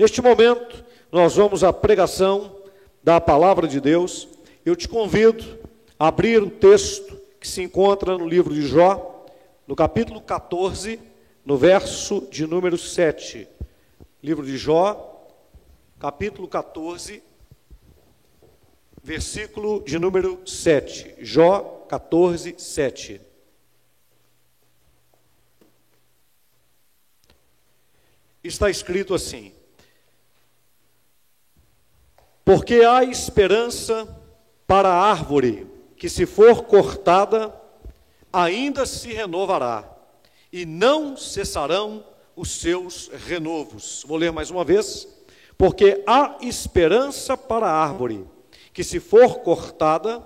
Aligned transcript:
Neste 0.00 0.22
momento, 0.22 0.82
nós 1.12 1.36
vamos 1.36 1.62
à 1.62 1.74
pregação 1.74 2.56
da 3.02 3.20
palavra 3.20 3.68
de 3.68 3.82
Deus. 3.82 4.26
Eu 4.64 4.74
te 4.74 4.88
convido 4.88 5.44
a 5.98 6.08
abrir 6.08 6.42
o 6.42 6.48
texto 6.48 7.20
que 7.38 7.46
se 7.46 7.60
encontra 7.62 8.16
no 8.16 8.26
livro 8.26 8.54
de 8.54 8.62
Jó, 8.62 9.26
no 9.66 9.76
capítulo 9.76 10.18
14, 10.22 10.98
no 11.44 11.58
verso 11.58 12.26
de 12.30 12.46
número 12.46 12.78
7. 12.78 13.46
Livro 14.22 14.46
de 14.46 14.56
Jó, 14.56 15.28
capítulo 15.98 16.48
14, 16.48 17.22
versículo 19.02 19.82
de 19.82 19.98
número 19.98 20.40
7. 20.46 21.16
Jó 21.18 21.84
14, 21.90 22.54
7. 22.56 23.20
Está 28.42 28.70
escrito 28.70 29.12
assim: 29.12 29.59
Porque 32.52 32.82
há 32.82 33.04
esperança 33.04 34.08
para 34.66 34.88
a 34.88 35.08
árvore 35.08 35.68
que, 35.96 36.08
se 36.08 36.26
for 36.26 36.64
cortada, 36.64 37.54
ainda 38.32 38.84
se 38.84 39.12
renovará, 39.12 39.88
e 40.52 40.66
não 40.66 41.16
cessarão 41.16 42.04
os 42.34 42.50
seus 42.50 43.08
renovos. 43.24 44.04
Vou 44.04 44.16
ler 44.16 44.32
mais 44.32 44.50
uma 44.50 44.64
vez. 44.64 45.06
Porque 45.56 46.02
há 46.04 46.38
esperança 46.40 47.36
para 47.36 47.66
a 47.66 47.84
árvore 47.84 48.26
que, 48.72 48.82
se 48.82 48.98
for 48.98 49.42
cortada, 49.42 50.20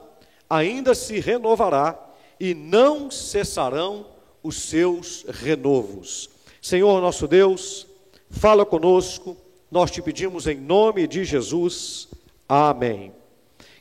ainda 0.49 0.95
se 0.95 1.21
renovará, 1.21 2.03
e 2.41 2.55
não 2.55 3.11
cessarão 3.11 4.07
os 4.43 4.63
seus 4.63 5.27
renovos. 5.29 6.31
Senhor 6.63 7.03
nosso 7.03 7.29
Deus, 7.29 7.87
fala 8.31 8.65
conosco, 8.65 9.37
nós 9.71 9.91
te 9.91 10.01
pedimos 10.01 10.47
em 10.47 10.57
nome 10.57 11.07
de 11.07 11.23
Jesus. 11.23 12.14
Amém. 12.49 13.13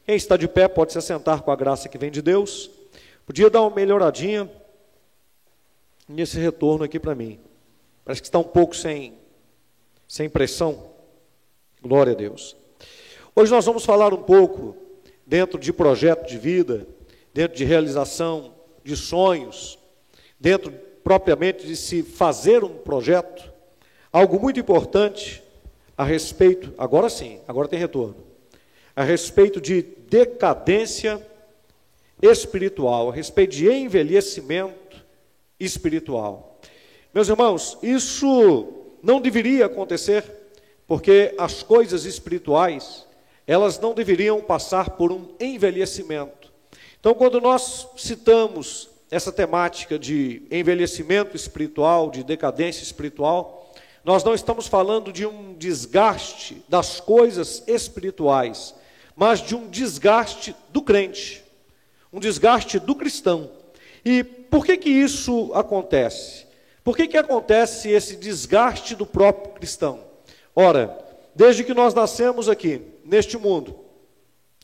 Quem 0.05 0.15
está 0.15 0.37
de 0.37 0.47
pé 0.47 0.67
pode 0.67 0.91
se 0.91 0.97
assentar 0.97 1.41
com 1.41 1.51
a 1.51 1.55
graça 1.55 1.89
que 1.89 1.97
vem 1.97 2.11
de 2.11 2.21
Deus. 2.21 2.69
Podia 3.25 3.49
dar 3.49 3.61
uma 3.61 3.75
melhoradinha 3.75 4.49
nesse 6.07 6.37
retorno 6.39 6.83
aqui 6.83 6.99
para 6.99 7.15
mim. 7.15 7.39
Parece 8.03 8.21
que 8.21 8.27
está 8.27 8.39
um 8.39 8.43
pouco 8.43 8.75
sem, 8.75 9.17
sem 10.07 10.29
pressão. 10.29 10.91
Glória 11.81 12.13
a 12.13 12.15
Deus. 12.15 12.55
Hoje 13.35 13.51
nós 13.51 13.65
vamos 13.65 13.85
falar 13.85 14.13
um 14.13 14.21
pouco 14.23 14.75
dentro 15.25 15.57
de 15.57 15.71
projeto 15.71 16.27
de 16.27 16.37
vida, 16.37 16.85
dentro 17.33 17.57
de 17.57 17.63
realização 17.63 18.53
de 18.83 18.95
sonhos, 18.95 19.79
dentro 20.39 20.71
propriamente 21.03 21.65
de 21.65 21.75
se 21.75 22.03
fazer 22.03 22.63
um 22.63 22.77
projeto, 22.77 23.51
algo 24.11 24.39
muito 24.39 24.59
importante 24.59 25.43
a 25.97 26.03
respeito, 26.03 26.73
agora 26.77 27.09
sim, 27.09 27.39
agora 27.47 27.67
tem 27.67 27.79
retorno, 27.79 28.15
a 28.95 29.03
respeito 29.03 29.59
de 29.59 29.81
decadência 29.81 31.25
espiritual, 32.21 33.09
a 33.09 33.13
respeito 33.13 33.55
de 33.55 33.69
envelhecimento 33.69 35.03
espiritual. 35.59 36.59
Meus 37.13 37.29
irmãos, 37.29 37.77
isso 37.81 38.67
não 39.01 39.19
deveria 39.19 39.65
acontecer, 39.65 40.23
porque 40.87 41.33
as 41.37 41.63
coisas 41.63 42.05
espirituais, 42.05 43.05
elas 43.45 43.79
não 43.79 43.93
deveriam 43.93 44.41
passar 44.41 44.91
por 44.91 45.11
um 45.11 45.27
envelhecimento. 45.39 46.51
Então, 46.99 47.13
quando 47.13 47.41
nós 47.41 47.87
citamos 47.97 48.89
essa 49.11 49.31
temática 49.31 49.99
de 49.99 50.43
envelhecimento 50.49 51.35
espiritual, 51.35 52.09
de 52.09 52.23
decadência 52.23 52.81
espiritual, 52.81 53.71
nós 54.03 54.23
não 54.23 54.33
estamos 54.33 54.67
falando 54.67 55.13
de 55.13 55.25
um 55.25 55.53
desgaste 55.53 56.63
das 56.67 56.99
coisas 56.99 57.63
espirituais, 57.67 58.73
mas 59.15 59.41
de 59.41 59.55
um 59.55 59.67
desgaste 59.67 60.55
do 60.69 60.81
crente, 60.81 61.43
um 62.11 62.19
desgaste 62.19 62.79
do 62.79 62.95
cristão. 62.95 63.49
E 64.03 64.23
por 64.23 64.65
que 64.65 64.77
que 64.77 64.89
isso 64.89 65.51
acontece? 65.53 66.45
Por 66.83 66.97
que 66.97 67.07
que 67.07 67.17
acontece 67.17 67.89
esse 67.89 68.15
desgaste 68.17 68.95
do 68.95 69.05
próprio 69.05 69.53
cristão? 69.53 70.03
Ora, 70.55 70.97
desde 71.33 71.63
que 71.63 71.73
nós 71.73 71.93
nascemos 71.93 72.49
aqui, 72.49 72.81
neste 73.05 73.37
mundo, 73.37 73.79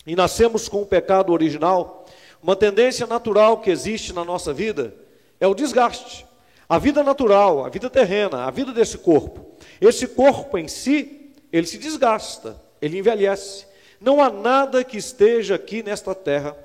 e 0.06 0.16
nascemos 0.16 0.68
com 0.68 0.82
o 0.82 0.86
pecado 0.86 1.32
original, 1.32 2.06
uma 2.42 2.56
tendência 2.56 3.06
natural 3.06 3.60
que 3.60 3.70
existe 3.70 4.14
na 4.14 4.24
nossa 4.24 4.54
vida 4.54 4.94
é 5.40 5.48
o 5.48 5.54
desgaste. 5.54 6.26
A 6.68 6.78
vida 6.78 7.04
natural, 7.04 7.66
a 7.66 7.70
vida 7.70 7.90
terrena, 7.90 8.46
a 8.46 8.52
vida 8.52 8.72
desse 8.72 8.98
corpo. 8.98 9.58
Esse 9.82 10.08
corpo 10.08 10.58
em 10.58 10.68
si, 10.68 11.32
ele 11.52 11.66
se 11.66 11.78
desgasta, 11.78 12.62
ele 12.82 12.98
envelhece. 12.98 13.66
Não 14.00 14.22
há 14.22 14.30
nada 14.30 14.84
que 14.84 14.98
esteja 14.98 15.56
aqui 15.56 15.84
nesta 15.84 16.16
terra, 16.16 16.56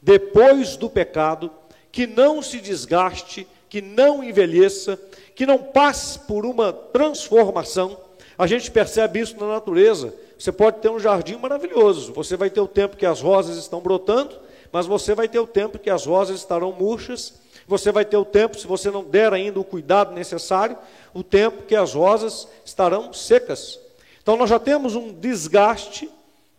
depois 0.00 0.76
do 0.76 0.90
pecado, 0.90 1.50
que 1.90 2.06
não 2.06 2.42
se 2.42 2.60
desgaste, 2.60 3.46
que 3.68 3.80
não 3.80 4.22
envelheça, 4.22 4.98
que 5.34 5.46
não 5.46 5.58
passe 5.58 6.18
por 6.20 6.44
uma 6.44 6.72
transformação. 6.72 7.98
A 8.36 8.46
gente 8.46 8.70
percebe 8.70 9.20
isso 9.20 9.38
na 9.38 9.46
natureza. 9.46 10.14
Você 10.38 10.52
pode 10.52 10.80
ter 10.80 10.90
um 10.90 10.98
jardim 10.98 11.36
maravilhoso, 11.36 12.12
você 12.12 12.36
vai 12.36 12.50
ter 12.50 12.60
o 12.60 12.66
tempo 12.66 12.96
que 12.96 13.06
as 13.06 13.20
rosas 13.20 13.56
estão 13.56 13.80
brotando, 13.80 14.36
mas 14.72 14.86
você 14.86 15.14
vai 15.14 15.28
ter 15.28 15.38
o 15.38 15.46
tempo 15.46 15.78
que 15.78 15.88
as 15.88 16.04
rosas 16.04 16.40
estarão 16.40 16.72
murchas, 16.72 17.34
você 17.66 17.92
vai 17.92 18.04
ter 18.04 18.16
o 18.16 18.24
tempo, 18.24 18.58
se 18.58 18.66
você 18.66 18.90
não 18.90 19.04
der 19.04 19.32
ainda 19.32 19.60
o 19.60 19.64
cuidado 19.64 20.12
necessário, 20.12 20.76
o 21.14 21.22
tempo 21.22 21.62
que 21.62 21.76
as 21.76 21.94
rosas 21.94 22.48
estarão 22.64 23.12
secas. 23.12 23.78
Então 24.20 24.36
nós 24.36 24.50
já 24.50 24.58
temos 24.58 24.96
um 24.96 25.12
desgaste 25.12 26.10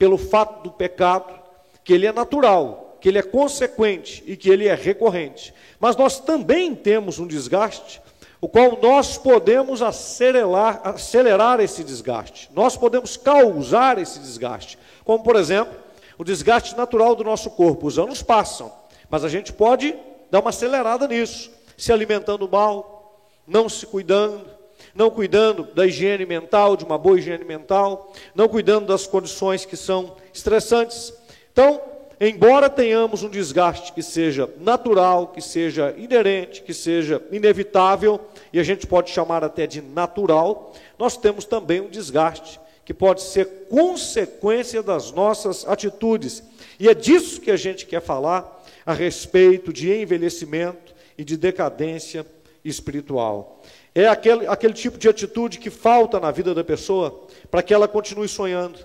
pelo 0.03 0.17
fato 0.17 0.63
do 0.63 0.69
pecado, 0.69 1.33
que 1.81 1.93
ele 1.93 2.05
é 2.05 2.11
natural, 2.11 2.97
que 2.99 3.07
ele 3.07 3.19
é 3.19 3.21
consequente 3.21 4.21
e 4.27 4.35
que 4.35 4.49
ele 4.49 4.67
é 4.67 4.75
recorrente. 4.75 5.53
Mas 5.79 5.95
nós 5.95 6.19
também 6.19 6.75
temos 6.75 7.19
um 7.19 7.25
desgaste 7.25 8.01
o 8.41 8.49
qual 8.49 8.77
nós 8.81 9.17
podemos 9.17 9.81
acelerar, 9.81 10.81
acelerar 10.83 11.61
esse 11.61 11.85
desgaste. 11.85 12.49
Nós 12.53 12.75
podemos 12.75 13.15
causar 13.15 13.97
esse 13.97 14.19
desgaste. 14.19 14.77
Como, 15.05 15.23
por 15.23 15.37
exemplo, 15.37 15.73
o 16.17 16.23
desgaste 16.25 16.75
natural 16.75 17.15
do 17.15 17.23
nosso 17.23 17.51
corpo. 17.51 17.87
Os 17.87 17.97
anos 17.97 18.21
passam, 18.21 18.73
mas 19.09 19.23
a 19.23 19.29
gente 19.29 19.53
pode 19.53 19.95
dar 20.29 20.41
uma 20.41 20.49
acelerada 20.49 21.07
nisso, 21.07 21.49
se 21.77 21.93
alimentando 21.93 22.49
mal, 22.49 23.25
não 23.47 23.69
se 23.69 23.85
cuidando, 23.85 24.45
não 24.93 25.09
cuidando 25.09 25.63
da 25.73 25.85
higiene 25.85 26.25
mental, 26.25 26.77
de 26.77 26.85
uma 26.85 26.97
boa 26.97 27.17
higiene 27.17 27.43
mental, 27.43 28.13
não 28.35 28.47
cuidando 28.47 28.85
das 28.85 29.07
condições 29.07 29.65
que 29.65 29.75
são 29.75 30.15
estressantes. 30.33 31.13
Então, 31.51 31.81
embora 32.19 32.69
tenhamos 32.69 33.23
um 33.23 33.29
desgaste 33.29 33.91
que 33.93 34.03
seja 34.03 34.49
natural, 34.59 35.27
que 35.27 35.41
seja 35.41 35.93
inerente, 35.97 36.61
que 36.61 36.73
seja 36.73 37.21
inevitável, 37.31 38.19
e 38.51 38.59
a 38.59 38.63
gente 38.63 38.85
pode 38.85 39.09
chamar 39.09 39.43
até 39.43 39.65
de 39.65 39.81
natural, 39.81 40.73
nós 40.97 41.17
temos 41.17 41.45
também 41.45 41.81
um 41.81 41.89
desgaste 41.89 42.59
que 42.85 42.93
pode 42.93 43.21
ser 43.21 43.67
consequência 43.69 44.83
das 44.83 45.11
nossas 45.11 45.65
atitudes. 45.67 46.43
E 46.79 46.89
é 46.89 46.93
disso 46.93 47.39
que 47.39 47.49
a 47.49 47.55
gente 47.55 47.85
quer 47.85 48.01
falar 48.01 48.63
a 48.85 48.93
respeito 48.93 49.71
de 49.71 49.91
envelhecimento 49.93 50.93
e 51.17 51.23
de 51.23 51.37
decadência 51.37 52.25
espiritual. 52.63 53.61
É 53.95 54.07
aquele, 54.07 54.47
aquele 54.47 54.73
tipo 54.73 54.97
de 54.97 55.07
atitude 55.07 55.59
que 55.59 55.69
falta 55.69 56.19
na 56.19 56.31
vida 56.31 56.53
da 56.53 56.63
pessoa 56.63 57.27
para 57.51 57.61
que 57.61 57.73
ela 57.73 57.87
continue 57.87 58.27
sonhando, 58.27 58.79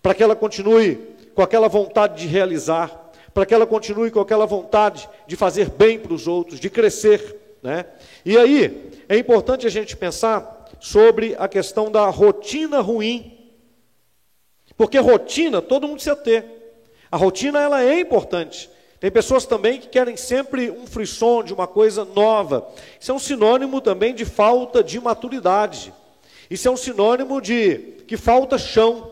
para 0.00 0.14
que 0.14 0.22
ela 0.22 0.36
continue 0.36 0.96
com 1.34 1.42
aquela 1.42 1.68
vontade 1.68 2.22
de 2.22 2.28
realizar, 2.28 3.10
para 3.32 3.44
que 3.44 3.52
ela 3.52 3.66
continue 3.66 4.12
com 4.12 4.20
aquela 4.20 4.46
vontade 4.46 5.08
de 5.26 5.34
fazer 5.34 5.70
bem 5.70 5.98
para 5.98 6.14
os 6.14 6.28
outros, 6.28 6.60
de 6.60 6.70
crescer. 6.70 7.58
Né? 7.60 7.84
E 8.24 8.38
aí, 8.38 8.92
é 9.08 9.18
importante 9.18 9.66
a 9.66 9.70
gente 9.70 9.96
pensar 9.96 10.68
sobre 10.78 11.34
a 11.38 11.48
questão 11.48 11.90
da 11.90 12.08
rotina 12.08 12.80
ruim. 12.80 13.32
Porque 14.76 14.98
rotina 14.98 15.60
todo 15.60 15.88
mundo 15.88 15.96
precisa 15.96 16.14
ter. 16.14 16.44
A 17.10 17.16
rotina 17.16 17.60
ela 17.60 17.82
é 17.82 17.98
importante. 17.98 18.70
Tem 19.04 19.10
pessoas 19.10 19.44
também 19.44 19.78
que 19.78 19.88
querem 19.88 20.16
sempre 20.16 20.70
um 20.70 20.86
frisson 20.86 21.44
de 21.44 21.52
uma 21.52 21.66
coisa 21.66 22.06
nova. 22.06 22.66
Isso 22.98 23.12
é 23.12 23.14
um 23.14 23.18
sinônimo 23.18 23.78
também 23.82 24.14
de 24.14 24.24
falta 24.24 24.82
de 24.82 24.98
maturidade. 24.98 25.92
Isso 26.48 26.66
é 26.66 26.70
um 26.70 26.76
sinônimo 26.78 27.38
de 27.38 27.98
que 28.08 28.16
falta 28.16 28.56
chão. 28.56 29.10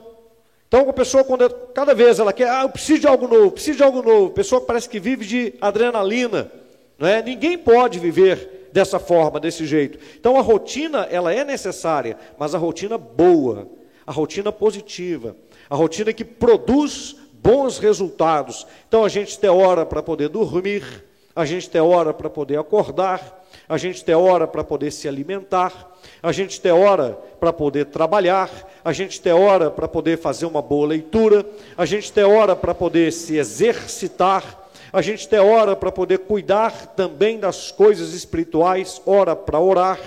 Então, 0.66 0.88
a 0.88 0.92
pessoa, 0.94 1.22
quando 1.22 1.46
cada 1.74 1.94
vez 1.94 2.18
ela 2.18 2.32
quer, 2.32 2.48
ah, 2.48 2.62
eu 2.62 2.70
preciso 2.70 3.00
de 3.02 3.06
algo 3.06 3.28
novo, 3.28 3.50
preciso 3.50 3.76
de 3.76 3.84
algo 3.84 4.00
novo, 4.00 4.30
pessoa 4.30 4.62
parece 4.62 4.88
que 4.88 4.98
vive 4.98 5.26
de 5.26 5.52
adrenalina. 5.60 6.50
Não 6.98 7.06
é? 7.06 7.22
Ninguém 7.22 7.58
pode 7.58 7.98
viver 7.98 8.70
dessa 8.72 8.98
forma, 8.98 9.38
desse 9.38 9.66
jeito. 9.66 9.98
Então, 10.18 10.38
a 10.38 10.40
rotina, 10.40 11.06
ela 11.10 11.34
é 11.34 11.44
necessária, 11.44 12.16
mas 12.38 12.54
a 12.54 12.58
rotina 12.58 12.96
boa, 12.96 13.68
a 14.06 14.10
rotina 14.10 14.50
positiva, 14.50 15.36
a 15.68 15.76
rotina 15.76 16.14
que 16.14 16.24
produz 16.24 17.16
bons 17.42 17.78
resultados. 17.78 18.66
Então, 18.86 19.04
a 19.04 19.08
gente 19.08 19.38
tem 19.38 19.50
hora 19.50 19.84
para 19.84 20.02
poder 20.02 20.28
dormir, 20.28 21.04
a 21.34 21.44
gente 21.44 21.68
tem 21.68 21.80
hora 21.80 22.14
para 22.14 22.30
poder 22.30 22.58
acordar, 22.58 23.42
a 23.68 23.76
gente 23.76 24.04
tem 24.04 24.14
hora 24.14 24.46
para 24.46 24.62
poder 24.62 24.90
se 24.90 25.08
alimentar, 25.08 25.92
a 26.22 26.30
gente 26.30 26.60
tem 26.60 26.72
hora 26.72 27.18
para 27.40 27.52
poder 27.52 27.86
trabalhar, 27.86 28.50
a 28.84 28.92
gente 28.92 29.20
tem 29.20 29.32
hora 29.32 29.70
para 29.70 29.88
poder 29.88 30.18
fazer 30.18 30.46
uma 30.46 30.62
boa 30.62 30.86
leitura, 30.86 31.44
a 31.76 31.84
gente 31.84 32.12
tem 32.12 32.24
hora 32.24 32.54
para 32.54 32.74
poder 32.74 33.12
se 33.12 33.36
exercitar, 33.36 34.68
a 34.92 35.00
gente 35.00 35.26
tem 35.26 35.40
hora 35.40 35.74
para 35.74 35.90
poder 35.90 36.18
cuidar 36.18 36.88
também 36.88 37.38
das 37.38 37.72
coisas 37.72 38.12
espirituais, 38.12 39.00
hora 39.06 39.34
para 39.34 39.58
orar, 39.58 39.98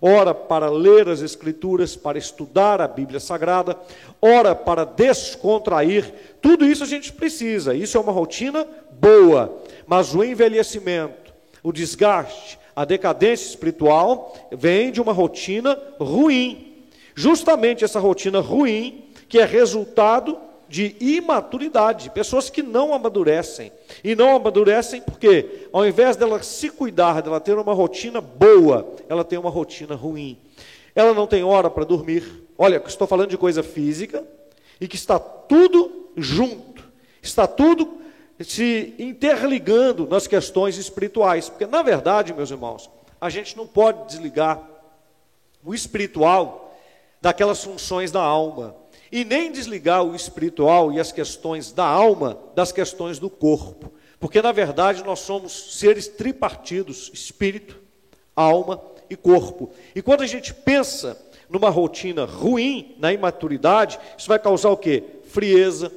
hora 0.00 0.34
para 0.34 0.70
ler 0.70 1.08
as 1.08 1.20
Escrituras, 1.20 1.94
para 1.94 2.18
estudar 2.18 2.80
a 2.80 2.88
Bíblia 2.88 3.20
Sagrada, 3.20 3.76
hora 4.20 4.54
para 4.54 4.84
descontrair. 4.84 6.12
Tudo 6.40 6.64
isso 6.64 6.82
a 6.82 6.86
gente 6.86 7.12
precisa, 7.12 7.74
isso 7.74 7.96
é 7.96 8.00
uma 8.00 8.12
rotina 8.12 8.66
boa, 8.92 9.62
mas 9.86 10.14
o 10.14 10.24
envelhecimento, 10.24 11.34
o 11.62 11.72
desgaste, 11.72 12.58
a 12.74 12.84
decadência 12.84 13.48
espiritual 13.48 14.34
vem 14.50 14.90
de 14.90 15.00
uma 15.00 15.12
rotina 15.12 15.78
ruim. 15.98 16.86
Justamente 17.14 17.84
essa 17.84 18.00
rotina 18.00 18.40
ruim, 18.40 19.04
que 19.28 19.38
é 19.38 19.44
resultado 19.44 20.38
de 20.70 20.94
imaturidade, 21.00 22.10
pessoas 22.10 22.48
que 22.48 22.62
não 22.62 22.94
amadurecem. 22.94 23.72
E 24.04 24.14
não 24.14 24.36
amadurecem 24.36 25.02
porque, 25.02 25.66
ao 25.72 25.84
invés 25.84 26.16
dela 26.16 26.40
se 26.44 26.70
cuidar, 26.70 27.20
dela 27.20 27.40
ter 27.40 27.58
uma 27.58 27.74
rotina 27.74 28.20
boa, 28.20 28.94
ela 29.08 29.24
tem 29.24 29.36
uma 29.36 29.50
rotina 29.50 29.96
ruim. 29.96 30.38
Ela 30.94 31.12
não 31.12 31.26
tem 31.26 31.42
hora 31.42 31.68
para 31.68 31.84
dormir. 31.84 32.46
Olha, 32.56 32.80
estou 32.86 33.08
falando 33.08 33.30
de 33.30 33.36
coisa 33.36 33.64
física 33.64 34.24
e 34.80 34.86
que 34.86 34.94
está 34.94 35.18
tudo 35.18 36.08
junto, 36.16 36.84
está 37.20 37.48
tudo 37.48 37.98
se 38.38 38.94
interligando 38.96 40.06
nas 40.06 40.28
questões 40.28 40.78
espirituais. 40.78 41.48
Porque, 41.48 41.66
na 41.66 41.82
verdade, 41.82 42.32
meus 42.32 42.52
irmãos, 42.52 42.88
a 43.20 43.28
gente 43.28 43.56
não 43.56 43.66
pode 43.66 44.06
desligar 44.06 44.62
o 45.64 45.74
espiritual 45.74 46.72
daquelas 47.20 47.64
funções 47.64 48.12
da 48.12 48.22
alma 48.22 48.79
e 49.10 49.24
nem 49.24 49.50
desligar 49.50 50.04
o 50.04 50.14
espiritual 50.14 50.92
e 50.92 51.00
as 51.00 51.10
questões 51.10 51.72
da 51.72 51.84
alma 51.84 52.38
das 52.54 52.70
questões 52.70 53.18
do 53.18 53.28
corpo, 53.28 53.92
porque 54.18 54.40
na 54.40 54.52
verdade 54.52 55.02
nós 55.04 55.20
somos 55.20 55.76
seres 55.78 56.06
tripartidos: 56.06 57.10
espírito, 57.12 57.78
alma 58.36 58.80
e 59.08 59.16
corpo. 59.16 59.70
E 59.94 60.00
quando 60.00 60.22
a 60.22 60.26
gente 60.26 60.54
pensa 60.54 61.20
numa 61.48 61.70
rotina 61.70 62.24
ruim, 62.24 62.94
na 62.98 63.12
imaturidade, 63.12 63.98
isso 64.16 64.28
vai 64.28 64.38
causar 64.38 64.70
o 64.70 64.76
quê? 64.76 65.02
Frieza. 65.24 65.90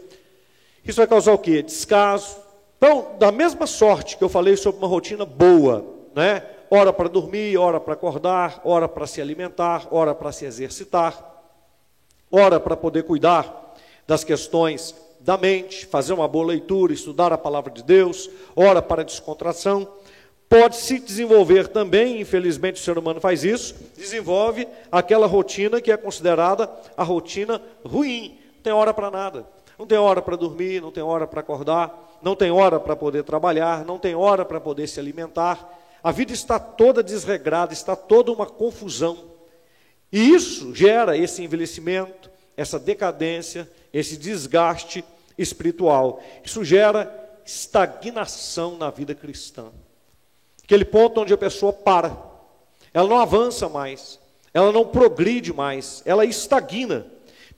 Isso 0.84 0.98
vai 0.98 1.08
causar 1.08 1.34
o 1.34 1.38
quê? 1.38 1.62
Descaso. 1.62 2.38
Então, 2.78 3.16
da 3.20 3.32
mesma 3.32 3.68
sorte 3.68 4.18
que 4.18 4.24
eu 4.24 4.30
falei 4.30 4.58
sobre 4.58 4.80
uma 4.80 4.88
rotina 4.88 5.26
boa, 5.26 5.86
né? 6.16 6.44
Hora 6.70 6.92
para 6.92 7.08
dormir, 7.08 7.56
hora 7.56 7.80
para 7.80 7.94
acordar, 7.94 8.60
hora 8.64 8.90
para 8.90 9.06
se 9.06 9.22
alimentar, 9.22 9.88
hora 9.92 10.16
para 10.16 10.32
se 10.32 10.44
exercitar 10.44 11.33
ora 12.34 12.60
para 12.60 12.76
poder 12.76 13.04
cuidar 13.04 13.76
das 14.08 14.24
questões 14.24 14.96
da 15.20 15.38
mente, 15.38 15.86
fazer 15.86 16.14
uma 16.14 16.28
boa 16.28 16.48
leitura, 16.48 16.92
estudar 16.92 17.32
a 17.32 17.38
palavra 17.38 17.72
de 17.72 17.84
Deus, 17.84 18.28
ora 18.56 18.82
para 18.82 19.06
descontração. 19.06 19.88
Pode 20.50 20.76
se 20.78 21.00
desenvolver 21.00 21.68
também, 21.68 22.20
infelizmente 22.20 22.82
o 22.82 22.84
ser 22.84 22.98
humano 22.98 23.22
faz 23.22 23.44
isso, 23.44 23.76
desenvolve 23.96 24.68
aquela 24.92 25.28
rotina 25.28 25.80
que 25.80 25.92
é 25.92 25.98
considerada 25.98 26.70
a 26.98 27.04
rotina 27.04 27.62
ruim. 27.86 28.40
Não 28.56 28.64
tem 28.64 28.74
hora 28.74 28.94
para 28.94 29.12
nada. 29.12 29.46
Não 29.78 29.86
tem 29.86 29.98
hora 29.98 30.22
para 30.22 30.36
dormir, 30.36 30.82
não 30.82 30.92
tem 30.92 31.04
hora 31.04 31.28
para 31.28 31.40
acordar, 31.40 32.18
não 32.22 32.36
tem 32.36 32.52
hora 32.52 32.80
para 32.80 32.96
poder 32.96 33.24
trabalhar, 33.24 33.86
não 33.86 34.00
tem 34.00 34.16
hora 34.16 34.44
para 34.44 34.60
poder 34.60 34.88
se 34.88 35.00
alimentar. 35.00 35.80
A 36.04 36.12
vida 36.12 36.34
está 36.34 36.60
toda 36.60 37.04
desregrada, 37.04 37.74
está 37.74 37.96
toda 37.96 38.32
uma 38.32 38.46
confusão. 38.46 39.33
E 40.14 40.30
isso 40.30 40.76
gera 40.76 41.18
esse 41.18 41.42
envelhecimento, 41.42 42.30
essa 42.56 42.78
decadência, 42.78 43.68
esse 43.92 44.16
desgaste 44.16 45.04
espiritual. 45.36 46.22
Isso 46.46 46.64
gera 46.64 47.12
estagnação 47.44 48.78
na 48.78 48.92
vida 48.92 49.16
cristã. 49.16 49.72
Aquele 50.64 50.86
ponto 50.86 51.20
onde 51.20 51.34
a 51.34 51.38
pessoa 51.38 51.74
para, 51.74 52.16
ela 52.94 53.10
não 53.10 53.18
avança 53.18 53.68
mais, 53.68 54.20
ela 54.54 54.72
não 54.72 54.86
progride 54.86 55.52
mais, 55.52 56.04
ela 56.06 56.24
estagna, 56.24 57.08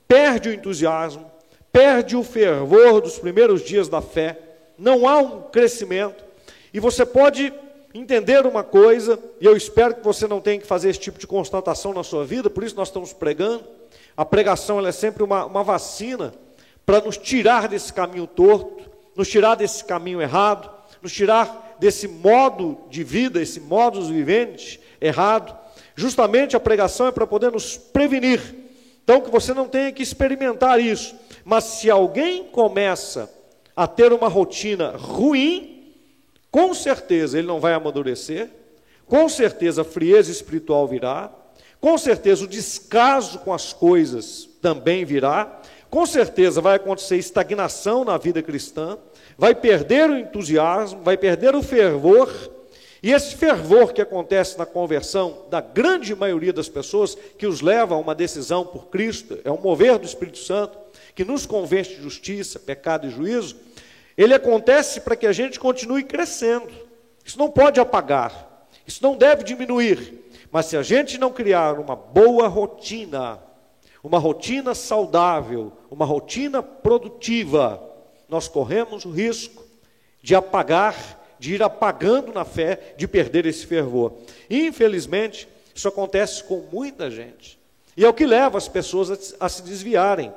perde 0.08 0.48
o 0.48 0.52
entusiasmo, 0.54 1.30
perde 1.70 2.16
o 2.16 2.24
fervor 2.24 3.02
dos 3.02 3.18
primeiros 3.18 3.62
dias 3.62 3.86
da 3.86 4.00
fé, 4.00 4.38
não 4.78 5.06
há 5.06 5.18
um 5.18 5.42
crescimento, 5.42 6.24
e 6.72 6.80
você 6.80 7.04
pode 7.04 7.52
entender 7.98 8.46
uma 8.46 8.62
coisa, 8.62 9.18
e 9.40 9.46
eu 9.46 9.56
espero 9.56 9.94
que 9.94 10.04
você 10.04 10.26
não 10.26 10.40
tenha 10.40 10.60
que 10.60 10.66
fazer 10.66 10.90
esse 10.90 11.00
tipo 11.00 11.18
de 11.18 11.26
constatação 11.26 11.92
na 11.92 12.02
sua 12.02 12.24
vida, 12.24 12.50
por 12.50 12.64
isso 12.64 12.76
nós 12.76 12.88
estamos 12.88 13.12
pregando. 13.12 13.64
A 14.16 14.24
pregação 14.24 14.84
é 14.86 14.92
sempre 14.92 15.22
uma, 15.22 15.44
uma 15.44 15.62
vacina 15.62 16.34
para 16.84 17.00
nos 17.00 17.16
tirar 17.16 17.68
desse 17.68 17.92
caminho 17.92 18.26
torto, 18.26 18.88
nos 19.14 19.28
tirar 19.28 19.54
desse 19.54 19.84
caminho 19.84 20.20
errado, 20.20 20.70
nos 21.02 21.12
tirar 21.12 21.76
desse 21.78 22.08
modo 22.08 22.78
de 22.88 23.02
vida, 23.02 23.40
esse 23.40 23.60
modus 23.60 24.08
vivente 24.08 24.80
errado. 25.00 25.56
Justamente 25.94 26.56
a 26.56 26.60
pregação 26.60 27.06
é 27.06 27.12
para 27.12 27.26
poder 27.26 27.52
nos 27.52 27.76
prevenir. 27.76 28.40
Então, 29.02 29.20
que 29.20 29.30
você 29.30 29.54
não 29.54 29.68
tenha 29.68 29.92
que 29.92 30.02
experimentar 30.02 30.80
isso. 30.80 31.14
Mas 31.44 31.64
se 31.64 31.90
alguém 31.90 32.44
começa 32.44 33.30
a 33.74 33.86
ter 33.86 34.12
uma 34.12 34.28
rotina 34.28 34.96
ruim, 34.96 35.75
com 36.56 36.72
certeza 36.72 37.36
ele 37.38 37.46
não 37.46 37.60
vai 37.60 37.74
amadurecer, 37.74 38.48
com 39.04 39.28
certeza 39.28 39.82
a 39.82 39.84
frieza 39.84 40.30
espiritual 40.32 40.88
virá, 40.88 41.30
com 41.78 41.98
certeza 41.98 42.44
o 42.44 42.48
descaso 42.48 43.40
com 43.40 43.52
as 43.52 43.74
coisas 43.74 44.48
também 44.62 45.04
virá, 45.04 45.60
com 45.90 46.06
certeza 46.06 46.62
vai 46.62 46.76
acontecer 46.76 47.18
estagnação 47.18 48.06
na 48.06 48.16
vida 48.16 48.42
cristã, 48.42 48.96
vai 49.36 49.54
perder 49.54 50.08
o 50.08 50.18
entusiasmo, 50.18 51.02
vai 51.04 51.18
perder 51.18 51.54
o 51.54 51.62
fervor, 51.62 52.32
e 53.02 53.12
esse 53.12 53.36
fervor 53.36 53.92
que 53.92 54.00
acontece 54.00 54.56
na 54.56 54.64
conversão 54.64 55.44
da 55.50 55.60
grande 55.60 56.16
maioria 56.16 56.54
das 56.54 56.70
pessoas, 56.70 57.18
que 57.36 57.46
os 57.46 57.60
leva 57.60 57.96
a 57.96 57.98
uma 57.98 58.14
decisão 58.14 58.64
por 58.64 58.86
Cristo, 58.86 59.38
é 59.44 59.50
um 59.50 59.60
mover 59.60 59.98
do 59.98 60.06
Espírito 60.06 60.38
Santo, 60.38 60.78
que 61.14 61.22
nos 61.22 61.44
convence 61.44 61.96
de 61.96 62.02
justiça, 62.02 62.58
pecado 62.58 63.06
e 63.06 63.10
juízo, 63.10 63.56
ele 64.16 64.34
acontece 64.34 65.00
para 65.00 65.16
que 65.16 65.26
a 65.26 65.32
gente 65.32 65.60
continue 65.60 66.04
crescendo. 66.04 66.72
Isso 67.24 67.38
não 67.38 67.50
pode 67.50 67.80
apagar, 67.80 68.66
isso 68.86 69.02
não 69.02 69.16
deve 69.16 69.42
diminuir. 69.42 70.24
Mas 70.50 70.66
se 70.66 70.76
a 70.76 70.82
gente 70.82 71.18
não 71.18 71.32
criar 71.32 71.78
uma 71.78 71.96
boa 71.96 72.48
rotina, 72.48 73.38
uma 74.02 74.18
rotina 74.18 74.74
saudável, 74.74 75.72
uma 75.90 76.04
rotina 76.04 76.62
produtiva, 76.62 77.82
nós 78.28 78.48
corremos 78.48 79.04
o 79.04 79.10
risco 79.10 79.64
de 80.22 80.34
apagar, 80.34 80.94
de 81.38 81.54
ir 81.54 81.62
apagando 81.62 82.32
na 82.32 82.44
fé, 82.44 82.94
de 82.96 83.06
perder 83.06 83.46
esse 83.46 83.66
fervor. 83.66 84.14
Infelizmente, 84.48 85.48
isso 85.74 85.88
acontece 85.88 86.42
com 86.44 86.64
muita 86.72 87.10
gente. 87.10 87.58
E 87.96 88.04
é 88.04 88.08
o 88.08 88.14
que 88.14 88.26
leva 88.26 88.56
as 88.56 88.68
pessoas 88.68 89.34
a, 89.40 89.46
a 89.46 89.48
se 89.48 89.62
desviarem. 89.62 90.32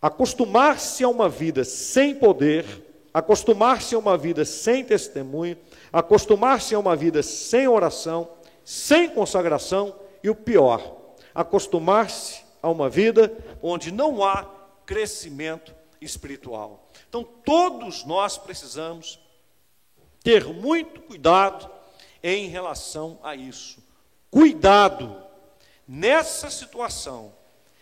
Acostumar-se 0.00 1.04
a 1.04 1.08
uma 1.08 1.28
vida 1.28 1.62
sem 1.62 2.14
poder, 2.14 2.64
acostumar-se 3.12 3.94
a 3.94 3.98
uma 3.98 4.16
vida 4.16 4.44
sem 4.44 4.82
testemunho, 4.82 5.58
acostumar-se 5.92 6.74
a 6.74 6.78
uma 6.78 6.96
vida 6.96 7.22
sem 7.22 7.68
oração, 7.68 8.30
sem 8.64 9.10
consagração 9.10 9.94
e 10.22 10.30
o 10.30 10.34
pior, 10.34 10.96
acostumar-se 11.34 12.42
a 12.62 12.70
uma 12.70 12.88
vida 12.88 13.36
onde 13.62 13.92
não 13.92 14.24
há 14.24 14.48
crescimento 14.86 15.74
espiritual. 16.00 16.88
Então, 17.08 17.22
todos 17.22 18.04
nós 18.04 18.38
precisamos 18.38 19.20
ter 20.22 20.44
muito 20.46 21.00
cuidado 21.02 21.70
em 22.22 22.48
relação 22.48 23.18
a 23.22 23.34
isso. 23.34 23.82
Cuidado 24.30 25.16
nessa 25.86 26.50
situação. 26.50 27.32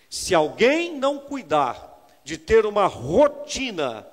Se 0.08 0.34
alguém 0.34 0.96
não 0.96 1.18
cuidar 1.18 1.87
de 2.28 2.36
ter 2.36 2.66
uma 2.66 2.84
rotina 2.84 4.06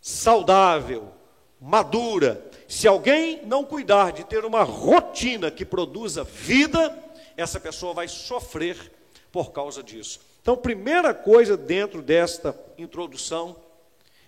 saudável, 0.00 1.12
madura. 1.60 2.42
Se 2.66 2.88
alguém 2.88 3.44
não 3.44 3.62
cuidar 3.66 4.12
de 4.12 4.24
ter 4.24 4.46
uma 4.46 4.62
rotina 4.62 5.50
que 5.50 5.62
produza 5.62 6.24
vida, 6.24 6.98
essa 7.36 7.60
pessoa 7.60 7.92
vai 7.92 8.08
sofrer 8.08 8.90
por 9.30 9.52
causa 9.52 9.82
disso. 9.82 10.22
Então, 10.40 10.56
primeira 10.56 11.12
coisa 11.12 11.54
dentro 11.54 12.00
desta 12.00 12.58
introdução, 12.78 13.54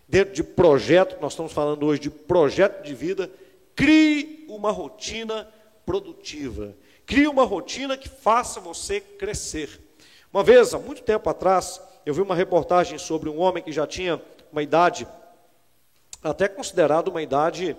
dentro 0.07 0.35
de 0.35 0.45
projeto, 0.45 1.17
nós 1.19 1.33
estamos 1.33 1.55
falando 1.55 1.87
hoje 1.87 2.03
de 2.03 2.11
projeto 2.11 2.83
de 2.83 2.95
vida, 2.95 3.31
crie 3.75 4.45
uma 4.47 4.71
rotina 4.71 5.49
produtiva. 5.87 6.77
Crie 7.07 7.27
uma 7.27 7.45
rotina 7.45 7.97
que 7.97 8.11
faça 8.11 8.61
você 8.61 9.01
crescer. 9.01 9.81
Uma 10.31 10.45
vez, 10.45 10.75
há 10.75 10.79
muito 10.79 11.01
tempo 11.01 11.31
atrás, 11.31 11.81
eu 12.07 12.15
vi 12.15 12.23
uma 12.23 12.37
reportagem 12.37 12.97
sobre 12.99 13.29
um 13.29 13.41
homem 13.41 13.61
que 13.61 13.73
já 13.73 13.85
tinha 13.85 14.23
uma 14.53 14.63
idade, 14.63 15.09
até 16.23 16.47
considerada 16.47 17.11
uma 17.11 17.21
idade 17.21 17.77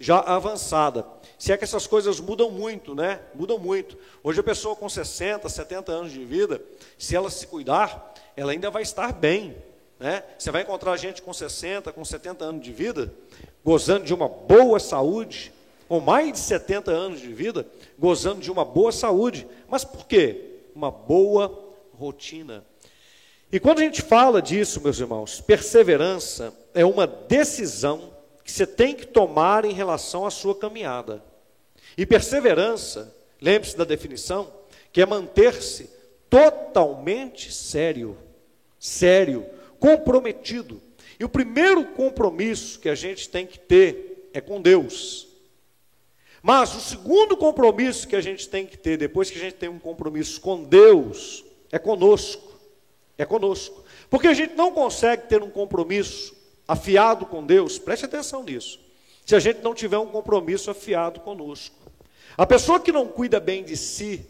já 0.00 0.18
avançada. 0.18 1.06
Se 1.38 1.52
é 1.52 1.56
que 1.56 1.62
essas 1.62 1.86
coisas 1.86 2.18
mudam 2.18 2.50
muito, 2.50 2.92
né? 2.92 3.20
Mudam 3.32 3.58
muito. 3.58 3.96
Hoje 4.20 4.40
a 4.40 4.42
pessoa 4.42 4.74
com 4.74 4.88
60, 4.88 5.48
70 5.48 5.92
anos 5.92 6.10
de 6.10 6.24
vida, 6.24 6.60
se 6.98 7.14
ela 7.14 7.30
se 7.30 7.46
cuidar, 7.46 8.12
ela 8.36 8.50
ainda 8.50 8.68
vai 8.68 8.82
estar 8.82 9.12
bem. 9.12 9.54
Né? 10.00 10.24
Você 10.36 10.50
vai 10.50 10.62
encontrar 10.62 10.96
gente 10.96 11.22
com 11.22 11.32
60, 11.32 11.92
com 11.92 12.04
70 12.04 12.44
anos 12.44 12.64
de 12.64 12.72
vida, 12.72 13.14
gozando 13.64 14.04
de 14.04 14.12
uma 14.12 14.28
boa 14.28 14.80
saúde, 14.80 15.52
com 15.88 16.00
mais 16.00 16.32
de 16.32 16.40
70 16.40 16.90
anos 16.90 17.20
de 17.20 17.32
vida, 17.32 17.64
gozando 17.96 18.40
de 18.40 18.50
uma 18.50 18.64
boa 18.64 18.90
saúde. 18.90 19.46
Mas 19.68 19.84
por 19.84 20.04
quê? 20.04 20.62
Uma 20.74 20.90
boa 20.90 21.76
rotina. 21.96 22.64
E 23.52 23.60
quando 23.60 23.80
a 23.80 23.82
gente 23.82 24.00
fala 24.00 24.40
disso, 24.40 24.80
meus 24.80 24.98
irmãos, 24.98 25.42
perseverança 25.42 26.54
é 26.72 26.86
uma 26.86 27.06
decisão 27.06 28.10
que 28.42 28.50
você 28.50 28.66
tem 28.66 28.94
que 28.94 29.06
tomar 29.06 29.66
em 29.66 29.74
relação 29.74 30.24
à 30.24 30.30
sua 30.30 30.54
caminhada. 30.54 31.22
E 31.96 32.06
perseverança, 32.06 33.14
lembre-se 33.42 33.76
da 33.76 33.84
definição, 33.84 34.50
que 34.90 35.02
é 35.02 35.06
manter-se 35.06 35.90
totalmente 36.30 37.52
sério, 37.52 38.16
sério, 38.80 39.44
comprometido. 39.78 40.80
E 41.20 41.24
o 41.24 41.28
primeiro 41.28 41.84
compromisso 41.88 42.80
que 42.80 42.88
a 42.88 42.94
gente 42.94 43.28
tem 43.28 43.46
que 43.46 43.58
ter 43.58 44.30
é 44.32 44.40
com 44.40 44.62
Deus. 44.62 45.28
Mas 46.42 46.74
o 46.74 46.80
segundo 46.80 47.36
compromisso 47.36 48.08
que 48.08 48.16
a 48.16 48.20
gente 48.22 48.48
tem 48.48 48.66
que 48.66 48.78
ter, 48.78 48.96
depois 48.96 49.30
que 49.30 49.36
a 49.36 49.42
gente 49.42 49.56
tem 49.56 49.68
um 49.68 49.78
compromisso 49.78 50.40
com 50.40 50.64
Deus, 50.64 51.44
é 51.70 51.78
conosco. 51.78 52.51
É 53.16 53.24
conosco. 53.24 53.82
Porque 54.08 54.28
a 54.28 54.34
gente 54.34 54.54
não 54.54 54.72
consegue 54.72 55.28
ter 55.28 55.42
um 55.42 55.50
compromisso 55.50 56.34
afiado 56.66 57.26
com 57.26 57.44
Deus, 57.44 57.78
preste 57.78 58.04
atenção 58.04 58.42
nisso, 58.42 58.80
se 59.26 59.34
a 59.34 59.40
gente 59.40 59.60
não 59.62 59.74
tiver 59.74 59.98
um 59.98 60.06
compromisso 60.06 60.70
afiado 60.70 61.20
conosco. 61.20 61.76
A 62.36 62.46
pessoa 62.46 62.80
que 62.80 62.92
não 62.92 63.06
cuida 63.06 63.38
bem 63.38 63.62
de 63.62 63.76
si, 63.76 64.26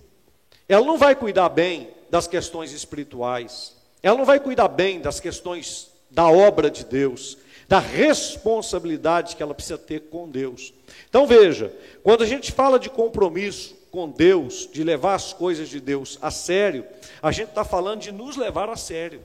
ela 0.68 0.84
não 0.84 0.98
vai 0.98 1.14
cuidar 1.14 1.48
bem 1.48 1.90
das 2.10 2.26
questões 2.26 2.72
espirituais, 2.72 3.76
ela 4.02 4.18
não 4.18 4.24
vai 4.24 4.40
cuidar 4.40 4.68
bem 4.68 5.00
das 5.00 5.20
questões 5.20 5.90
da 6.10 6.28
obra 6.28 6.70
de 6.70 6.84
Deus, 6.84 7.38
da 7.68 7.78
responsabilidade 7.78 9.36
que 9.36 9.42
ela 9.42 9.54
precisa 9.54 9.78
ter 9.78 10.00
com 10.00 10.28
Deus. 10.28 10.74
Então 11.08 11.26
veja, 11.26 11.72
quando 12.02 12.22
a 12.22 12.26
gente 12.26 12.52
fala 12.52 12.78
de 12.78 12.90
compromisso 12.90 13.76
com 13.92 14.08
Deus, 14.08 14.66
de 14.72 14.82
levar 14.82 15.14
as 15.14 15.34
coisas 15.34 15.68
de 15.68 15.78
Deus 15.78 16.18
a 16.22 16.30
sério, 16.30 16.86
a 17.22 17.30
gente 17.30 17.50
está 17.50 17.62
falando 17.62 18.00
de 18.00 18.10
nos 18.10 18.38
levar 18.38 18.70
a 18.70 18.76
sério, 18.76 19.22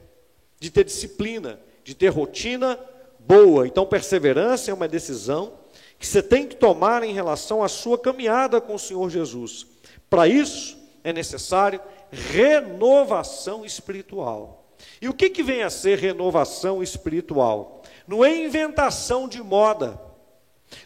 de 0.60 0.70
ter 0.70 0.84
disciplina, 0.84 1.58
de 1.86 1.96
ter 1.96 2.10
rotina 2.10 2.78
boa. 3.18 3.66
Então, 3.66 3.86
perseverança 3.86 4.70
é 4.70 4.74
uma 4.74 4.88
decisão 4.88 5.54
que 5.98 6.06
você 6.06 6.22
tem 6.22 6.46
que 6.46 6.58
tomar 6.58 7.02
em 7.02 7.14
relação 7.14 7.64
à 7.64 7.70
sua 7.70 7.98
caminhada 7.98 8.60
com 8.60 8.76
o 8.76 8.80
Senhor 8.80 9.10
Jesus. 9.10 9.66
Para 10.10 10.28
isso, 10.28 10.78
é 11.02 11.14
necessário 11.14 11.80
renovação 12.12 13.66
espiritual. 13.66 14.66
E 15.02 15.08
o 15.08 15.14
que, 15.14 15.30
que 15.30 15.44
vem 15.44 15.64
a 15.64 15.70
ser 15.70 15.98
renovação 15.98 16.84
espiritual? 16.84 17.84
Não 18.06 18.24
é 18.24 18.36
inventação 18.36 19.30
de 19.30 19.42
moda, 19.42 20.00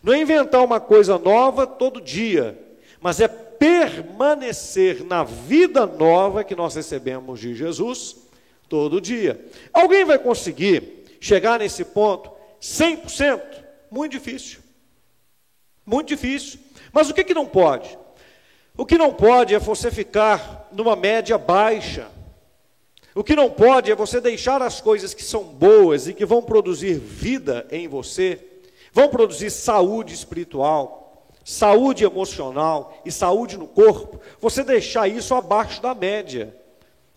não 0.03 0.13
é 0.13 0.21
inventar 0.21 0.63
uma 0.63 0.79
coisa 0.79 1.17
nova 1.17 1.65
todo 1.65 1.99
dia, 1.99 2.57
mas 3.01 3.19
é 3.19 3.50
permanecer 3.61 5.03
na 5.03 5.23
vida 5.23 5.85
nova 5.85 6.43
que 6.43 6.55
nós 6.55 6.73
recebemos 6.73 7.39
de 7.39 7.53
Jesus 7.53 8.17
todo 8.67 8.99
dia. 8.99 9.39
Alguém 9.71 10.03
vai 10.03 10.17
conseguir 10.17 11.05
chegar 11.19 11.59
nesse 11.59 11.85
ponto 11.85 12.31
100%? 12.59 13.39
Muito 13.91 14.13
difícil. 14.13 14.61
Muito 15.85 16.07
difícil. 16.07 16.59
Mas 16.91 17.11
o 17.11 17.13
que, 17.13 17.23
que 17.23 17.35
não 17.35 17.45
pode? 17.45 17.95
O 18.75 18.83
que 18.83 18.97
não 18.97 19.13
pode 19.13 19.53
é 19.53 19.59
você 19.59 19.91
ficar 19.91 20.67
numa 20.71 20.95
média 20.95 21.37
baixa. 21.37 22.09
O 23.13 23.23
que 23.23 23.35
não 23.35 23.51
pode 23.51 23.91
é 23.91 23.95
você 23.95 24.19
deixar 24.19 24.59
as 24.63 24.81
coisas 24.81 25.13
que 25.13 25.23
são 25.23 25.43
boas 25.43 26.07
e 26.07 26.15
que 26.15 26.25
vão 26.25 26.41
produzir 26.41 26.95
vida 26.95 27.67
em 27.69 27.87
você, 27.87 28.39
vão 28.91 29.07
produzir 29.07 29.51
saúde 29.51 30.15
espiritual, 30.15 31.00
saúde 31.43 32.03
emocional 32.03 33.01
e 33.05 33.11
saúde 33.11 33.57
no 33.57 33.67
corpo, 33.67 34.19
você 34.39 34.63
deixar 34.63 35.07
isso 35.07 35.33
abaixo 35.33 35.81
da 35.81 35.93
média. 35.93 36.55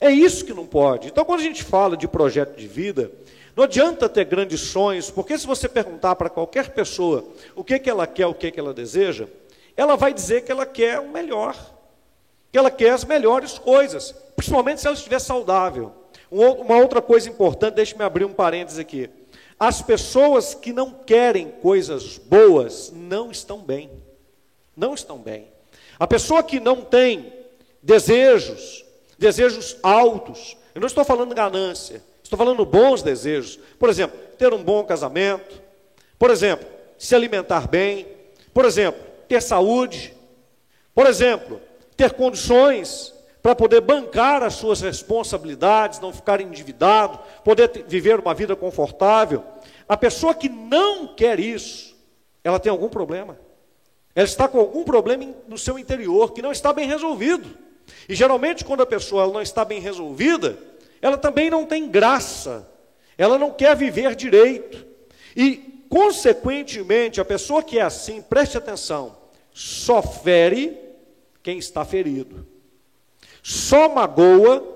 É 0.00 0.11
isso 0.11 0.45
que 0.45 0.52
não 0.52 0.66
pode. 0.66 1.09
Então, 1.09 1.25
quando 1.25 1.40
a 1.40 1.45
gente 1.45 1.62
fala 1.62 1.97
de 1.97 2.09
projeto 2.09 2.57
de 2.57 2.66
vida, 2.66 3.11
não 3.57 3.64
adianta 3.64 4.09
ter 4.09 4.25
grandes 4.25 4.61
sonhos, 4.61 5.11
porque 5.11 5.38
se 5.38 5.47
você 5.47 5.69
perguntar 5.69 6.16
para 6.16 6.28
qualquer 6.28 6.71
pessoa 6.71 7.25
o 7.54 7.62
que, 7.62 7.78
que 7.78 7.88
ela 7.88 8.07
quer, 8.07 8.26
o 8.26 8.35
que, 8.35 8.50
que 8.50 8.59
ela 8.59 8.75
deseja, 8.75 9.28
ela 9.76 9.97
vai 9.97 10.12
dizer 10.12 10.43
que 10.43 10.50
ela 10.50 10.66
quer 10.66 10.99
o 10.99 11.09
melhor, 11.09 11.57
que 12.50 12.59
ela 12.59 12.71
quer 12.71 12.90
as 12.90 13.04
melhores 13.04 13.59
coisas, 13.59 14.12
principalmente 14.35 14.81
se 14.81 14.87
ela 14.87 14.97
estiver 14.97 15.21
saudável. 15.21 15.93
Uma 16.31 16.76
outra 16.76 17.00
coisa 17.00 17.28
importante, 17.28 17.75
deixe-me 17.75 18.02
abrir 18.02 18.25
um 18.25 18.33
parênteses 18.33 18.78
aqui. 18.78 19.09
As 19.59 19.81
pessoas 19.81 20.52
que 20.52 20.73
não 20.73 20.90
querem 20.90 21.49
coisas 21.49 22.19
boas 22.19 22.93
não 22.93 23.31
estão 23.31 23.59
bem. 23.59 23.88
Não 24.76 24.95
estão 24.95 25.19
bem. 25.19 25.49
A 25.99 26.07
pessoa 26.07 26.43
que 26.43 26.59
não 26.59 26.83
tem 26.83 27.33
desejos, 27.83 28.85
desejos 29.19 29.76
altos, 29.83 30.57
eu 30.75 30.81
não 30.81 30.88
estou 30.88 31.04
falando 31.04 31.35
ganância, 31.35 32.02
Estou 32.25 32.38
falando 32.38 32.64
bons 32.64 33.02
desejos. 33.02 33.59
Por 33.78 33.90
exemplo, 33.90 34.19
ter 34.38 34.52
um 34.54 34.64
bom 34.64 34.83
casamento. 34.83 35.62
Por 36.19 36.31
exemplo, 36.31 36.66
se 36.99 37.14
alimentar 37.14 37.69
bem. 37.69 38.09
Por 38.52 38.64
exemplo, 38.64 39.00
ter 39.28 39.43
saúde. 39.43 40.14
Por 40.95 41.07
exemplo, 41.07 41.61
ter 41.97 42.14
condições 42.14 43.12
para 43.43 43.54
poder 43.54 43.83
bancar 43.83 44.43
as 44.43 44.54
suas 44.54 44.81
responsabilidades, 44.81 46.00
não 46.00 46.14
ficar 46.14 46.40
endividado, 46.40 47.21
poder 47.45 47.85
viver 47.87 48.19
uma 48.19 48.33
vida 48.33 48.57
confortável. 48.57 49.45
A 49.87 49.97
pessoa 49.97 50.35
que 50.35 50.49
não 50.49 51.14
quer 51.14 51.38
isso, 51.38 51.95
ela 52.43 52.59
tem 52.59 52.71
algum 52.71 52.88
problema. 52.88 53.38
Ela 54.14 54.26
está 54.26 54.47
com 54.47 54.59
algum 54.59 54.85
problema 54.85 55.35
no 55.49 55.59
seu 55.59 55.78
interior 55.78 56.33
que 56.33 56.42
não 56.42 56.52
está 56.52 56.73
bem 56.73 56.87
resolvido. 56.87 57.59
E 58.09 58.14
geralmente, 58.14 58.64
quando 58.64 58.83
a 58.83 58.87
pessoa 58.87 59.26
não 59.26 59.42
está 59.42 59.64
bem 59.64 59.80
resolvida, 59.80 60.59
ela 61.02 61.18
também 61.18 61.50
não 61.50 61.66
tem 61.66 61.88
graça, 61.88 62.68
ela 63.18 63.38
não 63.38 63.50
quer 63.50 63.76
viver 63.76 64.14
direito. 64.14 64.87
E, 65.37 65.85
consequentemente, 65.88 67.21
a 67.21 67.25
pessoa 67.25 67.62
que 67.62 67.78
é 67.78 67.83
assim, 67.83 68.23
preste 68.23 68.56
atenção, 68.56 69.16
só 69.52 70.00
fere 70.00 70.78
quem 71.42 71.59
está 71.59 71.85
ferido, 71.85 72.47
só 73.42 73.88
magoa 73.88 74.75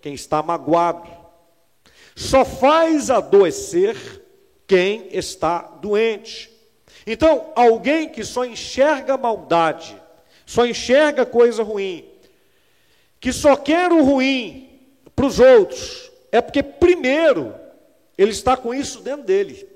quem 0.00 0.14
está 0.14 0.42
magoado, 0.42 1.08
só 2.14 2.44
faz 2.44 3.10
adoecer 3.10 3.96
quem 4.66 5.08
está 5.10 5.62
doente. 5.80 6.50
Então, 7.06 7.52
alguém 7.54 8.08
que 8.08 8.24
só 8.24 8.44
enxerga 8.44 9.16
maldade, 9.16 9.96
só 10.44 10.66
enxerga 10.66 11.24
coisa 11.24 11.62
ruim, 11.62 12.04
que 13.18 13.32
só 13.32 13.56
quer 13.56 13.92
o 13.92 14.02
ruim 14.02 14.80
para 15.14 15.26
os 15.26 15.38
outros, 15.38 16.10
é 16.32 16.40
porque, 16.40 16.62
primeiro, 16.62 17.54
ele 18.16 18.30
está 18.30 18.56
com 18.56 18.74
isso 18.74 19.00
dentro 19.00 19.24
dele. 19.24 19.68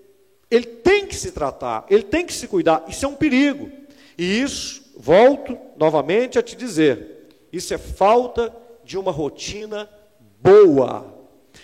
Ele 0.50 0.66
tem 0.66 1.06
que 1.06 1.16
se 1.16 1.32
tratar, 1.32 1.86
ele 1.88 2.02
tem 2.02 2.24
que 2.24 2.32
se 2.32 2.46
cuidar. 2.46 2.84
Isso 2.88 3.04
é 3.04 3.08
um 3.08 3.16
perigo. 3.16 3.70
E 4.16 4.40
isso, 4.40 4.92
volto 4.96 5.58
novamente 5.76 6.38
a 6.38 6.42
te 6.42 6.54
dizer, 6.54 7.28
isso 7.52 7.74
é 7.74 7.78
falta 7.78 8.54
de 8.84 8.96
uma 8.98 9.10
rotina 9.10 9.88
boa. 10.40 11.12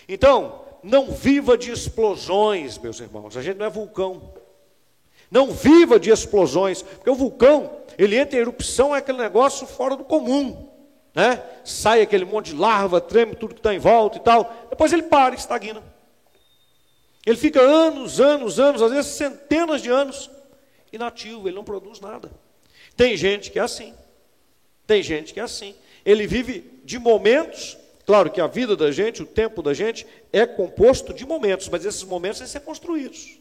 Então, 0.09 0.64
não 0.83 1.11
viva 1.11 1.57
de 1.57 1.71
explosões, 1.71 2.79
meus 2.79 2.99
irmãos. 3.00 3.37
A 3.37 3.43
gente 3.43 3.59
não 3.59 3.67
é 3.67 3.71
vulcão. 3.71 4.35
Não 5.31 5.51
viva 5.53 5.99
de 5.99 6.11
explosões, 6.11 6.83
porque 6.83 7.11
o 7.11 7.15
vulcão, 7.15 7.71
ele 7.97 8.17
entra 8.17 8.37
em 8.37 8.43
erupção, 8.43 8.95
é 8.95 8.99
aquele 8.99 9.19
negócio 9.19 9.67
fora 9.67 9.97
do 9.97 10.05
comum 10.05 10.71
né? 11.15 11.43
sai 11.65 12.03
aquele 12.03 12.25
monte 12.25 12.51
de 12.51 12.57
larva, 12.57 13.01
treme 13.01 13.35
tudo 13.35 13.55
que 13.55 13.61
está 13.61 13.75
em 13.75 13.79
volta 13.79 14.19
e 14.19 14.21
tal. 14.21 14.67
Depois 14.71 14.93
ele 14.93 15.03
para, 15.03 15.35
estagna. 15.35 15.83
Ele 17.27 17.37
fica 17.37 17.61
anos, 17.61 18.21
anos, 18.21 18.59
anos, 18.59 18.81
às 18.81 18.91
vezes 18.91 19.13
centenas 19.13 19.83
de 19.83 19.91
anos, 19.91 20.31
inativo, 20.93 21.49
ele 21.49 21.57
não 21.57 21.65
produz 21.65 22.01
nada. 22.01 22.31
Tem 22.97 23.17
gente 23.17 23.51
que 23.51 23.59
é 23.59 23.63
assim. 23.63 23.95
Tem 24.87 25.03
gente 25.03 25.35
que 25.35 25.41
é 25.41 25.43
assim. 25.43 25.75
Ele 26.05 26.27
vive 26.27 26.81
de 26.85 26.99
momentos. 26.99 27.77
Claro 28.07 28.31
que 28.31 28.41
a 28.41 28.47
vida 28.47 28.77
da 28.77 28.91
gente, 28.91 29.23
o 29.23 29.27
tempo 29.27 29.63
da 29.63 29.75
gente, 29.75 30.07
é 30.33 30.47
composto 30.47 31.13
de 31.13 31.27
momentos, 31.27 31.69
mas 31.69 31.85
esses 31.85 32.03
momentos 32.03 32.39
têm 32.39 32.47
que 32.47 32.53
ser 32.53 32.61
construídos. 32.61 33.39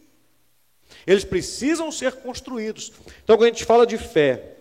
Eles 1.09 1.23
precisam 1.23 1.91
ser 1.91 2.17
construídos. 2.17 2.91
Então, 3.23 3.35
quando 3.35 3.45
a 3.45 3.51
gente 3.51 3.65
fala 3.65 3.87
de 3.87 3.97
fé, 3.97 4.57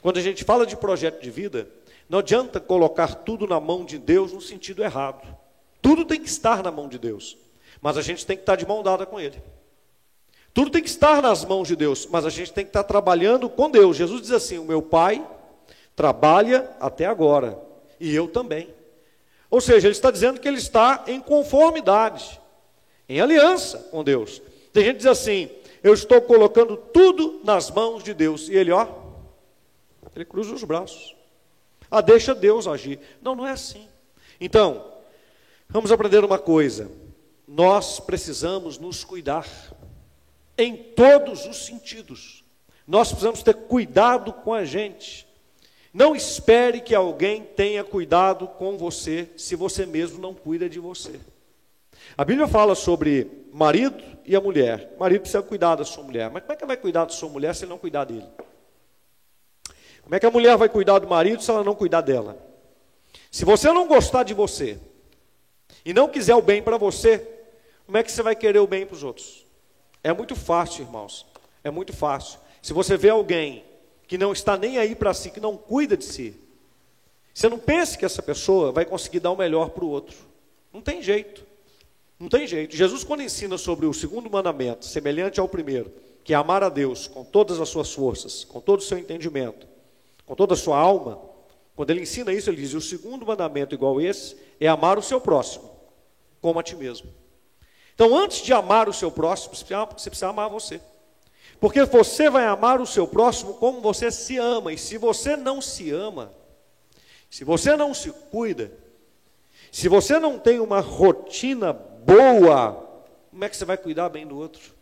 quando 0.00 0.16
a 0.16 0.22
gente 0.22 0.42
fala 0.42 0.64
de 0.64 0.74
projeto 0.74 1.20
de 1.20 1.30
vida, 1.30 1.68
não 2.08 2.20
adianta 2.20 2.58
colocar 2.58 3.14
tudo 3.14 3.46
na 3.46 3.60
mão 3.60 3.84
de 3.84 3.98
Deus 3.98 4.32
no 4.32 4.40
sentido 4.40 4.82
errado. 4.82 5.28
Tudo 5.82 6.06
tem 6.06 6.18
que 6.18 6.30
estar 6.30 6.62
na 6.62 6.70
mão 6.70 6.88
de 6.88 6.98
Deus. 6.98 7.36
Mas 7.82 7.98
a 7.98 8.00
gente 8.00 8.24
tem 8.24 8.38
que 8.38 8.42
estar 8.42 8.56
de 8.56 8.66
mão 8.66 8.82
dada 8.82 9.04
com 9.04 9.20
Ele. 9.20 9.42
Tudo 10.54 10.70
tem 10.70 10.82
que 10.82 10.88
estar 10.88 11.20
nas 11.20 11.44
mãos 11.44 11.68
de 11.68 11.76
Deus, 11.76 12.08
mas 12.10 12.24
a 12.24 12.30
gente 12.30 12.54
tem 12.54 12.64
que 12.64 12.70
estar 12.70 12.84
trabalhando 12.84 13.50
com 13.50 13.68
Deus. 13.68 13.94
Jesus 13.94 14.22
diz 14.22 14.30
assim: 14.30 14.56
O 14.56 14.64
meu 14.64 14.80
Pai 14.80 15.22
trabalha 15.94 16.70
até 16.80 17.04
agora, 17.04 17.58
e 18.00 18.14
eu 18.14 18.28
também. 18.28 18.72
Ou 19.50 19.60
seja, 19.60 19.88
ele 19.88 19.92
está 19.92 20.10
dizendo 20.10 20.40
que 20.40 20.48
ele 20.48 20.56
está 20.56 21.04
em 21.06 21.20
conformidade, 21.20 22.40
em 23.06 23.20
aliança 23.20 23.76
com 23.90 24.02
Deus. 24.02 24.40
Tem 24.72 24.84
gente 24.84 24.94
que 24.94 25.02
diz 25.02 25.06
assim: 25.06 25.50
Eu 25.82 25.94
estou 25.94 26.20
colocando 26.22 26.76
tudo 26.76 27.40
nas 27.44 27.70
mãos 27.70 28.04
de 28.04 28.14
Deus, 28.14 28.48
e 28.48 28.54
ele, 28.54 28.70
ó, 28.70 28.86
ele 30.14 30.24
cruza 30.24 30.54
os 30.54 30.62
braços. 30.62 31.16
Ah, 31.90 32.00
deixa 32.00 32.34
Deus 32.34 32.66
agir. 32.66 33.00
Não, 33.20 33.34
não 33.34 33.46
é 33.46 33.50
assim. 33.50 33.86
Então, 34.40 34.92
vamos 35.68 35.90
aprender 35.90 36.24
uma 36.24 36.38
coisa: 36.38 36.90
nós 37.46 38.00
precisamos 38.00 38.78
nos 38.78 39.04
cuidar 39.04 39.46
em 40.56 40.76
todos 40.76 41.44
os 41.46 41.66
sentidos. 41.66 42.44
Nós 42.86 43.08
precisamos 43.08 43.42
ter 43.42 43.54
cuidado 43.54 44.32
com 44.32 44.54
a 44.54 44.64
gente. 44.64 45.26
Não 45.92 46.16
espere 46.16 46.80
que 46.80 46.94
alguém 46.94 47.42
tenha 47.44 47.84
cuidado 47.84 48.46
com 48.46 48.78
você 48.78 49.28
se 49.36 49.54
você 49.54 49.84
mesmo 49.84 50.20
não 50.20 50.32
cuida 50.32 50.68
de 50.68 50.78
você. 50.78 51.20
A 52.16 52.24
Bíblia 52.24 52.48
fala 52.48 52.74
sobre 52.74 53.41
marido 53.58 54.02
e 54.24 54.34
a 54.34 54.40
mulher. 54.40 54.92
O 54.96 55.00
marido 55.00 55.20
precisa 55.20 55.42
cuidar 55.42 55.76
da 55.76 55.84
sua 55.84 56.02
mulher. 56.02 56.30
Mas 56.30 56.42
como 56.42 56.52
é 56.52 56.56
que 56.56 56.66
vai 56.66 56.76
cuidar 56.76 57.04
da 57.04 57.12
sua 57.12 57.28
mulher 57.28 57.54
se 57.54 57.64
ele 57.64 57.70
não 57.70 57.78
cuidar 57.78 58.04
dele? 58.04 58.26
Como 60.02 60.14
é 60.14 60.20
que 60.20 60.26
a 60.26 60.30
mulher 60.30 60.56
vai 60.56 60.68
cuidar 60.68 60.98
do 60.98 61.06
marido 61.06 61.42
se 61.42 61.50
ela 61.50 61.62
não 61.62 61.74
cuidar 61.74 62.00
dela? 62.00 62.36
Se 63.30 63.44
você 63.44 63.70
não 63.72 63.86
gostar 63.86 64.22
de 64.22 64.34
você 64.34 64.78
e 65.84 65.92
não 65.92 66.08
quiser 66.08 66.34
o 66.34 66.42
bem 66.42 66.62
para 66.62 66.76
você, 66.76 67.26
como 67.86 67.98
é 67.98 68.02
que 68.02 68.10
você 68.10 68.22
vai 68.22 68.34
querer 68.34 68.58
o 68.58 68.66
bem 68.66 68.86
para 68.86 68.94
os 68.96 69.04
outros? 69.04 69.46
É 70.02 70.12
muito 70.12 70.34
fácil, 70.34 70.84
irmãos. 70.84 71.26
É 71.62 71.70
muito 71.70 71.92
fácil. 71.92 72.40
Se 72.60 72.72
você 72.72 72.96
vê 72.96 73.10
alguém 73.10 73.64
que 74.08 74.18
não 74.18 74.32
está 74.32 74.56
nem 74.56 74.78
aí 74.78 74.94
para 74.94 75.14
si, 75.14 75.30
que 75.30 75.40
não 75.40 75.56
cuida 75.56 75.96
de 75.96 76.04
si, 76.04 76.36
você 77.32 77.48
não 77.48 77.58
pense 77.58 77.96
que 77.96 78.04
essa 78.04 78.22
pessoa 78.22 78.72
vai 78.72 78.84
conseguir 78.84 79.20
dar 79.20 79.30
o 79.30 79.36
melhor 79.36 79.70
para 79.70 79.84
o 79.84 79.88
outro. 79.88 80.16
Não 80.72 80.80
tem 80.80 81.02
jeito. 81.02 81.51
Não 82.22 82.28
tem 82.28 82.46
jeito. 82.46 82.76
Jesus, 82.76 83.02
quando 83.02 83.24
ensina 83.24 83.58
sobre 83.58 83.84
o 83.84 83.92
segundo 83.92 84.30
mandamento, 84.30 84.86
semelhante 84.86 85.40
ao 85.40 85.48
primeiro, 85.48 85.92
que 86.22 86.32
é 86.32 86.36
amar 86.36 86.62
a 86.62 86.68
Deus 86.68 87.08
com 87.08 87.24
todas 87.24 87.60
as 87.60 87.68
suas 87.68 87.92
forças, 87.92 88.44
com 88.44 88.60
todo 88.60 88.78
o 88.78 88.82
seu 88.84 88.96
entendimento, 88.96 89.66
com 90.24 90.36
toda 90.36 90.54
a 90.54 90.56
sua 90.56 90.78
alma, 90.78 91.20
quando 91.74 91.90
ele 91.90 92.02
ensina 92.02 92.32
isso, 92.32 92.48
ele 92.48 92.62
diz: 92.62 92.74
o 92.74 92.80
segundo 92.80 93.26
mandamento, 93.26 93.74
igual 93.74 94.00
esse, 94.00 94.36
é 94.60 94.68
amar 94.68 95.00
o 95.00 95.02
seu 95.02 95.20
próximo, 95.20 95.68
como 96.40 96.60
a 96.60 96.62
ti 96.62 96.76
mesmo. 96.76 97.12
Então, 97.92 98.16
antes 98.16 98.40
de 98.40 98.52
amar 98.52 98.88
o 98.88 98.92
seu 98.92 99.10
próximo, 99.10 99.56
você 99.56 99.64
precisa, 99.92 100.28
amar 100.28 100.48
você. 100.48 100.80
Porque 101.58 101.82
você 101.82 102.30
vai 102.30 102.46
amar 102.46 102.80
o 102.80 102.86
seu 102.86 103.08
próximo 103.08 103.54
como 103.54 103.80
você 103.80 104.12
se 104.12 104.38
ama. 104.38 104.72
E 104.72 104.78
se 104.78 104.96
você 104.96 105.36
não 105.36 105.60
se 105.60 105.90
ama, 105.90 106.32
se 107.28 107.42
você 107.42 107.74
não 107.74 107.92
se 107.92 108.12
cuida, 108.30 108.72
se 109.72 109.88
você 109.88 110.20
não 110.20 110.38
tem 110.38 110.60
uma 110.60 110.78
rotina 110.78 111.90
boa, 112.04 112.88
como 113.30 113.44
é 113.44 113.48
que 113.48 113.56
você 113.56 113.64
vai 113.64 113.76
cuidar 113.76 114.08
bem 114.08 114.26
do 114.26 114.36
outro? 114.36 114.72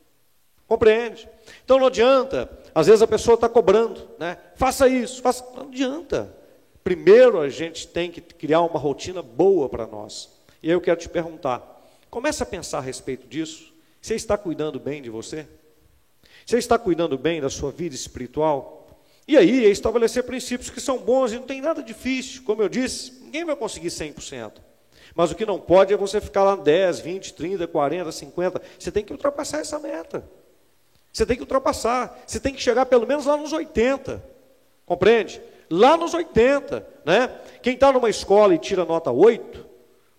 Compreende? 0.67 1.29
Então 1.65 1.79
não 1.79 1.87
adianta. 1.87 2.51
Às 2.75 2.87
vezes 2.87 3.03
a 3.03 3.07
pessoa 3.07 3.35
está 3.35 3.49
cobrando, 3.49 4.09
né? 4.19 4.39
Faça 4.55 4.89
isso, 4.89 5.21
faça. 5.21 5.45
Não 5.55 5.65
adianta. 5.65 6.35
Primeiro 6.85 7.41
a 7.41 7.49
gente 7.49 7.89
tem 7.89 8.11
que 8.11 8.21
criar 8.21 8.61
uma 8.61 8.79
rotina 8.79 9.23
boa 9.23 9.69
para 9.69 9.87
nós. 9.87 10.31
E 10.63 10.71
eu 10.71 10.81
quero 10.81 11.01
te 11.01 11.09
perguntar: 11.09 11.81
Comece 12.11 12.43
a 12.43 12.47
pensar 12.47 12.79
a 12.79 12.83
respeito 12.83 13.27
disso. 13.27 13.73
Você 14.01 14.15
está 14.15 14.37
cuidando 14.37 14.81
bem 14.81 15.03
de 15.03 15.11
você? 15.11 15.47
Você 16.45 16.59
está 16.59 16.79
cuidando 16.79 17.17
bem 17.17 17.41
da 17.41 17.51
sua 17.51 17.71
vida 17.71 17.95
espiritual? 17.95 18.99
E 19.29 19.37
aí, 19.37 19.65
é 19.65 19.69
estabelecer 19.69 20.25
princípios 20.25 20.71
que 20.71 20.81
são 20.81 20.99
bons 20.99 21.33
e 21.33 21.37
não 21.37 21.45
tem 21.45 21.61
nada 21.61 21.83
difícil. 21.83 22.43
Como 22.43 22.63
eu 22.63 22.69
disse, 22.69 23.13
ninguém 23.23 23.45
vai 23.45 23.55
conseguir 23.55 23.89
100%. 23.89 24.55
Mas 25.21 25.31
o 25.31 25.35
que 25.35 25.45
não 25.45 25.61
pode 25.61 25.93
é 25.93 25.99
você 25.99 26.19
ficar 26.19 26.43
lá 26.43 26.57
10, 26.57 27.01
20, 27.01 27.35
30, 27.35 27.67
40, 27.67 28.11
50. 28.11 28.63
Você 28.79 28.91
tem 28.91 29.05
que 29.05 29.13
ultrapassar 29.13 29.61
essa 29.61 29.79
meta. 29.79 30.25
Você 31.13 31.27
tem 31.27 31.37
que 31.37 31.43
ultrapassar. 31.43 32.23
Você 32.27 32.41
tem 32.41 32.55
que 32.55 32.63
chegar 32.63 32.87
pelo 32.87 33.07
menos 33.07 33.27
lá 33.27 33.37
nos 33.37 33.53
80. 33.53 34.25
Compreende? 34.87 35.43
Lá 35.69 35.95
nos 35.99 36.15
80. 36.15 36.87
Né? 37.05 37.31
Quem 37.61 37.75
está 37.75 37.93
numa 37.93 38.09
escola 38.09 38.55
e 38.55 38.59
tira 38.59 38.87
nota 38.87 39.11
8, 39.11 39.67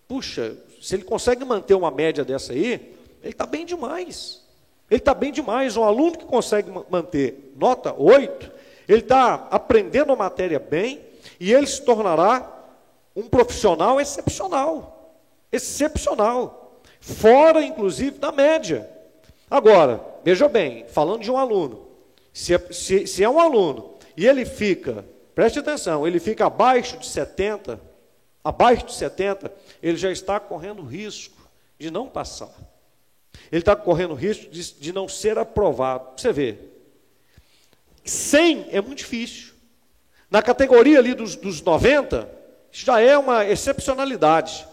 puxa, 0.08 0.56
se 0.80 0.94
ele 0.94 1.04
consegue 1.04 1.44
manter 1.44 1.74
uma 1.74 1.90
média 1.90 2.24
dessa 2.24 2.54
aí, 2.54 2.96
ele 3.24 3.32
está 3.32 3.48
bem 3.48 3.66
demais. 3.66 4.44
Ele 4.88 5.00
está 5.00 5.16
bem 5.16 5.32
demais. 5.32 5.78
Um 5.78 5.84
aluno 5.84 6.16
que 6.16 6.26
consegue 6.26 6.72
manter 6.92 7.56
nota 7.58 7.92
8, 7.92 8.52
ele 8.88 9.00
está 9.00 9.48
aprendendo 9.50 10.14
a 10.14 10.16
matéria 10.16 10.60
bem 10.60 11.02
e 11.40 11.52
ele 11.52 11.66
se 11.66 11.82
tornará 11.82 12.61
um 13.16 13.28
profissional 13.28 14.00
excepcional. 14.00 15.16
Excepcional. 15.52 16.82
Fora, 17.00 17.62
inclusive, 17.62 18.18
da 18.18 18.32
média. 18.32 18.90
Agora, 19.50 20.02
veja 20.24 20.48
bem, 20.48 20.86
falando 20.88 21.24
de 21.24 21.32
um 21.32 21.38
aluno, 21.38 21.88
se 22.32 22.54
é, 22.54 22.60
se, 22.72 23.06
se 23.06 23.24
é 23.24 23.30
um 23.30 23.40
aluno 23.40 23.96
e 24.16 24.26
ele 24.26 24.46
fica, 24.46 25.06
preste 25.36 25.60
atenção, 25.60 26.08
ele 26.08 26.20
fica 26.20 26.46
abaixo 26.46 26.98
de 26.98 27.06
70, 27.06 27.80
abaixo 28.44 28.86
de 28.86 28.94
70, 28.94 29.52
ele 29.82 29.98
já 29.98 30.12
está 30.12 30.40
correndo 30.40 30.84
risco 30.84 31.38
de 31.78 31.92
não 31.92 32.08
passar. 32.08 32.54
Ele 33.52 33.62
está 33.62 33.76
correndo 33.76 34.14
risco 34.14 34.50
de, 34.50 34.74
de 34.74 34.94
não 34.94 35.08
ser 35.08 35.38
aprovado. 35.38 36.14
Você 36.16 36.32
vê, 36.32 36.58
100 38.06 38.68
é 38.72 38.82
muito 38.82 39.00
difícil. 39.00 39.54
Na 40.30 40.42
categoria 40.42 41.00
ali 41.00 41.14
dos, 41.14 41.36
dos 41.36 41.62
90, 41.62 42.30
já 42.72 43.00
é 43.00 43.18
uma 43.18 43.46
excepcionalidade. 43.46 44.68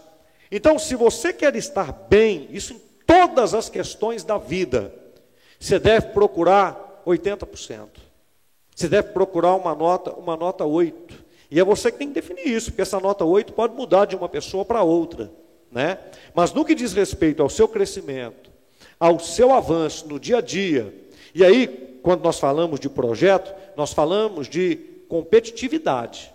Então, 0.51 0.79
se 0.79 0.95
você 0.95 1.33
quer 1.33 1.55
estar 1.55 1.91
bem, 1.91 2.47
isso 2.51 2.73
em 2.73 2.81
todas 3.05 3.53
as 3.53 3.69
questões 3.69 4.23
da 4.23 4.37
vida, 4.37 4.93
você 5.59 5.77
deve 5.77 6.07
procurar 6.07 7.01
80%. 7.05 7.87
Você 8.75 8.87
deve 8.87 9.09
procurar 9.09 9.55
uma 9.55 9.75
nota, 9.75 10.11
uma 10.11 10.37
nota 10.37 10.65
8. 10.65 11.29
E 11.51 11.59
é 11.59 11.63
você 11.63 11.91
que 11.91 11.97
tem 11.97 12.07
que 12.07 12.13
definir 12.13 12.47
isso, 12.47 12.71
porque 12.71 12.81
essa 12.81 12.99
nota 12.99 13.25
8 13.25 13.53
pode 13.53 13.75
mudar 13.75 14.05
de 14.05 14.15
uma 14.15 14.29
pessoa 14.29 14.63
para 14.63 14.83
outra. 14.83 15.31
Né? 15.71 15.97
Mas 16.33 16.53
no 16.53 16.63
que 16.63 16.73
diz 16.73 16.93
respeito 16.93 17.43
ao 17.43 17.49
seu 17.49 17.67
crescimento, 17.67 18.49
ao 18.99 19.19
seu 19.19 19.51
avanço 19.51 20.07
no 20.07 20.19
dia 20.19 20.37
a 20.37 20.41
dia, 20.41 20.93
e 21.33 21.43
aí, 21.43 21.99
quando 22.01 22.23
nós 22.23 22.39
falamos 22.39 22.79
de 22.79 22.89
projeto, 22.89 23.53
nós 23.75 23.93
falamos 23.93 24.47
de 24.47 24.77
competitividade. 25.07 26.33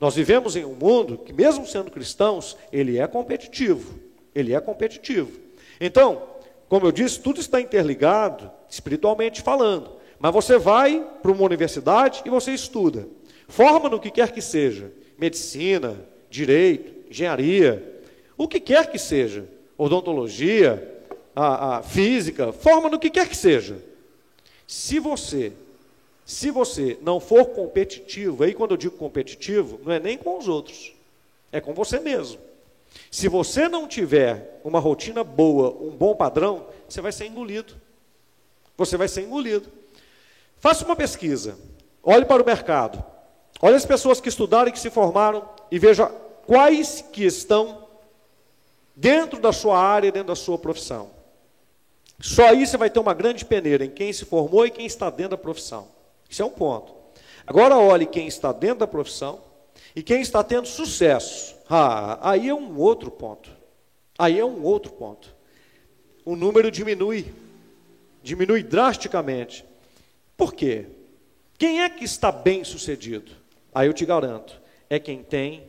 Nós 0.00 0.14
vivemos 0.14 0.56
em 0.56 0.64
um 0.64 0.74
mundo 0.74 1.18
que, 1.18 1.32
mesmo 1.32 1.66
sendo 1.66 1.90
cristãos, 1.90 2.56
ele 2.72 2.98
é 2.98 3.06
competitivo. 3.06 3.98
Ele 4.34 4.54
é 4.54 4.60
competitivo. 4.60 5.32
Então, 5.80 6.22
como 6.68 6.86
eu 6.86 6.92
disse, 6.92 7.20
tudo 7.20 7.40
está 7.40 7.60
interligado, 7.60 8.50
espiritualmente 8.68 9.42
falando. 9.42 9.90
Mas 10.18 10.32
você 10.32 10.58
vai 10.58 11.06
para 11.22 11.30
uma 11.30 11.44
universidade 11.44 12.22
e 12.24 12.30
você 12.30 12.52
estuda. 12.52 13.08
Forma 13.48 13.88
no 13.88 14.00
que 14.00 14.10
quer 14.10 14.32
que 14.32 14.42
seja, 14.42 14.92
medicina, 15.18 15.96
direito, 16.28 17.10
engenharia, 17.10 18.02
o 18.36 18.48
que 18.48 18.60
quer 18.60 18.90
que 18.90 18.98
seja, 18.98 19.48
odontologia, 19.78 20.94
a, 21.34 21.76
a 21.76 21.82
física, 21.82 22.52
forma 22.52 22.88
no 22.88 22.98
que 22.98 23.10
quer 23.10 23.28
que 23.28 23.36
seja. 23.36 23.76
Se 24.66 24.98
você, 24.98 25.52
se 26.26 26.50
você 26.50 26.98
não 27.00 27.20
for 27.20 27.46
competitivo, 27.46 28.42
aí 28.42 28.52
quando 28.52 28.72
eu 28.72 28.76
digo 28.76 28.96
competitivo, 28.96 29.80
não 29.84 29.92
é 29.92 30.00
nem 30.00 30.18
com 30.18 30.36
os 30.36 30.48
outros, 30.48 30.92
é 31.52 31.60
com 31.60 31.72
você 31.72 32.00
mesmo. 32.00 32.40
Se 33.12 33.28
você 33.28 33.68
não 33.68 33.86
tiver 33.86 34.60
uma 34.64 34.80
rotina 34.80 35.22
boa, 35.22 35.70
um 35.70 35.90
bom 35.90 36.16
padrão, 36.16 36.66
você 36.88 37.00
vai 37.00 37.12
ser 37.12 37.26
engolido. 37.26 37.74
Você 38.76 38.96
vai 38.96 39.06
ser 39.06 39.22
engolido. 39.22 39.68
Faça 40.58 40.84
uma 40.84 40.96
pesquisa. 40.96 41.56
Olhe 42.02 42.24
para 42.24 42.42
o 42.42 42.46
mercado. 42.46 43.02
Olha 43.62 43.76
as 43.76 43.86
pessoas 43.86 44.20
que 44.20 44.28
estudaram 44.28 44.68
e 44.68 44.72
que 44.72 44.80
se 44.80 44.90
formaram 44.90 45.48
e 45.70 45.78
veja 45.78 46.06
quais 46.44 47.04
que 47.12 47.24
estão 47.24 47.86
dentro 48.96 49.38
da 49.38 49.52
sua 49.52 49.78
área, 49.78 50.10
dentro 50.10 50.28
da 50.28 50.36
sua 50.36 50.58
profissão. 50.58 51.10
Só 52.18 52.48
aí 52.48 52.66
você 52.66 52.76
vai 52.76 52.90
ter 52.90 52.98
uma 52.98 53.14
grande 53.14 53.44
peneira 53.44 53.84
em 53.84 53.90
quem 53.90 54.12
se 54.12 54.24
formou 54.24 54.66
e 54.66 54.72
quem 54.72 54.86
está 54.86 55.08
dentro 55.08 55.30
da 55.30 55.38
profissão. 55.38 55.94
Isso 56.28 56.42
é 56.42 56.44
um 56.44 56.50
ponto. 56.50 56.94
Agora 57.46 57.78
olhe 57.78 58.06
quem 58.06 58.26
está 58.26 58.52
dentro 58.52 58.80
da 58.80 58.86
profissão 58.86 59.40
e 59.94 60.02
quem 60.02 60.20
está 60.20 60.42
tendo 60.42 60.66
sucesso. 60.66 61.56
Ah, 61.68 62.30
aí 62.30 62.48
é 62.48 62.54
um 62.54 62.76
outro 62.78 63.10
ponto. 63.10 63.50
Aí 64.18 64.38
é 64.38 64.44
um 64.44 64.62
outro 64.62 64.92
ponto. 64.92 65.34
O 66.24 66.34
número 66.34 66.70
diminui. 66.70 67.32
Diminui 68.22 68.62
drasticamente. 68.62 69.64
Por 70.36 70.52
quê? 70.52 70.86
Quem 71.58 71.82
é 71.82 71.88
que 71.88 72.04
está 72.04 72.30
bem 72.30 72.64
sucedido? 72.64 73.32
Aí 73.74 73.86
eu 73.88 73.92
te 73.92 74.04
garanto, 74.04 74.60
é 74.90 74.98
quem 74.98 75.22
tem 75.22 75.68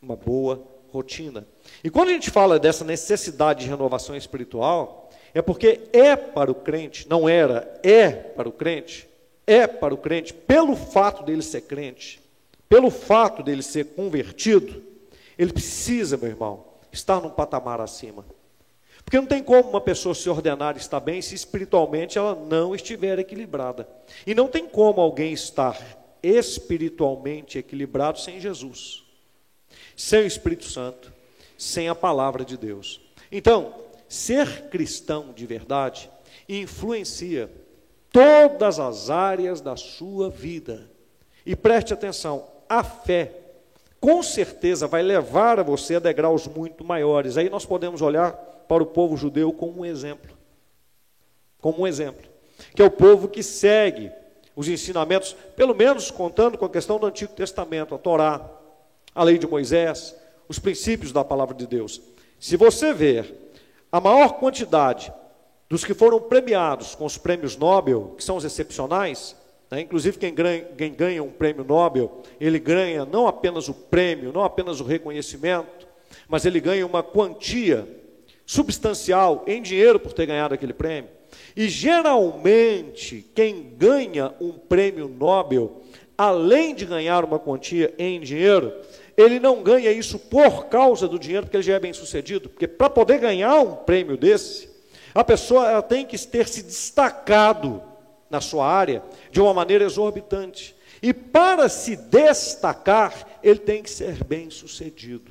uma 0.00 0.16
boa 0.16 0.62
rotina. 0.90 1.46
E 1.82 1.90
quando 1.90 2.08
a 2.08 2.12
gente 2.12 2.30
fala 2.30 2.58
dessa 2.58 2.84
necessidade 2.84 3.64
de 3.64 3.70
renovação 3.70 4.16
espiritual, 4.16 5.10
é 5.32 5.40
porque 5.40 5.80
é 5.92 6.14
para 6.14 6.50
o 6.50 6.54
crente, 6.54 7.08
não 7.08 7.28
era, 7.28 7.80
é 7.82 8.10
para 8.10 8.48
o 8.48 8.52
crente, 8.52 9.08
é 9.46 9.66
para 9.66 9.94
o 9.94 9.98
crente, 9.98 10.32
pelo 10.32 10.74
fato 10.74 11.22
dele 11.22 11.42
ser 11.42 11.62
crente, 11.62 12.20
pelo 12.68 12.90
fato 12.90 13.42
dele 13.42 13.62
ser 13.62 13.84
convertido, 13.94 14.82
ele 15.38 15.52
precisa, 15.52 16.16
meu 16.16 16.28
irmão, 16.28 16.64
estar 16.92 17.20
num 17.20 17.30
patamar 17.30 17.80
acima. 17.80 18.24
Porque 19.04 19.18
não 19.18 19.26
tem 19.26 19.42
como 19.42 19.68
uma 19.68 19.80
pessoa 19.80 20.14
se 20.14 20.28
ordenar 20.30 20.76
estar 20.76 21.00
bem 21.00 21.20
se 21.20 21.34
espiritualmente 21.34 22.16
ela 22.16 22.34
não 22.34 22.74
estiver 22.74 23.18
equilibrada. 23.18 23.86
E 24.26 24.34
não 24.34 24.48
tem 24.48 24.66
como 24.66 25.00
alguém 25.00 25.32
estar 25.32 25.78
espiritualmente 26.22 27.58
equilibrado 27.58 28.18
sem 28.18 28.40
Jesus, 28.40 29.04
sem 29.94 30.22
o 30.22 30.26
Espírito 30.26 30.64
Santo, 30.64 31.12
sem 31.58 31.88
a 31.88 31.94
palavra 31.94 32.44
de 32.44 32.56
Deus. 32.56 33.00
Então, 33.30 33.74
ser 34.08 34.68
cristão 34.70 35.32
de 35.34 35.44
verdade 35.44 36.10
influencia 36.48 37.50
todas 38.14 38.78
as 38.78 39.10
áreas 39.10 39.60
da 39.60 39.74
sua 39.74 40.30
vida. 40.30 40.88
E 41.44 41.56
preste 41.56 41.92
atenção, 41.92 42.46
a 42.68 42.84
fé 42.84 43.32
com 43.98 44.22
certeza 44.22 44.86
vai 44.86 45.02
levar 45.02 45.58
a 45.58 45.64
você 45.64 45.96
a 45.96 45.98
degraus 45.98 46.46
muito 46.46 46.84
maiores. 46.84 47.36
Aí 47.36 47.50
nós 47.50 47.66
podemos 47.66 48.00
olhar 48.00 48.32
para 48.68 48.84
o 48.84 48.86
povo 48.86 49.16
judeu 49.16 49.52
como 49.52 49.80
um 49.80 49.84
exemplo. 49.84 50.36
Como 51.60 51.82
um 51.82 51.86
exemplo. 51.88 52.24
Que 52.72 52.82
é 52.82 52.84
o 52.84 52.90
povo 52.90 53.26
que 53.26 53.42
segue 53.42 54.12
os 54.54 54.68
ensinamentos, 54.68 55.34
pelo 55.56 55.74
menos 55.74 56.08
contando 56.12 56.56
com 56.56 56.64
a 56.64 56.70
questão 56.70 57.00
do 57.00 57.06
Antigo 57.06 57.32
Testamento, 57.32 57.96
a 57.96 57.98
Torá, 57.98 58.48
a 59.12 59.24
lei 59.24 59.38
de 59.38 59.48
Moisés, 59.48 60.14
os 60.48 60.60
princípios 60.60 61.10
da 61.10 61.24
palavra 61.24 61.56
de 61.56 61.66
Deus. 61.66 62.00
Se 62.38 62.56
você 62.56 62.92
ver 62.92 63.52
a 63.90 64.00
maior 64.00 64.34
quantidade 64.34 65.12
dos 65.74 65.84
que 65.84 65.92
foram 65.92 66.20
premiados 66.20 66.94
com 66.94 67.04
os 67.04 67.18
prêmios 67.18 67.56
Nobel, 67.56 68.14
que 68.16 68.22
são 68.22 68.36
os 68.36 68.44
excepcionais, 68.44 69.34
né, 69.68 69.80
inclusive 69.80 70.16
quem 70.16 70.32
ganha, 70.32 70.62
quem 70.78 70.94
ganha 70.94 71.20
um 71.20 71.32
prêmio 71.32 71.64
Nobel, 71.64 72.22
ele 72.40 72.60
ganha 72.60 73.04
não 73.04 73.26
apenas 73.26 73.68
o 73.68 73.74
prêmio, 73.74 74.32
não 74.32 74.44
apenas 74.44 74.78
o 74.78 74.84
reconhecimento, 74.84 75.88
mas 76.28 76.44
ele 76.44 76.60
ganha 76.60 76.86
uma 76.86 77.02
quantia 77.02 77.88
substancial 78.46 79.42
em 79.48 79.60
dinheiro 79.60 79.98
por 79.98 80.12
ter 80.12 80.26
ganhado 80.26 80.54
aquele 80.54 80.72
prêmio. 80.72 81.10
E 81.56 81.68
geralmente, 81.68 83.28
quem 83.34 83.74
ganha 83.76 84.32
um 84.40 84.52
prêmio 84.52 85.08
Nobel, 85.08 85.82
além 86.16 86.72
de 86.72 86.86
ganhar 86.86 87.24
uma 87.24 87.40
quantia 87.40 87.92
em 87.98 88.20
dinheiro, 88.20 88.72
ele 89.16 89.40
não 89.40 89.60
ganha 89.60 89.90
isso 89.90 90.20
por 90.20 90.66
causa 90.66 91.08
do 91.08 91.18
dinheiro, 91.18 91.46
porque 91.46 91.56
ele 91.56 91.64
já 91.64 91.74
é 91.74 91.80
bem 91.80 91.92
sucedido. 91.92 92.48
Porque 92.48 92.68
para 92.68 92.88
poder 92.88 93.18
ganhar 93.18 93.58
um 93.58 93.74
prêmio 93.74 94.16
desse, 94.16 94.72
a 95.14 95.22
pessoa 95.22 95.80
tem 95.82 96.04
que 96.04 96.18
ter 96.18 96.48
se 96.48 96.62
destacado 96.62 97.82
na 98.28 98.40
sua 98.40 98.66
área 98.66 99.02
de 99.30 99.40
uma 99.40 99.54
maneira 99.54 99.84
exorbitante. 99.84 100.74
E 101.00 101.12
para 101.12 101.68
se 101.68 101.96
destacar, 101.96 103.38
ele 103.42 103.60
tem 103.60 103.82
que 103.82 103.90
ser 103.90 104.24
bem 104.24 104.50
sucedido. 104.50 105.30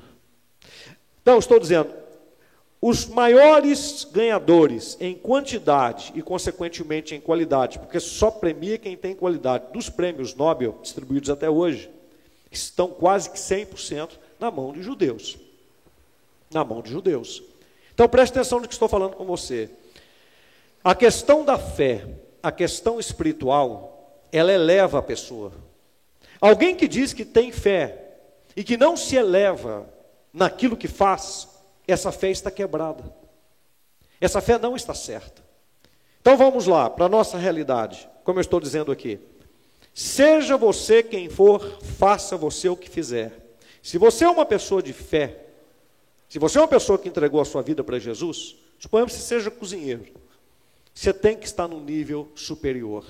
Então, 1.21 1.39
estou 1.39 1.59
dizendo, 1.59 1.91
os 2.85 3.07
maiores 3.07 4.05
ganhadores 4.11 4.97
em 4.99 5.15
quantidade 5.15 6.11
e, 6.15 6.21
consequentemente, 6.21 7.15
em 7.15 7.19
qualidade, 7.21 7.79
porque 7.79 7.99
só 7.99 8.29
premia 8.29 8.77
quem 8.77 8.95
tem 8.95 9.15
qualidade, 9.15 9.71
dos 9.73 9.89
prêmios 9.89 10.35
Nobel 10.35 10.77
distribuídos 10.81 11.29
até 11.29 11.49
hoje, 11.49 11.89
estão 12.51 12.89
quase 12.89 13.29
que 13.29 13.37
100% 13.37 14.11
na 14.39 14.51
mão 14.51 14.73
de 14.73 14.83
judeus. 14.83 15.37
Na 16.53 16.63
mão 16.63 16.81
de 16.81 16.91
judeus. 16.91 17.41
Então 17.93 18.09
preste 18.09 18.33
atenção 18.33 18.59
no 18.59 18.67
que 18.67 18.73
estou 18.73 18.87
falando 18.87 19.15
com 19.15 19.25
você. 19.25 19.69
A 20.83 20.93
questão 20.93 21.45
da 21.45 21.57
fé, 21.57 22.05
a 22.41 22.51
questão 22.51 22.99
espiritual, 22.99 24.19
ela 24.31 24.51
eleva 24.51 24.99
a 24.99 25.03
pessoa. 25.03 25.51
Alguém 26.41 26.75
que 26.75 26.87
diz 26.87 27.13
que 27.13 27.23
tem 27.23 27.51
fé 27.51 28.15
e 28.55 28.63
que 28.63 28.75
não 28.75 28.97
se 28.97 29.15
eleva 29.15 29.87
naquilo 30.33 30.75
que 30.75 30.87
faz, 30.87 31.47
essa 31.87 32.11
fé 32.11 32.31
está 32.31 32.51
quebrada. 32.51 33.03
Essa 34.19 34.41
fé 34.41 34.57
não 34.57 34.75
está 34.75 34.93
certa. 34.93 35.41
Então 36.19 36.35
vamos 36.35 36.65
lá, 36.65 36.89
para 36.89 37.05
a 37.05 37.09
nossa 37.09 37.37
realidade, 37.37 38.09
como 38.23 38.39
eu 38.39 38.41
estou 38.41 38.59
dizendo 38.59 38.91
aqui. 38.91 39.19
Seja 39.93 40.57
você 40.57 41.03
quem 41.03 41.29
for, 41.29 41.79
faça 41.81 42.35
você 42.35 42.67
o 42.67 42.75
que 42.75 42.89
fizer. 42.89 43.55
Se 43.81 43.97
você 43.97 44.25
é 44.25 44.29
uma 44.29 44.45
pessoa 44.45 44.81
de 44.81 44.93
fé, 44.93 45.42
se 46.33 46.39
você 46.39 46.57
é 46.57 46.61
uma 46.61 46.67
pessoa 46.67 46.97
que 46.97 47.07
entregou 47.07 47.39
a 47.39 47.45
sua 47.45 47.61
vida 47.61 47.83
para 47.83 47.99
Jesus, 47.99 48.55
suponhamos 48.79 49.13
que 49.13 49.21
seja 49.21 49.51
cozinheiro, 49.51 50.03
você 50.91 51.13
tem 51.13 51.37
que 51.37 51.45
estar 51.45 51.67
num 51.67 51.79
nível 51.79 52.27
superior. 52.33 53.05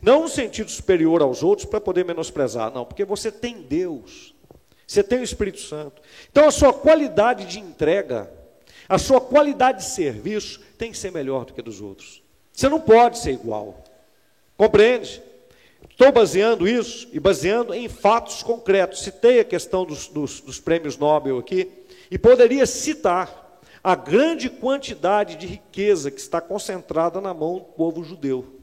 Não 0.00 0.22
no 0.22 0.28
sentido 0.28 0.70
superior 0.70 1.22
aos 1.22 1.42
outros 1.42 1.68
para 1.68 1.80
poder 1.80 2.04
menosprezar, 2.04 2.72
não, 2.72 2.84
porque 2.84 3.04
você 3.04 3.32
tem 3.32 3.62
Deus. 3.62 4.32
Você 4.86 5.02
tem 5.02 5.18
o 5.18 5.24
Espírito 5.24 5.58
Santo. 5.58 6.00
Então 6.30 6.46
a 6.46 6.52
sua 6.52 6.72
qualidade 6.72 7.46
de 7.46 7.58
entrega, 7.58 8.32
a 8.88 8.96
sua 8.96 9.20
qualidade 9.20 9.78
de 9.78 9.86
serviço 9.86 10.60
tem 10.78 10.92
que 10.92 10.98
ser 10.98 11.10
melhor 11.10 11.44
do 11.44 11.54
que 11.54 11.60
a 11.60 11.64
dos 11.64 11.80
outros. 11.80 12.22
Você 12.52 12.68
não 12.68 12.80
pode 12.80 13.18
ser 13.18 13.32
igual. 13.32 13.82
Compreende? 14.56 15.20
Estou 15.90 16.12
baseando 16.12 16.68
isso 16.68 17.08
e 17.12 17.18
baseando 17.18 17.74
em 17.74 17.88
fatos 17.88 18.40
concretos. 18.40 19.02
Citei 19.02 19.40
a 19.40 19.44
questão 19.44 19.84
dos, 19.84 20.06
dos, 20.06 20.40
dos 20.40 20.60
prêmios 20.60 20.96
Nobel 20.96 21.38
aqui 21.38 21.81
e 22.12 22.18
poderia 22.18 22.66
citar 22.66 23.58
a 23.82 23.94
grande 23.94 24.50
quantidade 24.50 25.34
de 25.34 25.46
riqueza 25.46 26.10
que 26.10 26.20
está 26.20 26.42
concentrada 26.42 27.22
na 27.22 27.32
mão 27.32 27.54
do 27.54 27.64
povo 27.64 28.04
judeu. 28.04 28.60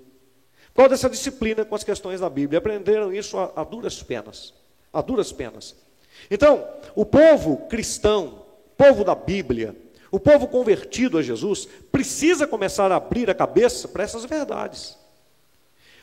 Qual 0.72 0.88
dessa 0.88 1.10
disciplina 1.10 1.66
com 1.66 1.74
as 1.74 1.84
questões 1.84 2.20
da 2.20 2.30
Bíblia? 2.30 2.60
Aprenderam 2.60 3.12
isso 3.12 3.40
a, 3.40 3.52
a 3.56 3.64
duras 3.64 4.04
penas. 4.04 4.54
A 4.94 5.02
duras 5.02 5.32
penas. 5.32 5.76
Então, 6.30 6.64
o 6.94 7.04
povo 7.04 7.66
cristão, 7.68 8.46
povo 8.78 9.04
da 9.04 9.16
Bíblia, 9.16 9.76
o 10.12 10.20
povo 10.20 10.48
convertido 10.48 11.18
a 11.18 11.24
Jesus, 11.24 11.68
precisa 11.92 12.46
começar 12.46 12.92
a 12.92 12.98
abrir 12.98 13.32
a 13.32 13.36
cabeça 13.36 13.88
para 13.88 14.04
essas 14.04 14.26
verdades. 14.26 14.96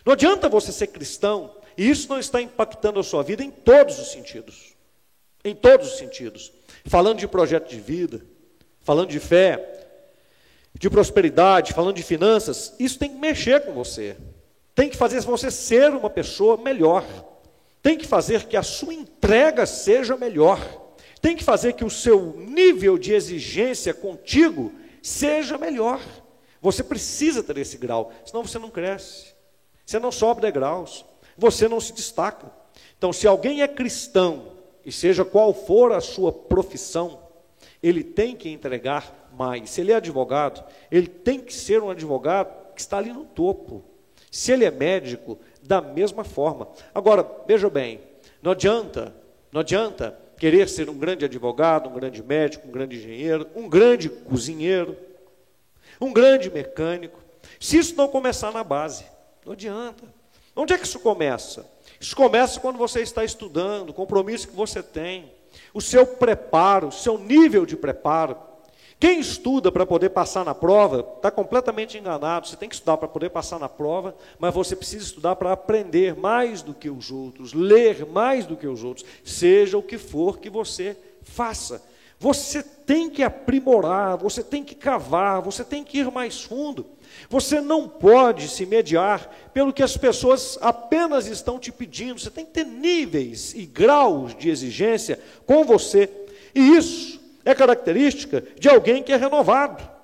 Não 0.04 0.14
adianta 0.14 0.48
você 0.48 0.72
ser 0.72 0.88
cristão 0.88 1.54
e 1.78 1.88
isso 1.88 2.08
não 2.08 2.18
está 2.18 2.42
impactando 2.42 2.98
a 2.98 3.04
sua 3.04 3.22
vida 3.22 3.44
em 3.44 3.52
todos 3.52 4.00
os 4.00 4.10
sentidos. 4.10 4.74
Em 5.44 5.54
todos 5.54 5.92
os 5.92 5.98
sentidos. 5.98 6.55
Falando 6.86 7.18
de 7.18 7.28
projeto 7.28 7.68
de 7.68 7.80
vida, 7.80 8.24
falando 8.80 9.08
de 9.08 9.20
fé, 9.20 9.88
de 10.74 10.88
prosperidade, 10.88 11.72
falando 11.72 11.96
de 11.96 12.02
finanças, 12.02 12.74
isso 12.78 12.98
tem 12.98 13.10
que 13.10 13.18
mexer 13.18 13.64
com 13.64 13.72
você. 13.72 14.16
Tem 14.74 14.88
que 14.88 14.96
fazer 14.96 15.20
você 15.20 15.50
ser 15.50 15.90
uma 15.92 16.10
pessoa 16.10 16.56
melhor 16.56 17.04
tem 17.86 17.96
que 17.96 18.04
fazer 18.04 18.46
que 18.46 18.56
a 18.56 18.64
sua 18.64 18.92
entrega 18.92 19.64
seja 19.64 20.16
melhor, 20.16 20.58
tem 21.22 21.36
que 21.36 21.44
fazer 21.44 21.74
que 21.74 21.84
o 21.84 21.88
seu 21.88 22.34
nível 22.36 22.98
de 22.98 23.12
exigência 23.12 23.94
contigo 23.94 24.72
seja 25.00 25.56
melhor. 25.56 26.00
Você 26.60 26.82
precisa 26.82 27.44
ter 27.44 27.58
esse 27.58 27.78
grau, 27.78 28.12
senão 28.24 28.42
você 28.42 28.58
não 28.58 28.70
cresce, 28.70 29.26
você 29.84 30.00
não 30.00 30.10
sobe 30.10 30.40
degraus, 30.40 31.04
você 31.38 31.68
não 31.68 31.80
se 31.80 31.92
destaca. 31.92 32.50
Então, 32.98 33.12
se 33.12 33.24
alguém 33.28 33.62
é 33.62 33.68
cristão, 33.68 34.55
e 34.86 34.92
seja 34.92 35.24
qual 35.24 35.52
for 35.52 35.90
a 35.90 36.00
sua 36.00 36.32
profissão, 36.32 37.18
ele 37.82 38.04
tem 38.04 38.36
que 38.36 38.48
entregar 38.48 39.28
mais. 39.36 39.68
Se 39.70 39.80
ele 39.80 39.90
é 39.90 39.96
advogado, 39.96 40.64
ele 40.92 41.08
tem 41.08 41.40
que 41.40 41.52
ser 41.52 41.82
um 41.82 41.90
advogado 41.90 42.72
que 42.72 42.80
está 42.80 42.98
ali 42.98 43.12
no 43.12 43.24
topo. 43.24 43.84
Se 44.30 44.52
ele 44.52 44.64
é 44.64 44.70
médico, 44.70 45.40
da 45.60 45.80
mesma 45.80 46.22
forma. 46.22 46.68
Agora, 46.94 47.28
veja 47.48 47.68
bem, 47.68 48.00
não 48.40 48.52
adianta, 48.52 49.12
não 49.50 49.60
adianta 49.60 50.16
querer 50.38 50.68
ser 50.68 50.88
um 50.88 50.96
grande 50.96 51.24
advogado, 51.24 51.88
um 51.88 51.94
grande 51.94 52.22
médico, 52.22 52.68
um 52.68 52.70
grande 52.70 52.96
engenheiro, 52.96 53.48
um 53.56 53.68
grande 53.68 54.08
cozinheiro, 54.08 54.96
um 56.00 56.12
grande 56.12 56.48
mecânico, 56.48 57.18
se 57.58 57.76
isso 57.76 57.96
não 57.96 58.06
começar 58.06 58.52
na 58.52 58.62
base. 58.62 59.04
Não 59.44 59.52
adianta. 59.52 60.04
Onde 60.54 60.74
é 60.74 60.78
que 60.78 60.86
isso 60.86 61.00
começa? 61.00 61.66
Isso 62.00 62.14
começa 62.14 62.60
quando 62.60 62.76
você 62.76 63.00
está 63.00 63.24
estudando, 63.24 63.90
o 63.90 63.94
compromisso 63.94 64.48
que 64.48 64.56
você 64.56 64.82
tem, 64.82 65.32
o 65.72 65.80
seu 65.80 66.06
preparo, 66.06 66.88
o 66.88 66.92
seu 66.92 67.18
nível 67.18 67.64
de 67.64 67.76
preparo. 67.76 68.36
Quem 68.98 69.20
estuda 69.20 69.70
para 69.70 69.84
poder 69.84 70.10
passar 70.10 70.44
na 70.44 70.54
prova 70.54 71.06
está 71.16 71.30
completamente 71.30 71.98
enganado. 71.98 72.46
Você 72.46 72.56
tem 72.56 72.68
que 72.68 72.74
estudar 72.74 72.96
para 72.96 73.08
poder 73.08 73.28
passar 73.28 73.58
na 73.58 73.68
prova, 73.68 74.14
mas 74.38 74.54
você 74.54 74.74
precisa 74.74 75.04
estudar 75.04 75.36
para 75.36 75.52
aprender 75.52 76.16
mais 76.16 76.62
do 76.62 76.72
que 76.72 76.88
os 76.88 77.10
outros, 77.10 77.52
ler 77.52 78.06
mais 78.06 78.46
do 78.46 78.56
que 78.56 78.66
os 78.66 78.82
outros, 78.82 79.06
seja 79.22 79.76
o 79.76 79.82
que 79.82 79.98
for 79.98 80.38
que 80.38 80.48
você 80.48 80.96
faça. 81.22 81.82
Você 82.18 82.62
tem 82.62 83.10
que 83.10 83.22
aprimorar, 83.22 84.16
você 84.16 84.42
tem 84.42 84.64
que 84.64 84.74
cavar, 84.74 85.42
você 85.42 85.62
tem 85.62 85.84
que 85.84 85.98
ir 85.98 86.10
mais 86.10 86.42
fundo. 86.42 86.86
Você 87.28 87.60
não 87.60 87.88
pode 87.88 88.48
se 88.48 88.64
mediar 88.64 89.34
pelo 89.52 89.72
que 89.72 89.82
as 89.82 89.96
pessoas 89.96 90.58
apenas 90.60 91.26
estão 91.26 91.58
te 91.58 91.72
pedindo. 91.72 92.20
Você 92.20 92.30
tem 92.30 92.44
que 92.44 92.52
ter 92.52 92.66
níveis 92.66 93.54
e 93.54 93.66
graus 93.66 94.34
de 94.36 94.48
exigência 94.48 95.18
com 95.44 95.64
você. 95.64 96.08
E 96.54 96.76
isso 96.76 97.20
é 97.44 97.54
característica 97.54 98.42
de 98.58 98.68
alguém 98.68 99.02
que 99.02 99.12
é 99.12 99.16
renovado. 99.16 99.96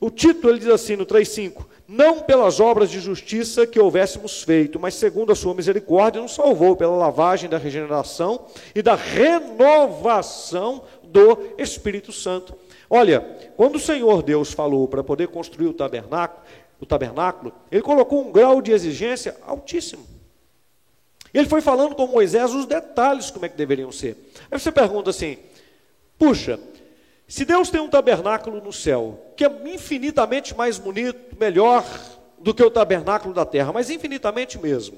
O 0.00 0.10
título 0.10 0.58
diz 0.58 0.68
assim 0.68 0.96
no 0.96 1.06
3,5: 1.06 1.64
Não 1.88 2.20
pelas 2.20 2.60
obras 2.60 2.90
de 2.90 3.00
justiça 3.00 3.66
que 3.66 3.80
houvéssemos 3.80 4.42
feito, 4.42 4.78
mas 4.78 4.94
segundo 4.94 5.32
a 5.32 5.36
sua 5.36 5.54
misericórdia, 5.54 6.20
nos 6.20 6.34
salvou 6.34 6.76
pela 6.76 6.96
lavagem 6.96 7.48
da 7.48 7.58
regeneração 7.58 8.46
e 8.74 8.82
da 8.82 8.94
renovação 8.94 10.82
do 11.02 11.38
Espírito 11.56 12.12
Santo. 12.12 12.54
Olha, 12.88 13.20
quando 13.56 13.76
o 13.76 13.80
Senhor 13.80 14.22
Deus 14.22 14.52
falou 14.52 14.86
para 14.86 15.02
poder 15.02 15.28
construir 15.28 15.66
o 15.66 15.72
tabernáculo, 15.72 16.42
o 16.80 16.86
tabernáculo, 16.86 17.52
ele 17.70 17.82
colocou 17.82 18.26
um 18.26 18.32
grau 18.32 18.60
de 18.60 18.72
exigência 18.72 19.36
altíssimo. 19.46 20.04
Ele 21.32 21.48
foi 21.48 21.60
falando 21.60 21.94
com 21.94 22.06
Moisés 22.06 22.52
os 22.52 22.66
detalhes 22.66 23.30
como 23.30 23.46
é 23.46 23.48
que 23.48 23.56
deveriam 23.56 23.90
ser. 23.90 24.16
Aí 24.50 24.58
você 24.58 24.70
pergunta 24.70 25.10
assim: 25.10 25.38
puxa, 26.16 26.60
se 27.26 27.44
Deus 27.44 27.70
tem 27.70 27.80
um 27.80 27.88
tabernáculo 27.88 28.60
no 28.60 28.72
céu, 28.72 29.32
que 29.36 29.44
é 29.44 29.50
infinitamente 29.66 30.54
mais 30.54 30.78
bonito, 30.78 31.36
melhor 31.38 31.84
do 32.38 32.54
que 32.54 32.62
o 32.62 32.70
tabernáculo 32.70 33.34
da 33.34 33.44
terra, 33.44 33.72
mas 33.72 33.90
infinitamente 33.90 34.58
mesmo. 34.58 34.96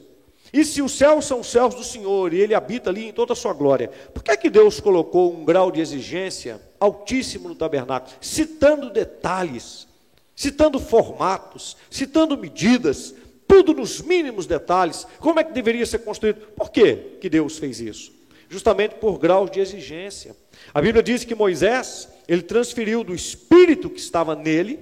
E 0.52 0.64
se 0.64 0.82
os 0.82 0.92
céus 0.92 1.24
são 1.24 1.40
os 1.40 1.46
céus 1.46 1.74
do 1.74 1.84
Senhor 1.84 2.32
e 2.32 2.40
Ele 2.40 2.54
habita 2.54 2.90
ali 2.90 3.08
em 3.08 3.12
toda 3.12 3.32
a 3.32 3.36
sua 3.36 3.52
glória, 3.52 3.90
por 4.12 4.22
que 4.22 4.30
é 4.30 4.36
que 4.36 4.50
Deus 4.50 4.80
colocou 4.80 5.32
um 5.32 5.44
grau 5.44 5.70
de 5.70 5.80
exigência 5.80 6.60
altíssimo 6.80 7.48
no 7.48 7.54
tabernáculo, 7.54 8.14
citando 8.20 8.90
detalhes, 8.90 9.86
citando 10.34 10.78
formatos, 10.78 11.76
citando 11.90 12.36
medidas, 12.36 13.14
tudo 13.46 13.72
nos 13.72 14.00
mínimos 14.00 14.46
detalhes, 14.46 15.06
como 15.18 15.40
é 15.40 15.44
que 15.44 15.52
deveria 15.52 15.86
ser 15.86 16.00
construído? 16.00 16.40
Por 16.56 16.70
que 16.70 17.18
que 17.20 17.30
Deus 17.30 17.58
fez 17.58 17.80
isso? 17.80 18.12
Justamente 18.48 18.96
por 18.96 19.18
graus 19.18 19.50
de 19.50 19.60
exigência. 19.60 20.36
A 20.72 20.80
Bíblia 20.80 21.02
diz 21.02 21.24
que 21.24 21.34
Moisés, 21.34 22.08
ele 22.28 22.42
transferiu 22.42 23.02
do 23.02 23.14
espírito 23.14 23.90
que 23.90 24.00
estava 24.00 24.34
nele 24.34 24.80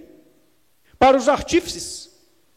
para 0.99 1.17
os 1.17 1.29
artífices 1.29 2.14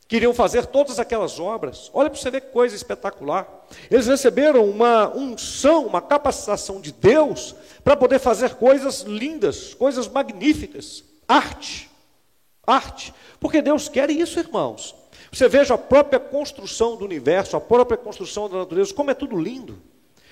que 0.08 0.16
iriam 0.16 0.34
fazer 0.34 0.66
todas 0.66 1.00
aquelas 1.00 1.40
obras. 1.40 1.92
Olha 1.94 2.10
para 2.10 2.20
você 2.20 2.32
ver 2.32 2.42
que 2.42 2.52
coisa 2.52 2.76
espetacular. 2.76 3.66
Eles 3.92 4.08
receberam 4.08 4.66
uma 4.66 5.14
unção, 5.14 5.86
uma 5.86 6.02
capacitação 6.02 6.80
de 6.80 6.94
Deus 6.94 7.54
para 7.84 7.98
poder 7.98 8.20
fazer 8.20 8.56
coisas 8.56 9.02
lindas, 9.02 9.74
coisas 9.74 10.08
magníficas, 10.08 11.04
arte. 11.28 11.90
Arte. 12.66 13.14
Porque 13.40 13.62
Deus 13.62 13.90
quer 13.90 14.10
isso, 14.10 14.40
irmãos. 14.40 14.96
Você 15.32 15.50
veja 15.50 15.74
a 15.74 15.78
própria 15.78 16.20
construção 16.20 16.96
do 16.96 17.04
universo, 17.04 17.58
a 17.58 17.62
própria 17.62 17.98
construção 17.98 18.50
da 18.50 18.60
natureza, 18.60 18.94
como 18.94 19.12
é 19.12 19.14
tudo 19.14 19.38
lindo, 19.38 19.78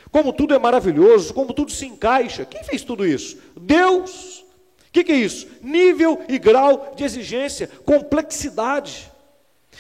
como 0.10 0.32
tudo 0.32 0.54
é 0.54 0.60
maravilhoso, 0.60 1.34
como 1.34 1.54
tudo 1.54 1.72
se 1.72 1.86
encaixa. 1.86 2.46
Quem 2.46 2.64
fez 2.64 2.82
tudo 2.82 3.06
isso? 3.06 3.38
Deus. 3.60 4.46
O 4.88 4.92
que, 4.94 5.04
que 5.04 5.12
é 5.12 5.16
isso? 5.16 5.48
Nível 5.62 6.24
e 6.30 6.40
grau 6.40 6.94
de 6.96 7.04
exigência, 7.04 7.70
complexidade. 7.84 9.12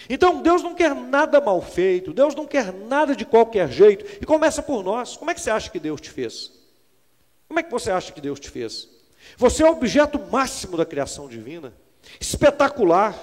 Então 0.09 0.41
Deus 0.41 0.61
não 0.61 0.75
quer 0.75 0.93
nada 0.93 1.41
mal 1.41 1.61
feito, 1.61 2.13
Deus 2.13 2.35
não 2.35 2.45
quer 2.45 2.71
nada 2.71 3.15
de 3.15 3.25
qualquer 3.25 3.71
jeito, 3.71 4.05
e 4.21 4.25
começa 4.25 4.61
por 4.61 4.83
nós. 4.83 5.17
Como 5.17 5.31
é 5.31 5.33
que 5.33 5.41
você 5.41 5.49
acha 5.49 5.69
que 5.69 5.79
Deus 5.79 5.99
te 5.99 6.09
fez? 6.09 6.51
Como 7.47 7.59
é 7.59 7.63
que 7.63 7.71
você 7.71 7.91
acha 7.91 8.11
que 8.11 8.21
Deus 8.21 8.39
te 8.39 8.49
fez? 8.49 8.89
Você 9.37 9.63
é 9.63 9.65
o 9.65 9.71
objeto 9.71 10.19
máximo 10.31 10.77
da 10.77 10.85
criação 10.85 11.27
divina, 11.27 11.73
espetacular. 12.19 13.15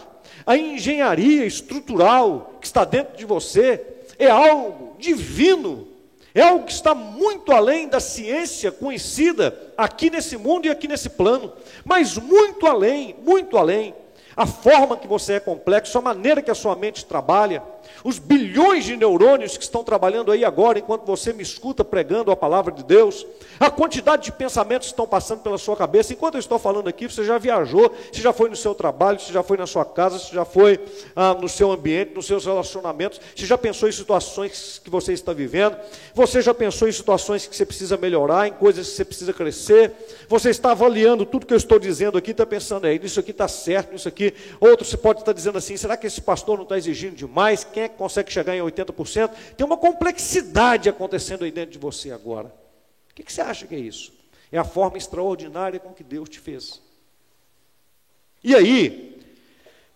A 0.46 0.56
engenharia 0.56 1.44
estrutural 1.44 2.54
que 2.60 2.66
está 2.66 2.84
dentro 2.84 3.16
de 3.16 3.24
você 3.24 3.84
é 4.18 4.28
algo 4.28 4.96
divino, 4.98 5.88
é 6.34 6.42
algo 6.42 6.64
que 6.64 6.72
está 6.72 6.94
muito 6.94 7.52
além 7.52 7.88
da 7.88 8.00
ciência 8.00 8.72
conhecida 8.72 9.72
aqui 9.76 10.10
nesse 10.10 10.36
mundo 10.36 10.66
e 10.66 10.70
aqui 10.70 10.88
nesse 10.88 11.10
plano, 11.10 11.52
mas 11.84 12.16
muito 12.16 12.66
além, 12.66 13.14
muito 13.22 13.56
além 13.58 13.94
a 14.36 14.46
forma 14.46 14.96
que 14.96 15.06
você 15.06 15.34
é 15.34 15.40
complexo, 15.40 15.98
a 15.98 16.00
maneira 16.00 16.42
que 16.42 16.50
a 16.50 16.54
sua 16.54 16.74
mente 16.74 17.04
trabalha, 17.04 17.62
os 18.04 18.18
bilhões 18.18 18.84
de 18.84 18.96
neurônios 18.96 19.56
que 19.56 19.62
estão 19.62 19.84
trabalhando 19.84 20.32
aí 20.32 20.44
agora, 20.44 20.78
enquanto 20.78 21.04
você 21.04 21.32
me 21.32 21.42
escuta 21.42 21.84
pregando 21.84 22.30
a 22.30 22.36
palavra 22.36 22.72
de 22.72 22.82
Deus, 22.82 23.26
a 23.60 23.70
quantidade 23.70 24.24
de 24.24 24.32
pensamentos 24.32 24.88
que 24.88 24.92
estão 24.92 25.06
passando 25.06 25.40
pela 25.40 25.58
sua 25.58 25.76
cabeça, 25.76 26.12
enquanto 26.12 26.34
eu 26.34 26.40
estou 26.40 26.58
falando 26.58 26.88
aqui, 26.88 27.06
você 27.06 27.24
já 27.24 27.38
viajou, 27.38 27.92
você 28.12 28.20
já 28.20 28.32
foi 28.32 28.48
no 28.48 28.56
seu 28.56 28.74
trabalho, 28.74 29.20
você 29.20 29.32
já 29.32 29.42
foi 29.42 29.56
na 29.56 29.66
sua 29.66 29.84
casa, 29.84 30.18
você 30.18 30.34
já 30.34 30.44
foi 30.44 30.80
ah, 31.14 31.34
no 31.34 31.48
seu 31.48 31.70
ambiente, 31.70 32.14
nos 32.14 32.26
seus 32.26 32.44
relacionamentos, 32.44 33.20
você 33.36 33.46
já 33.46 33.56
pensou 33.56 33.88
em 33.88 33.92
situações 33.92 34.80
que 34.82 34.90
você 34.90 35.12
está 35.12 35.32
vivendo, 35.32 35.76
você 36.14 36.42
já 36.42 36.52
pensou 36.52 36.88
em 36.88 36.92
situações 36.92 37.46
que 37.46 37.54
você 37.54 37.64
precisa 37.64 37.96
melhorar, 37.96 38.48
em 38.48 38.52
coisas 38.52 38.88
que 38.88 38.96
você 38.96 39.04
precisa 39.04 39.32
crescer, 39.32 39.92
você 40.28 40.50
está 40.50 40.72
avaliando 40.72 41.24
tudo 41.24 41.46
que 41.46 41.54
eu 41.54 41.58
estou 41.58 41.78
dizendo 41.78 42.18
aqui, 42.18 42.32
está 42.32 42.46
pensando, 42.46 42.86
é, 42.86 42.94
isso 42.94 43.20
aqui 43.20 43.30
está 43.30 43.46
certo, 43.46 43.94
isso 43.94 44.08
aqui, 44.08 44.21
outro 44.60 44.84
você 44.84 44.96
pode 44.96 45.20
estar 45.20 45.32
dizendo 45.32 45.58
assim, 45.58 45.76
será 45.76 45.96
que 45.96 46.06
esse 46.06 46.20
pastor 46.20 46.56
não 46.56 46.64
está 46.64 46.76
exigindo 46.76 47.16
demais? 47.16 47.64
Quem 47.64 47.84
é 47.84 47.88
que 47.88 47.96
consegue 47.96 48.32
chegar 48.32 48.54
em 48.56 48.60
80%? 48.60 49.30
Tem 49.56 49.66
uma 49.66 49.76
complexidade 49.76 50.88
acontecendo 50.88 51.44
aí 51.44 51.50
dentro 51.50 51.72
de 51.72 51.78
você 51.78 52.10
agora. 52.10 52.52
O 53.10 53.14
que, 53.14 53.22
que 53.22 53.32
você 53.32 53.40
acha 53.40 53.66
que 53.66 53.74
é 53.74 53.78
isso? 53.78 54.12
É 54.50 54.58
a 54.58 54.64
forma 54.64 54.98
extraordinária 54.98 55.80
com 55.80 55.92
que 55.92 56.04
Deus 56.04 56.28
te 56.28 56.38
fez. 56.38 56.80
E 58.44 58.54
aí, 58.54 59.20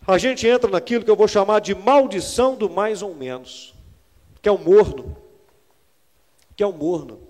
a 0.07 0.19
gente 0.19 0.47
entra 0.47 0.71
naquilo 0.71 1.05
que 1.05 1.11
eu 1.11 1.17
vou 1.17 1.27
chamar 1.27 1.61
de 1.61 1.75
maldição 1.75 2.55
do 2.55 2.71
mais 2.71 3.03
ou 3.03 3.15
menos, 3.15 3.75
que 4.41 4.49
é 4.49 4.53
o 4.53 4.59
morno. 4.59 5.17
Que 6.55 6.63
é 6.63 6.67
o 6.67 6.73
morno. 6.73 7.21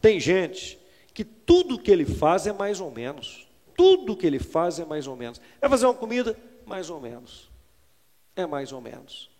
Tem 0.00 0.18
gente 0.18 0.78
que 1.14 1.24
tudo 1.24 1.78
que 1.78 1.90
ele 1.90 2.04
faz 2.04 2.46
é 2.46 2.52
mais 2.52 2.80
ou 2.80 2.90
menos. 2.90 3.43
Tudo 3.76 4.16
que 4.16 4.26
ele 4.26 4.38
faz 4.38 4.78
é 4.78 4.84
mais 4.84 5.06
ou 5.06 5.16
menos. 5.16 5.40
É 5.60 5.68
fazer 5.68 5.86
uma 5.86 5.94
comida? 5.94 6.36
Mais 6.66 6.90
ou 6.90 7.00
menos. 7.00 7.50
É 8.36 8.46
mais 8.46 8.72
ou 8.72 8.80
menos. 8.80 9.30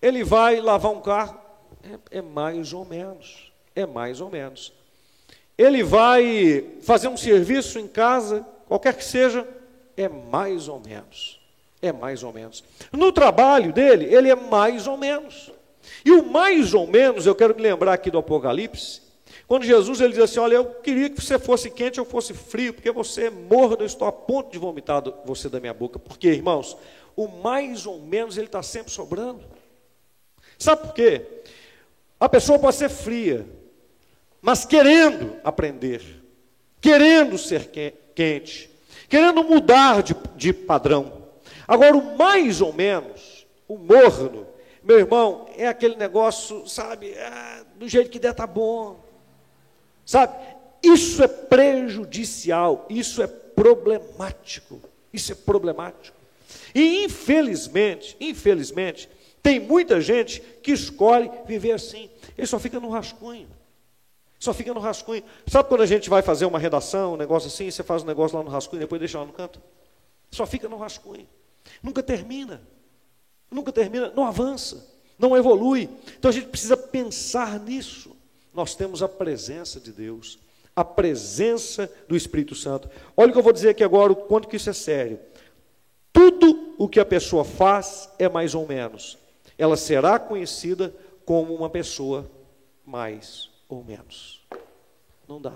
Ele 0.00 0.24
vai 0.24 0.60
lavar 0.60 0.92
um 0.92 1.00
carro? 1.00 1.38
É, 1.82 2.18
é 2.18 2.22
mais 2.22 2.72
ou 2.72 2.84
menos. 2.84 3.52
É 3.74 3.86
mais 3.86 4.20
ou 4.20 4.30
menos. 4.30 4.72
Ele 5.56 5.82
vai 5.82 6.64
fazer 6.82 7.08
um 7.08 7.16
serviço 7.16 7.78
em 7.78 7.88
casa, 7.88 8.46
qualquer 8.66 8.94
que 8.94 9.04
seja, 9.04 9.46
é 9.96 10.08
mais 10.08 10.68
ou 10.68 10.80
menos. 10.80 11.40
É 11.82 11.92
mais 11.92 12.22
ou 12.22 12.32
menos. 12.32 12.64
No 12.92 13.12
trabalho 13.12 13.72
dele, 13.72 14.04
ele 14.04 14.30
é 14.30 14.36
mais 14.36 14.86
ou 14.86 14.96
menos. 14.96 15.52
E 16.04 16.12
o 16.12 16.24
mais 16.30 16.74
ou 16.74 16.86
menos, 16.86 17.26
eu 17.26 17.34
quero 17.34 17.54
me 17.54 17.62
lembrar 17.62 17.92
aqui 17.92 18.10
do 18.10 18.18
Apocalipse, 18.18 19.00
quando 19.48 19.64
Jesus 19.64 20.02
ele 20.02 20.12
diz 20.12 20.22
assim: 20.22 20.38
Olha, 20.38 20.56
eu 20.56 20.66
queria 20.66 21.08
que 21.08 21.24
você 21.24 21.38
fosse 21.38 21.70
quente 21.70 21.98
ou 21.98 22.04
fosse 22.04 22.34
frio, 22.34 22.74
porque 22.74 22.92
você 22.92 23.24
é 23.24 23.30
morno, 23.30 23.78
eu 23.80 23.86
estou 23.86 24.06
a 24.06 24.12
ponto 24.12 24.52
de 24.52 24.58
vomitar 24.58 25.02
você 25.24 25.48
da 25.48 25.58
minha 25.58 25.72
boca. 25.72 25.98
Porque, 25.98 26.28
irmãos, 26.28 26.76
o 27.16 27.26
mais 27.26 27.86
ou 27.86 27.98
menos 27.98 28.36
ele 28.36 28.46
está 28.46 28.62
sempre 28.62 28.92
sobrando. 28.92 29.42
Sabe 30.58 30.82
por 30.82 30.92
quê? 30.92 31.24
A 32.20 32.28
pessoa 32.28 32.58
pode 32.58 32.76
ser 32.76 32.90
fria, 32.90 33.46
mas 34.42 34.66
querendo 34.66 35.36
aprender, 35.42 36.02
querendo 36.78 37.38
ser 37.38 37.70
quente, 38.14 38.68
querendo 39.08 39.42
mudar 39.42 40.02
de, 40.02 40.14
de 40.36 40.52
padrão. 40.52 41.26
Agora, 41.66 41.96
o 41.96 42.18
mais 42.18 42.60
ou 42.60 42.72
menos, 42.74 43.46
o 43.66 43.78
morno, 43.78 44.46
meu 44.82 44.98
irmão, 44.98 45.48
é 45.56 45.66
aquele 45.66 45.96
negócio, 45.96 46.68
sabe, 46.68 47.14
ah, 47.18 47.64
do 47.76 47.88
jeito 47.88 48.10
que 48.10 48.18
der 48.18 48.34
tá 48.34 48.46
bom. 48.46 49.07
Sabe, 50.08 50.38
isso 50.82 51.22
é 51.22 51.28
prejudicial, 51.28 52.86
isso 52.88 53.22
é 53.22 53.26
problemático. 53.26 54.80
Isso 55.12 55.32
é 55.32 55.34
problemático. 55.34 56.16
E 56.74 57.04
infelizmente, 57.04 58.16
infelizmente, 58.18 59.06
tem 59.42 59.60
muita 59.60 60.00
gente 60.00 60.40
que 60.62 60.72
escolhe 60.72 61.30
viver 61.46 61.72
assim. 61.72 62.08
Ele 62.38 62.46
só 62.46 62.58
fica 62.58 62.80
no 62.80 62.88
rascunho. 62.88 63.50
Só 64.38 64.54
fica 64.54 64.72
no 64.72 64.80
rascunho. 64.80 65.22
Sabe 65.46 65.68
quando 65.68 65.82
a 65.82 65.86
gente 65.86 66.08
vai 66.08 66.22
fazer 66.22 66.46
uma 66.46 66.58
redação, 66.58 67.12
um 67.12 67.18
negócio 67.18 67.48
assim, 67.48 67.70
você 67.70 67.82
faz 67.82 68.02
um 68.02 68.06
negócio 68.06 68.34
lá 68.34 68.42
no 68.42 68.48
rascunho 68.48 68.80
e 68.80 68.84
depois 68.84 68.98
deixa 68.98 69.18
lá 69.18 69.26
no 69.26 69.32
canto? 69.34 69.60
Só 70.30 70.46
fica 70.46 70.70
no 70.70 70.78
rascunho. 70.78 71.28
Nunca 71.82 72.02
termina. 72.02 72.62
Nunca 73.50 73.70
termina, 73.70 74.10
não 74.16 74.24
avança, 74.24 74.88
não 75.18 75.36
evolui. 75.36 75.86
Então 76.18 76.30
a 76.30 76.32
gente 76.32 76.46
precisa 76.46 76.78
pensar 76.78 77.60
nisso. 77.60 78.16
Nós 78.58 78.74
temos 78.74 79.04
a 79.04 79.08
presença 79.08 79.78
de 79.78 79.92
Deus, 79.92 80.36
a 80.74 80.84
presença 80.84 81.88
do 82.08 82.16
Espírito 82.16 82.56
Santo. 82.56 82.90
Olha 83.16 83.30
o 83.30 83.32
que 83.32 83.38
eu 83.38 83.42
vou 83.42 83.52
dizer 83.52 83.68
aqui 83.68 83.84
agora, 83.84 84.10
o 84.10 84.16
quanto 84.16 84.48
que 84.48 84.56
isso 84.56 84.68
é 84.68 84.72
sério. 84.72 85.20
Tudo 86.12 86.74
o 86.76 86.88
que 86.88 86.98
a 86.98 87.04
pessoa 87.04 87.44
faz 87.44 88.10
é 88.18 88.28
mais 88.28 88.56
ou 88.56 88.66
menos. 88.66 89.16
Ela 89.56 89.76
será 89.76 90.18
conhecida 90.18 90.92
como 91.24 91.54
uma 91.54 91.70
pessoa 91.70 92.28
mais 92.84 93.48
ou 93.68 93.84
menos. 93.84 94.44
Não 95.28 95.40
dá. 95.40 95.54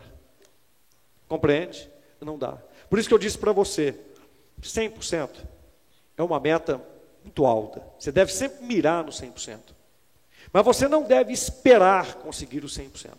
Compreende? 1.26 1.90
Não 2.20 2.38
dá. 2.38 2.56
Por 2.88 3.00
isso 3.00 3.08
que 3.08 3.14
eu 3.14 3.18
disse 3.18 3.36
para 3.36 3.50
você, 3.50 3.98
100% 4.62 5.28
é 6.16 6.22
uma 6.22 6.38
meta 6.38 6.80
muito 7.24 7.44
alta. 7.44 7.82
Você 7.98 8.12
deve 8.12 8.32
sempre 8.32 8.64
mirar 8.64 9.02
no 9.02 9.10
100%. 9.10 9.58
Mas 10.52 10.64
você 10.64 10.86
não 10.86 11.02
deve 11.02 11.32
esperar 11.32 12.16
conseguir 12.16 12.64
o 12.64 12.68
100%. 12.68 13.10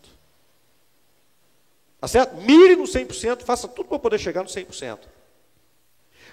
Tá 2.00 2.08
certo? 2.08 2.36
Mire 2.36 2.76
no 2.76 2.84
100%, 2.84 3.44
faça 3.44 3.68
tudo 3.68 3.90
para 3.90 4.00
poder 4.00 4.20
chegar 4.20 4.44
no 4.44 4.50
100%. 4.50 5.00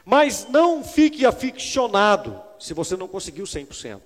Mas 0.04 0.46
não 0.48 0.82
fique 0.82 1.24
aficionado 1.24 2.42
se 2.58 2.74
você 2.74 2.96
não 2.96 3.08
conseguiu 3.08 3.44
100%. 3.44 4.00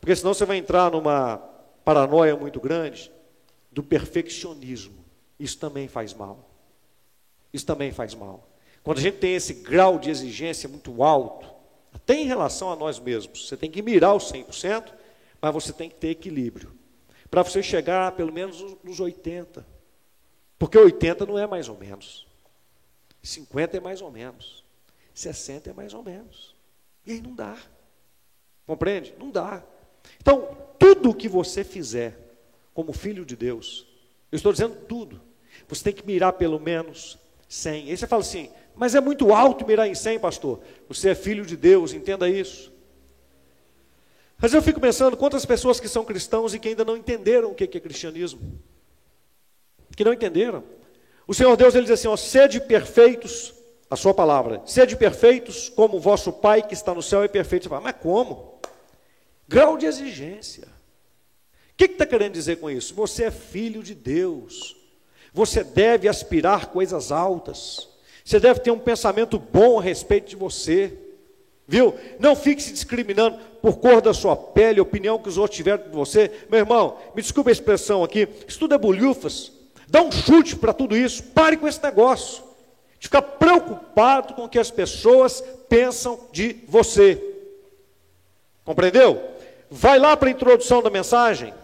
Porque 0.00 0.16
senão 0.16 0.34
você 0.34 0.44
vai 0.44 0.56
entrar 0.56 0.90
numa 0.90 1.36
paranoia 1.84 2.36
muito 2.36 2.60
grande 2.60 3.12
do 3.70 3.82
perfeccionismo. 3.82 5.04
Isso 5.38 5.58
também 5.58 5.88
faz 5.88 6.14
mal. 6.14 6.48
Isso 7.52 7.66
também 7.66 7.92
faz 7.92 8.14
mal. 8.14 8.48
Quando 8.82 8.98
a 8.98 9.02
gente 9.02 9.18
tem 9.18 9.34
esse 9.34 9.54
grau 9.54 9.98
de 9.98 10.10
exigência 10.10 10.68
muito 10.68 11.02
alto, 11.02 11.46
até 11.92 12.14
em 12.14 12.26
relação 12.26 12.72
a 12.72 12.76
nós 12.76 12.98
mesmos, 12.98 13.48
você 13.48 13.56
tem 13.56 13.70
que 13.70 13.82
mirar 13.82 14.14
os 14.14 14.32
100%, 14.32 14.84
mas 15.42 15.52
você 15.52 15.72
tem 15.72 15.90
que 15.90 15.96
ter 15.96 16.10
equilíbrio. 16.10 16.72
Para 17.28 17.42
você 17.42 17.60
chegar 17.62 18.12
pelo 18.12 18.32
menos 18.32 18.62
nos 18.84 19.00
80%. 19.00 19.64
Porque 20.56 20.78
80 20.78 21.26
não 21.26 21.36
é 21.36 21.44
mais 21.44 21.68
ou 21.68 21.76
menos. 21.76 22.28
50 23.20 23.78
é 23.78 23.80
mais 23.80 24.00
ou 24.00 24.12
menos. 24.12 24.64
60 25.12 25.70
é 25.70 25.72
mais 25.72 25.92
ou 25.92 26.04
menos. 26.04 26.54
E 27.04 27.12
aí 27.12 27.20
não 27.20 27.34
dá. 27.34 27.56
Compreende? 28.64 29.12
Não 29.18 29.30
dá. 29.30 29.64
Então, 30.20 30.56
tudo 30.78 31.12
que 31.12 31.28
você 31.28 31.64
fizer 31.64 32.16
como 32.72 32.92
filho 32.92 33.24
de 33.26 33.34
Deus, 33.34 33.86
eu 34.30 34.36
estou 34.36 34.52
dizendo 34.52 34.76
tudo, 34.86 35.20
você 35.68 35.82
tem 35.82 35.92
que 35.92 36.06
mirar 36.06 36.34
pelo 36.34 36.60
menos 36.60 37.18
100. 37.48 37.90
Aí 37.90 37.96
você 37.96 38.06
fala 38.06 38.22
assim, 38.22 38.50
mas 38.76 38.94
é 38.94 39.00
muito 39.00 39.34
alto 39.34 39.66
mirar 39.66 39.88
em 39.88 39.94
100, 39.94 40.20
pastor. 40.20 40.60
Você 40.88 41.10
é 41.10 41.14
filho 41.14 41.44
de 41.44 41.56
Deus, 41.56 41.92
entenda 41.92 42.28
isso. 42.28 42.71
Mas 44.42 44.52
eu 44.52 44.60
fico 44.60 44.80
pensando, 44.80 45.16
quantas 45.16 45.46
pessoas 45.46 45.78
que 45.78 45.86
são 45.86 46.04
cristãos 46.04 46.52
e 46.52 46.58
que 46.58 46.66
ainda 46.66 46.84
não 46.84 46.96
entenderam 46.96 47.52
o 47.52 47.54
que 47.54 47.62
é 47.62 47.80
cristianismo? 47.80 48.60
Que 49.96 50.04
não 50.04 50.12
entenderam. 50.12 50.64
O 51.28 51.32
Senhor 51.32 51.56
Deus, 51.56 51.76
ele 51.76 51.84
diz 51.84 51.92
assim, 51.92 52.08
ó, 52.08 52.16
sede 52.16 52.60
perfeitos, 52.60 53.54
a 53.88 53.94
sua 53.94 54.12
palavra, 54.12 54.60
sede 54.66 54.96
perfeitos 54.96 55.68
como 55.68 55.96
o 55.96 56.00
vosso 56.00 56.32
Pai 56.32 56.60
que 56.60 56.74
está 56.74 56.92
no 56.92 57.00
céu 57.00 57.22
é 57.22 57.28
perfeito. 57.28 57.62
Você 57.62 57.68
fala, 57.68 57.82
mas 57.82 57.94
como? 58.02 58.58
Grau 59.46 59.78
de 59.78 59.86
exigência. 59.86 60.64
O 60.64 61.76
que 61.76 61.84
está 61.84 61.92
que 61.92 61.98
tá 61.98 62.06
querendo 62.06 62.32
dizer 62.32 62.56
com 62.56 62.68
isso? 62.68 62.96
Você 62.96 63.24
é 63.24 63.30
filho 63.30 63.80
de 63.80 63.94
Deus. 63.94 64.76
Você 65.32 65.62
deve 65.62 66.08
aspirar 66.08 66.66
coisas 66.66 67.12
altas. 67.12 67.88
Você 68.24 68.40
deve 68.40 68.58
ter 68.58 68.72
um 68.72 68.78
pensamento 68.80 69.38
bom 69.38 69.78
a 69.78 69.82
respeito 69.82 70.30
de 70.30 70.34
você. 70.34 70.98
Viu? 71.72 71.94
Não 72.18 72.36
fique 72.36 72.62
se 72.62 72.70
discriminando 72.70 73.38
por 73.62 73.78
cor 73.78 74.02
da 74.02 74.12
sua 74.12 74.36
pele, 74.36 74.78
opinião 74.78 75.18
que 75.18 75.30
os 75.30 75.38
outros 75.38 75.56
tiveram 75.56 75.84
de 75.84 75.88
você. 75.88 76.30
Meu 76.50 76.60
irmão, 76.60 76.98
me 77.16 77.22
desculpe 77.22 77.48
a 77.48 77.52
expressão 77.52 78.04
aqui, 78.04 78.28
isso 78.46 78.58
tudo 78.58 78.74
é 78.74 78.78
bolhufas. 78.78 79.50
Dá 79.88 80.02
um 80.02 80.12
chute 80.12 80.54
para 80.54 80.74
tudo 80.74 80.94
isso. 80.94 81.22
Pare 81.22 81.56
com 81.56 81.66
esse 81.66 81.82
negócio. 81.82 82.44
De 83.00 83.08
ficar 83.08 83.22
preocupado 83.22 84.34
com 84.34 84.44
o 84.44 84.48
que 84.50 84.58
as 84.58 84.70
pessoas 84.70 85.42
pensam 85.66 86.20
de 86.30 86.58
você. 86.68 87.18
Compreendeu? 88.66 89.22
Vai 89.70 89.98
lá 89.98 90.14
para 90.14 90.28
a 90.28 90.32
introdução 90.32 90.82
da 90.82 90.90
mensagem. 90.90 91.54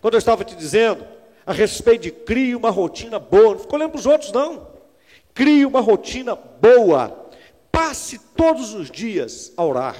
Quando 0.00 0.14
eu 0.14 0.18
estava 0.18 0.44
te 0.44 0.54
dizendo 0.54 1.04
a 1.44 1.52
respeito 1.52 2.02
de 2.02 2.12
crie 2.12 2.54
uma 2.54 2.70
rotina 2.70 3.18
boa. 3.18 3.54
Não 3.54 3.58
ficou 3.58 3.76
olhando 3.76 3.90
para 3.90 3.98
os 3.98 4.06
outros, 4.06 4.30
não. 4.30 4.68
Crie 5.34 5.66
uma 5.66 5.80
rotina 5.80 6.36
boa. 6.36 7.25
Passe 7.76 8.18
todos 8.34 8.72
os 8.72 8.90
dias 8.90 9.52
a 9.54 9.62
orar. 9.62 9.98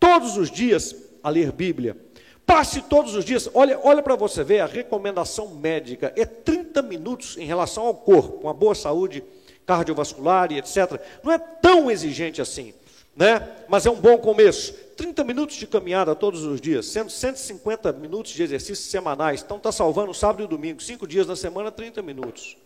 Todos 0.00 0.36
os 0.36 0.50
dias 0.50 0.96
a 1.22 1.30
ler 1.30 1.52
Bíblia. 1.52 1.96
Passe 2.44 2.82
todos 2.82 3.14
os 3.14 3.24
dias. 3.24 3.48
Olha, 3.54 3.78
olha 3.84 4.02
para 4.02 4.16
você 4.16 4.42
ver, 4.42 4.58
a 4.58 4.66
recomendação 4.66 5.46
médica 5.54 6.12
é 6.16 6.26
30 6.26 6.82
minutos 6.82 7.36
em 7.36 7.44
relação 7.44 7.86
ao 7.86 7.94
corpo, 7.94 8.40
uma 8.42 8.52
boa 8.52 8.74
saúde 8.74 9.22
cardiovascular 9.64 10.50
e 10.50 10.58
etc. 10.58 11.00
Não 11.22 11.30
é 11.30 11.38
tão 11.38 11.88
exigente 11.88 12.42
assim, 12.42 12.74
né? 13.14 13.48
Mas 13.68 13.86
é 13.86 13.90
um 13.90 14.00
bom 14.00 14.18
começo. 14.18 14.72
30 14.96 15.22
minutos 15.22 15.54
de 15.54 15.68
caminhada 15.68 16.16
todos 16.16 16.42
os 16.42 16.60
dias, 16.60 16.86
sendo 16.86 17.10
150 17.10 17.92
minutos 17.92 18.32
de 18.32 18.42
exercícios 18.42 18.90
semanais. 18.90 19.40
Então 19.40 19.58
está 19.58 19.70
salvando 19.70 20.12
sábado 20.12 20.42
e 20.42 20.48
domingo, 20.48 20.82
cinco 20.82 21.06
dias 21.06 21.28
na 21.28 21.36
semana, 21.36 21.70
30 21.70 22.02
minutos. 22.02 22.56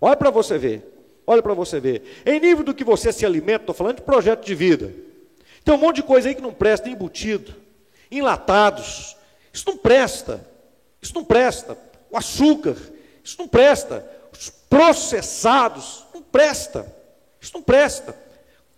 Olha 0.00 0.16
para 0.16 0.30
você 0.30 0.56
ver. 0.56 0.95
Olha 1.26 1.42
para 1.42 1.54
você 1.54 1.80
ver. 1.80 2.22
Em 2.24 2.38
nível 2.38 2.62
do 2.62 2.74
que 2.74 2.84
você 2.84 3.12
se 3.12 3.26
alimenta, 3.26 3.62
estou 3.62 3.74
falando 3.74 3.96
de 3.96 4.02
projeto 4.02 4.44
de 4.44 4.54
vida. 4.54 4.92
Tem 5.64 5.74
um 5.74 5.78
monte 5.78 5.96
de 5.96 6.02
coisa 6.04 6.28
aí 6.28 6.34
que 6.34 6.40
não 6.40 6.54
presta, 6.54 6.88
embutido, 6.88 7.54
enlatados. 8.10 9.16
Isso 9.52 9.64
não 9.66 9.76
presta. 9.76 10.46
Isso 11.02 11.14
não 11.14 11.24
presta. 11.24 11.76
O 12.10 12.16
açúcar, 12.16 12.76
isso 13.24 13.36
não 13.38 13.48
presta. 13.48 14.08
Os 14.32 14.48
processados, 14.48 16.04
não 16.14 16.22
presta. 16.22 16.94
Isso 17.40 17.52
não 17.54 17.62
presta. 17.62 18.16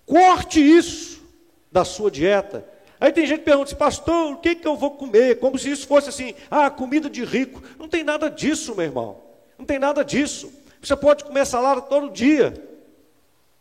Corte 0.06 0.60
isso 0.60 1.22
da 1.70 1.84
sua 1.84 2.10
dieta. 2.10 2.64
Aí 2.98 3.12
tem 3.12 3.26
gente 3.26 3.40
que 3.40 3.44
pergunta 3.44 3.68
assim, 3.68 3.76
pastor, 3.76 4.32
o 4.32 4.36
que, 4.38 4.54
que 4.54 4.66
eu 4.66 4.76
vou 4.76 4.92
comer? 4.92 5.38
Como 5.38 5.58
se 5.58 5.70
isso 5.70 5.86
fosse 5.86 6.08
assim, 6.08 6.34
ah, 6.50 6.70
comida 6.70 7.08
de 7.10 7.24
rico. 7.24 7.62
Não 7.78 7.88
tem 7.88 8.02
nada 8.02 8.30
disso, 8.30 8.74
meu 8.74 8.86
irmão. 8.86 9.22
Não 9.58 9.64
tem 9.64 9.78
nada 9.78 10.04
disso. 10.04 10.52
Você 10.88 10.96
pode 10.96 11.22
comer 11.22 11.44
salada 11.44 11.82
todo 11.82 12.08
dia. 12.08 12.54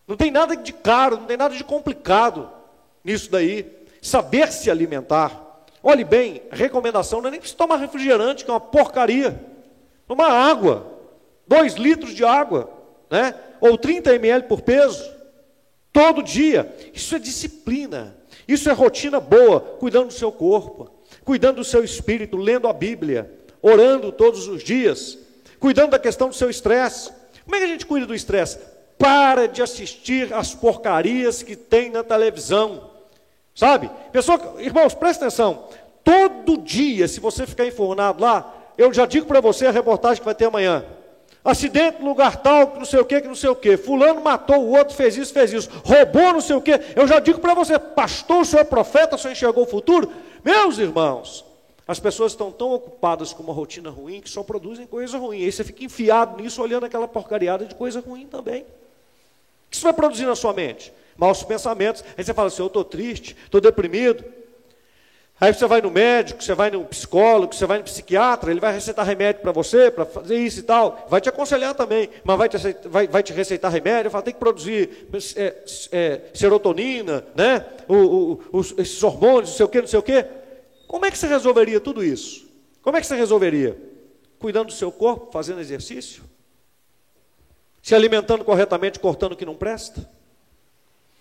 Não 0.07 0.15
tem 0.15 0.31
nada 0.31 0.55
de 0.55 0.71
caro, 0.71 1.17
não 1.17 1.25
tem 1.25 1.35
nada 1.35 1.53
de 1.53 1.61
complicado 1.61 2.49
nisso 3.03 3.29
daí. 3.29 3.69
Saber 4.01 4.49
se 4.49 4.71
alimentar. 4.71 5.65
Olhe 5.83 6.05
bem, 6.05 6.41
recomendação 6.49 7.19
não 7.19 7.27
é 7.27 7.31
nem 7.31 7.41
você 7.41 7.53
tomar 7.53 7.75
refrigerante, 7.75 8.45
que 8.45 8.49
é 8.49 8.53
uma 8.53 8.61
porcaria. 8.61 9.43
Tomar 10.07 10.31
água. 10.31 10.87
Dois 11.45 11.73
litros 11.73 12.13
de 12.13 12.23
água, 12.23 12.71
né? 13.09 13.35
Ou 13.59 13.77
30 13.77 14.15
ml 14.15 14.43
por 14.47 14.61
peso. 14.61 15.03
Todo 15.91 16.23
dia. 16.23 16.73
Isso 16.93 17.13
é 17.13 17.19
disciplina. 17.19 18.15
Isso 18.47 18.69
é 18.69 18.71
rotina 18.71 19.19
boa, 19.19 19.59
cuidando 19.59 20.07
do 20.07 20.13
seu 20.13 20.31
corpo, 20.31 20.89
cuidando 21.25 21.57
do 21.57 21.65
seu 21.65 21.83
espírito, 21.83 22.37
lendo 22.37 22.69
a 22.69 22.73
Bíblia, 22.73 23.29
orando 23.61 24.13
todos 24.13 24.47
os 24.47 24.63
dias, 24.63 25.17
cuidando 25.59 25.91
da 25.91 25.99
questão 25.99 26.29
do 26.29 26.35
seu 26.35 26.49
estresse. 26.49 27.16
Como 27.47 27.55
é 27.55 27.59
que 27.59 27.65
a 27.65 27.69
gente 27.69 27.85
cuida 27.85 28.05
do 28.05 28.13
estresse? 28.13 28.59
Para 28.99 29.47
de 29.47 29.61
assistir 29.61 30.33
as 30.33 30.53
porcarias 30.53 31.41
que 31.41 31.55
tem 31.55 31.89
na 31.89 32.03
televisão. 32.03 32.91
Sabe? 33.55 33.89
Pessoa, 34.11 34.55
irmãos, 34.59 34.93
presta 34.93 35.25
atenção. 35.25 35.69
Todo 36.03 36.57
dia, 36.57 37.07
se 37.07 37.21
você 37.21 37.47
ficar 37.47 37.65
informado 37.65 38.21
lá, 38.21 38.53
eu 38.77 38.93
já 38.93 39.05
digo 39.05 39.25
para 39.25 39.39
você 39.39 39.65
a 39.65 39.71
reportagem 39.71 40.17
que 40.17 40.25
vai 40.25 40.35
ter 40.35 40.45
amanhã. 40.45 40.83
Acidente 41.41 42.01
no 42.01 42.09
lugar 42.09 42.35
tal, 42.35 42.67
que 42.67 42.79
não 42.79 42.85
sei 42.85 42.99
o 42.99 43.05
que, 43.05 43.21
que 43.21 43.27
não 43.29 43.35
sei 43.35 43.49
o 43.49 43.55
que. 43.55 43.77
Fulano 43.77 44.19
matou 44.19 44.57
o 44.57 44.77
outro, 44.77 44.93
fez 44.93 45.15
isso, 45.15 45.31
fez 45.31 45.53
isso. 45.53 45.69
Roubou 45.85 46.33
não 46.33 46.41
sei 46.41 46.57
o 46.57 46.61
que. 46.61 46.77
Eu 46.97 47.07
já 47.07 47.19
digo 47.19 47.39
para 47.39 47.53
você, 47.53 47.79
pastor, 47.79 48.41
o 48.41 48.45
senhor 48.45 48.63
é 48.63 48.65
profeta, 48.65 49.15
o 49.15 49.17
senhor 49.17 49.31
enxergou 49.31 49.63
o 49.63 49.67
futuro? 49.67 50.11
Meus 50.43 50.77
irmãos, 50.77 51.45
as 51.87 51.99
pessoas 51.99 52.33
estão 52.33 52.51
tão 52.51 52.73
ocupadas 52.73 53.31
com 53.31 53.41
uma 53.41 53.53
rotina 53.53 53.89
ruim 53.89 54.19
que 54.19 54.29
só 54.29 54.43
produzem 54.43 54.85
coisa 54.85 55.17
ruim. 55.17 55.43
Aí 55.43 55.51
você 55.51 55.63
fica 55.63 55.85
enfiado 55.85 56.41
nisso, 56.41 56.61
olhando 56.61 56.85
aquela 56.85 57.07
porcariada 57.07 57.65
de 57.65 57.73
coisa 57.73 58.01
ruim 58.01 58.27
também. 58.27 58.63
O 58.63 58.65
que 59.69 59.77
isso 59.77 59.83
vai 59.83 59.93
produzir 59.93 60.25
na 60.25 60.35
sua 60.35 60.53
mente? 60.53 60.91
Maus 61.15 61.43
pensamentos. 61.43 62.03
Aí 62.17 62.23
você 62.23 62.33
fala 62.33 62.49
assim: 62.49 62.61
eu 62.61 62.67
estou 62.67 62.83
triste, 62.83 63.37
estou 63.45 63.61
deprimido. 63.61 64.23
Aí 65.39 65.53
você 65.53 65.67
vai 65.67 65.81
no 65.81 65.91
médico, 65.91 66.43
você 66.43 66.55
vai 66.55 66.71
no 66.71 66.83
psicólogo, 66.83 67.53
você 67.53 67.67
vai 67.67 67.77
no 67.77 67.83
psiquiatra, 67.83 68.49
ele 68.49 68.59
vai 68.59 68.73
receitar 68.73 69.05
remédio 69.05 69.41
para 69.41 69.51
você, 69.51 69.91
para 69.91 70.03
fazer 70.03 70.35
isso 70.35 70.59
e 70.61 70.63
tal. 70.63 71.05
Vai 71.09 71.21
te 71.21 71.29
aconselhar 71.29 71.75
também, 71.75 72.09
mas 72.23 72.37
vai 72.37 72.49
te, 72.49 72.57
vai, 72.85 73.07
vai 73.07 73.21
te 73.21 73.33
receitar 73.33 73.71
remédio, 73.71 74.09
fala, 74.09 74.23
tem 74.23 74.33
que 74.33 74.39
produzir 74.39 75.07
é, 75.35 75.55
é, 75.91 76.21
serotonina, 76.33 77.23
né? 77.35 77.63
O, 77.87 77.93
o, 77.93 78.41
os, 78.51 78.73
esses 78.79 79.01
hormônios, 79.03 79.51
não 79.51 79.57
sei 79.57 79.65
o 79.67 79.69
quê, 79.69 79.79
não 79.81 79.87
sei 79.87 79.99
o 79.99 80.03
quê. 80.03 80.25
Como 80.87 81.05
é 81.05 81.11
que 81.11 81.17
você 81.17 81.27
resolveria 81.27 81.79
tudo 81.79 82.03
isso? 82.03 82.47
Como 82.81 82.95
é 82.95 83.01
que 83.01 83.07
você 83.07 83.15
resolveria? 83.15 83.77
Cuidando 84.39 84.67
do 84.67 84.73
seu 84.73 84.91
corpo, 84.91 85.31
fazendo 85.31 85.59
exercício? 85.59 86.23
Se 87.81 87.93
alimentando 87.93 88.45
corretamente, 88.45 88.99
cortando 88.99 89.33
o 89.33 89.35
que 89.35 89.45
não 89.45 89.55
presta? 89.55 90.09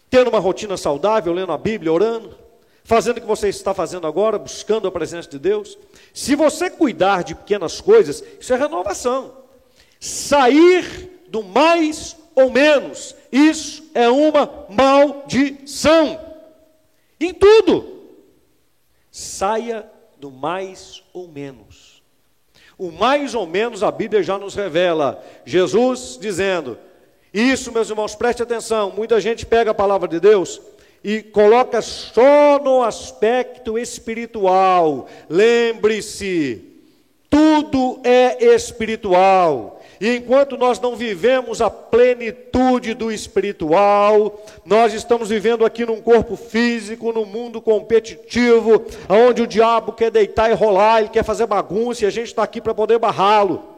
Tendo 0.09 0.29
uma 0.31 0.38
rotina 0.38 0.76
saudável, 0.76 1.33
lendo 1.33 1.52
a 1.52 1.59
Bíblia, 1.59 1.92
orando? 1.92 2.46
fazendo 2.87 3.18
o 3.18 3.20
que 3.20 3.26
você 3.26 3.48
está 3.48 3.74
fazendo 3.74 4.07
agora, 4.07 4.38
buscando 4.38 4.87
a 4.87 4.92
presença 4.92 5.29
de 5.29 5.40
Deus. 5.40 5.76
Se 6.14 6.37
você 6.37 6.70
cuidar 6.70 7.24
de 7.24 7.35
pequenas 7.35 7.81
coisas, 7.81 8.22
isso 8.40 8.55
é 8.55 8.57
renovação. 8.57 9.38
Sair 9.99 11.24
do 11.28 11.43
mais 11.43 12.16
ou 12.34 12.49
menos, 12.49 13.14
isso 13.30 13.91
é 13.93 14.09
uma 14.09 14.66
maldição. 14.68 16.20
Em 17.18 17.34
tudo. 17.34 17.95
Saia 19.19 19.91
do 20.19 20.31
mais 20.31 21.03
ou 21.14 21.27
menos. 21.27 22.03
O 22.77 22.91
mais 22.91 23.35
ou 23.35 23.47
menos 23.47 23.83
a 23.83 23.91
Bíblia 23.91 24.23
já 24.23 24.37
nos 24.37 24.55
revela. 24.55 25.25
Jesus 25.43 26.19
dizendo: 26.21 26.77
Isso, 27.33 27.73
meus 27.73 27.89
irmãos, 27.89 28.14
preste 28.14 28.43
atenção. 28.43 28.93
Muita 28.95 29.19
gente 29.19 29.47
pega 29.47 29.71
a 29.71 29.75
palavra 29.75 30.07
de 30.07 30.21
Deus 30.21 30.61
e 31.03 31.23
coloca 31.23 31.81
só 31.81 32.59
no 32.62 32.83
aspecto 32.83 33.79
espiritual. 33.79 35.09
Lembre-se, 35.31 36.62
tudo 37.31 37.99
é 38.05 38.55
espiritual. 38.55 39.76
E 40.01 40.16
enquanto 40.16 40.57
nós 40.57 40.78
não 40.78 40.94
vivemos 40.94 41.61
a 41.61 41.70
plenitude 41.70 42.94
do 42.94 43.11
espiritual, 43.11 44.44
nós 44.64 44.92
estamos 44.92 45.28
vivendo 45.28 45.64
aqui 45.64 45.86
num 45.86 46.01
corpo 46.01 46.36
físico, 46.36 47.12
num 47.12 47.24
mundo 47.24 47.61
competitivo, 47.61 48.84
onde 49.09 49.42
o 49.42 49.47
diabo 49.47 49.92
quer 49.92 50.11
deitar 50.11 50.51
e 50.51 50.55
rolar, 50.55 51.01
ele 51.01 51.09
quer 51.09 51.24
fazer 51.24 51.47
bagunça 51.47 52.05
e 52.05 52.07
a 52.07 52.11
gente 52.11 52.28
está 52.28 52.42
aqui 52.42 52.61
para 52.61 52.74
poder 52.74 52.99
barrá-lo. 52.99 53.76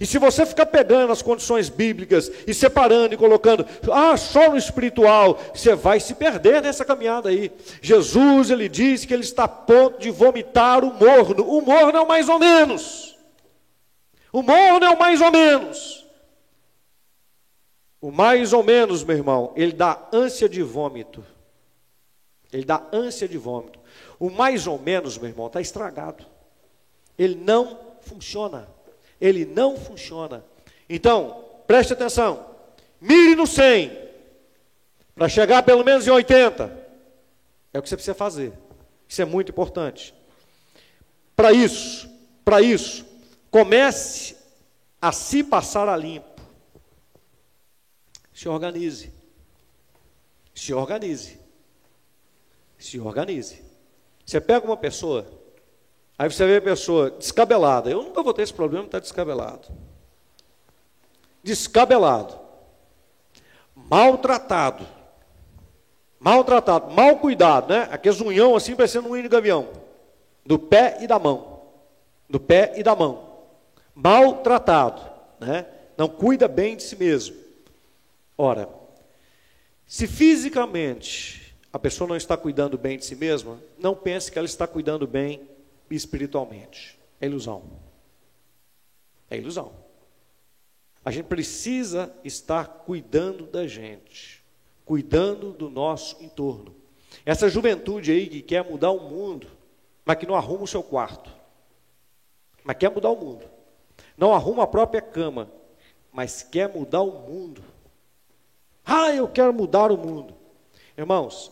E 0.00 0.06
se 0.06 0.16
você 0.16 0.46
ficar 0.46 0.64
pegando 0.64 1.12
as 1.12 1.20
condições 1.20 1.68
bíblicas 1.68 2.32
e 2.46 2.54
separando 2.54 3.12
e 3.12 3.18
colocando, 3.18 3.66
ah, 3.92 4.16
só 4.16 4.48
no 4.48 4.56
espiritual, 4.56 5.38
você 5.54 5.74
vai 5.74 6.00
se 6.00 6.14
perder 6.14 6.62
nessa 6.62 6.86
caminhada 6.86 7.28
aí. 7.28 7.52
Jesus, 7.82 8.50
ele 8.50 8.66
diz 8.66 9.04
que 9.04 9.12
ele 9.12 9.22
está 9.22 9.44
a 9.44 9.48
ponto 9.48 10.00
de 10.00 10.10
vomitar 10.10 10.82
o 10.82 10.94
morno. 10.94 11.44
O 11.44 11.60
morno 11.60 11.98
é 11.98 12.00
o 12.00 12.08
mais 12.08 12.30
ou 12.30 12.38
menos. 12.38 13.09
O 14.32 14.42
morno 14.42 14.84
é 14.84 14.90
o 14.90 14.98
mais 14.98 15.20
ou 15.20 15.30
menos. 15.30 16.06
O 18.00 18.10
mais 18.10 18.52
ou 18.52 18.62
menos, 18.62 19.04
meu 19.04 19.16
irmão, 19.16 19.52
ele 19.56 19.72
dá 19.72 20.08
ânsia 20.12 20.48
de 20.48 20.62
vômito. 20.62 21.24
Ele 22.52 22.64
dá 22.64 22.86
ânsia 22.92 23.28
de 23.28 23.36
vômito. 23.36 23.78
O 24.18 24.30
mais 24.30 24.66
ou 24.66 24.78
menos, 24.78 25.18
meu 25.18 25.28
irmão, 25.28 25.46
está 25.46 25.60
estragado. 25.60 26.24
Ele 27.18 27.34
não 27.34 27.78
funciona 28.00 28.68
ele 29.20 29.44
não 29.44 29.76
funciona. 29.76 30.44
Então, 30.88 31.44
preste 31.66 31.92
atenção. 31.92 32.46
Mire 33.00 33.36
no 33.36 33.46
100 33.46 34.10
para 35.14 35.28
chegar 35.28 35.62
pelo 35.62 35.84
menos 35.84 36.06
em 36.06 36.10
80. 36.10 36.78
É 37.72 37.78
o 37.78 37.82
que 37.82 37.88
você 37.88 37.96
precisa 37.96 38.14
fazer. 38.14 38.52
Isso 39.06 39.20
é 39.20 39.24
muito 39.24 39.50
importante. 39.50 40.14
Para 41.36 41.52
isso, 41.52 42.10
para 42.44 42.62
isso, 42.62 43.04
comece 43.50 44.36
a 45.00 45.12
se 45.12 45.42
passar 45.42 45.88
a 45.88 45.96
limpo. 45.96 46.40
Se 48.32 48.48
organize. 48.48 49.12
Se 50.54 50.72
organize. 50.72 51.38
Se 52.78 52.98
organize. 52.98 53.62
Você 54.24 54.40
pega 54.40 54.64
uma 54.64 54.76
pessoa 54.76 55.40
Aí 56.20 56.30
você 56.30 56.44
vê 56.44 56.56
a 56.56 56.60
pessoa 56.60 57.10
descabelada. 57.12 57.90
Eu 57.90 58.02
nunca 58.02 58.22
vou 58.22 58.34
ter 58.34 58.42
esse 58.42 58.52
problema 58.52 58.82
de 58.82 58.88
estar 58.88 58.98
descabelado. 58.98 59.68
Descabelado. 61.42 62.38
Maltratado. 63.74 64.86
Maltratado, 66.18 66.90
mal 66.90 67.16
cuidado, 67.16 67.72
né? 67.72 67.88
Aqueles 67.90 68.20
unhão 68.20 68.54
assim, 68.54 68.76
parecendo 68.76 69.08
um 69.08 69.22
de 69.22 69.26
gavião. 69.30 69.70
Do 70.44 70.58
pé 70.58 70.98
e 71.00 71.06
da 71.06 71.18
mão. 71.18 71.62
Do 72.28 72.38
pé 72.38 72.74
e 72.76 72.82
da 72.82 72.94
mão. 72.94 73.29
Maltratado, 74.02 75.02
né? 75.38 75.66
Não 75.96 76.08
cuida 76.08 76.48
bem 76.48 76.74
de 76.74 76.82
si 76.82 76.96
mesmo. 76.96 77.36
Ora, 78.36 78.66
se 79.86 80.06
fisicamente 80.06 81.54
a 81.70 81.78
pessoa 81.78 82.08
não 82.08 82.16
está 82.16 82.34
cuidando 82.34 82.78
bem 82.78 82.96
de 82.96 83.04
si 83.04 83.14
mesma, 83.14 83.60
não 83.78 83.94
pense 83.94 84.32
que 84.32 84.38
ela 84.38 84.46
está 84.46 84.66
cuidando 84.66 85.06
bem 85.06 85.42
espiritualmente. 85.90 86.98
É 87.20 87.26
ilusão. 87.26 87.62
É 89.28 89.36
ilusão. 89.36 89.70
A 91.04 91.10
gente 91.10 91.26
precisa 91.26 92.10
estar 92.24 92.66
cuidando 92.66 93.46
da 93.46 93.66
gente, 93.66 94.42
cuidando 94.86 95.52
do 95.52 95.68
nosso 95.68 96.16
entorno. 96.22 96.74
Essa 97.26 97.50
juventude 97.50 98.12
aí 98.12 98.26
que 98.26 98.40
quer 98.40 98.64
mudar 98.64 98.92
o 98.92 99.10
mundo, 99.10 99.46
mas 100.06 100.16
que 100.16 100.26
não 100.26 100.34
arruma 100.34 100.64
o 100.64 100.68
seu 100.68 100.82
quarto, 100.82 101.30
mas 102.64 102.78
quer 102.78 102.90
mudar 102.90 103.10
o 103.10 103.16
mundo, 103.16 103.44
não 104.20 104.34
arruma 104.34 104.64
a 104.64 104.66
própria 104.66 105.00
cama, 105.00 105.50
mas 106.12 106.42
quer 106.42 106.68
mudar 106.68 107.00
o 107.00 107.26
mundo. 107.26 107.64
Ah, 108.84 109.14
eu 109.14 109.26
quero 109.26 109.50
mudar 109.50 109.90
o 109.90 109.96
mundo. 109.96 110.34
Irmãos, 110.94 111.50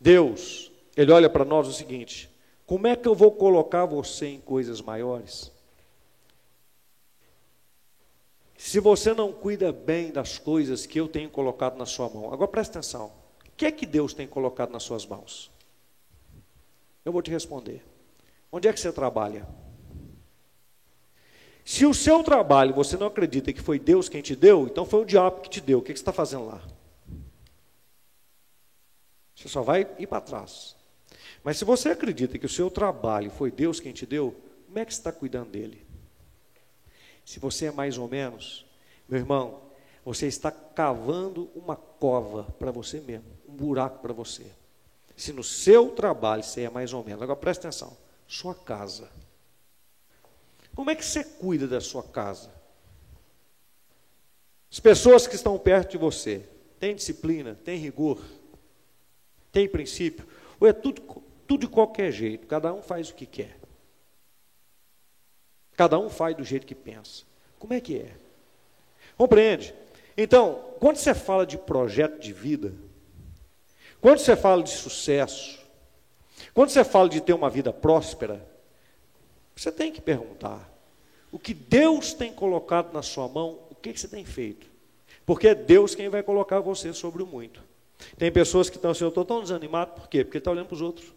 Deus, 0.00 0.72
Ele 0.96 1.12
olha 1.12 1.30
para 1.30 1.44
nós 1.44 1.68
o 1.68 1.72
seguinte: 1.72 2.28
como 2.66 2.88
é 2.88 2.96
que 2.96 3.06
eu 3.06 3.14
vou 3.14 3.30
colocar 3.30 3.86
você 3.86 4.26
em 4.26 4.40
coisas 4.40 4.80
maiores? 4.80 5.52
Se 8.56 8.80
você 8.80 9.14
não 9.14 9.32
cuida 9.32 9.72
bem 9.72 10.10
das 10.10 10.38
coisas 10.38 10.86
que 10.86 10.98
eu 10.98 11.06
tenho 11.06 11.30
colocado 11.30 11.76
na 11.76 11.86
sua 11.86 12.08
mão. 12.08 12.32
Agora 12.32 12.48
presta 12.48 12.80
atenção. 12.80 13.12
O 13.46 13.56
que 13.56 13.66
é 13.66 13.70
que 13.70 13.86
Deus 13.86 14.12
tem 14.12 14.26
colocado 14.26 14.72
nas 14.72 14.82
suas 14.82 15.06
mãos? 15.06 15.52
Eu 17.04 17.12
vou 17.12 17.22
te 17.22 17.30
responder. 17.30 17.84
Onde 18.50 18.66
é 18.66 18.72
que 18.72 18.80
você 18.80 18.92
trabalha? 18.92 19.46
Se 21.64 21.86
o 21.86 21.94
seu 21.94 22.22
trabalho 22.24 22.74
você 22.74 22.96
não 22.96 23.06
acredita 23.06 23.52
que 23.52 23.60
foi 23.60 23.78
Deus 23.78 24.08
quem 24.08 24.20
te 24.20 24.34
deu, 24.34 24.66
então 24.66 24.84
foi 24.84 25.02
o 25.02 25.04
diabo 25.04 25.40
que 25.40 25.50
te 25.50 25.60
deu. 25.60 25.78
O 25.78 25.82
que 25.82 25.88
você 25.88 25.94
está 25.94 26.12
fazendo 26.12 26.46
lá? 26.46 26.62
Você 29.34 29.48
só 29.48 29.62
vai 29.62 29.86
ir 29.98 30.06
para 30.06 30.20
trás. 30.20 30.76
Mas 31.42 31.56
se 31.56 31.64
você 31.64 31.90
acredita 31.90 32.38
que 32.38 32.46
o 32.46 32.48
seu 32.48 32.70
trabalho 32.70 33.30
foi 33.30 33.50
Deus 33.50 33.80
quem 33.80 33.92
te 33.92 34.06
deu, 34.06 34.34
como 34.66 34.78
é 34.78 34.84
que 34.84 34.92
você 34.94 35.00
está 35.00 35.12
cuidando 35.12 35.50
dele? 35.50 35.84
Se 37.24 37.38
você 37.38 37.66
é 37.66 37.72
mais 37.72 37.98
ou 37.98 38.08
menos, 38.08 38.64
meu 39.08 39.20
irmão, 39.20 39.60
você 40.04 40.26
está 40.26 40.50
cavando 40.50 41.50
uma 41.54 41.76
cova 41.76 42.44
para 42.58 42.70
você 42.70 43.00
mesmo, 43.00 43.26
um 43.48 43.52
buraco 43.52 44.00
para 44.00 44.12
você. 44.12 44.46
Se 45.16 45.32
no 45.32 45.44
seu 45.44 45.90
trabalho 45.90 46.42
você 46.42 46.62
é 46.62 46.70
mais 46.70 46.92
ou 46.92 47.04
menos, 47.04 47.22
agora 47.22 47.38
presta 47.38 47.68
atenção, 47.68 47.96
sua 48.26 48.54
casa. 48.54 49.08
Como 50.74 50.90
é 50.90 50.94
que 50.94 51.04
você 51.04 51.22
cuida 51.22 51.66
da 51.66 51.80
sua 51.80 52.02
casa? 52.02 52.50
As 54.70 54.80
pessoas 54.80 55.26
que 55.26 55.34
estão 55.34 55.58
perto 55.58 55.92
de 55.92 55.98
você, 55.98 56.46
têm 56.80 56.94
disciplina, 56.94 57.54
têm 57.62 57.78
rigor, 57.78 58.22
têm 59.50 59.68
princípio, 59.68 60.26
ou 60.58 60.66
é 60.66 60.72
tudo 60.72 61.02
tudo 61.52 61.66
de 61.66 61.68
qualquer 61.68 62.10
jeito, 62.10 62.46
cada 62.46 62.72
um 62.72 62.80
faz 62.80 63.10
o 63.10 63.14
que 63.14 63.26
quer. 63.26 63.58
Cada 65.76 65.98
um 65.98 66.08
faz 66.08 66.34
do 66.34 66.44
jeito 66.44 66.66
que 66.66 66.74
pensa. 66.74 67.24
Como 67.58 67.74
é 67.74 67.80
que 67.80 67.98
é? 67.98 68.12
Compreende? 69.18 69.74
Então, 70.16 70.64
quando 70.78 70.96
você 70.96 71.14
fala 71.14 71.44
de 71.44 71.58
projeto 71.58 72.18
de 72.18 72.32
vida, 72.32 72.72
quando 74.00 74.18
você 74.18 74.34
fala 74.34 74.62
de 74.62 74.70
sucesso, 74.70 75.60
quando 76.54 76.70
você 76.70 76.84
fala 76.84 77.08
de 77.08 77.20
ter 77.20 77.34
uma 77.34 77.50
vida 77.50 77.72
próspera, 77.72 78.46
você 79.62 79.72
tem 79.72 79.92
que 79.92 80.00
perguntar: 80.00 80.68
o 81.30 81.38
que 81.38 81.54
Deus 81.54 82.12
tem 82.12 82.32
colocado 82.32 82.92
na 82.92 83.02
sua 83.02 83.28
mão, 83.28 83.60
o 83.70 83.74
que 83.74 83.96
você 83.96 84.08
tem 84.08 84.24
feito? 84.24 84.66
Porque 85.24 85.48
é 85.48 85.54
Deus 85.54 85.94
quem 85.94 86.08
vai 86.08 86.22
colocar 86.22 86.60
você 86.60 86.92
sobre 86.92 87.22
o 87.22 87.26
muito. 87.26 87.62
Tem 88.18 88.32
pessoas 88.32 88.68
que 88.68 88.76
estão 88.76 88.90
assim, 88.90 89.04
eu 89.04 89.08
estou 89.08 89.24
tão 89.24 89.40
desanimado, 89.40 89.92
por 89.92 90.08
quê? 90.08 90.24
Porque 90.24 90.38
está 90.38 90.50
olhando 90.50 90.66
para 90.66 90.74
os 90.74 90.82
outros. 90.82 91.12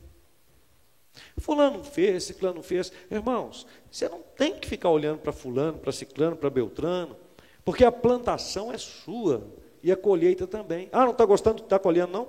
Fulano 1.38 1.84
fez, 1.84 2.26
ciclano 2.26 2.62
fez. 2.62 2.92
Irmãos, 3.10 3.66
você 3.90 4.08
não 4.08 4.22
tem 4.36 4.54
que 4.60 4.68
ficar 4.68 4.90
olhando 4.90 5.20
para 5.20 5.32
fulano, 5.32 5.80
para 5.80 5.92
ciclano, 5.92 6.36
para 6.36 6.50
beltrano, 6.50 7.16
porque 7.64 7.84
a 7.84 7.92
plantação 7.92 8.72
é 8.72 8.78
sua 8.78 9.48
e 9.82 9.92
a 9.92 9.98
colheita 9.98 10.46
também. 10.46 10.90
Ah, 10.92 11.06
não 11.06 11.12
está 11.12 11.26
gostando 11.26 11.56
do 11.56 11.62
que 11.62 11.66
está 11.66 11.80
colhendo, 11.80 12.12
não? 12.12 12.28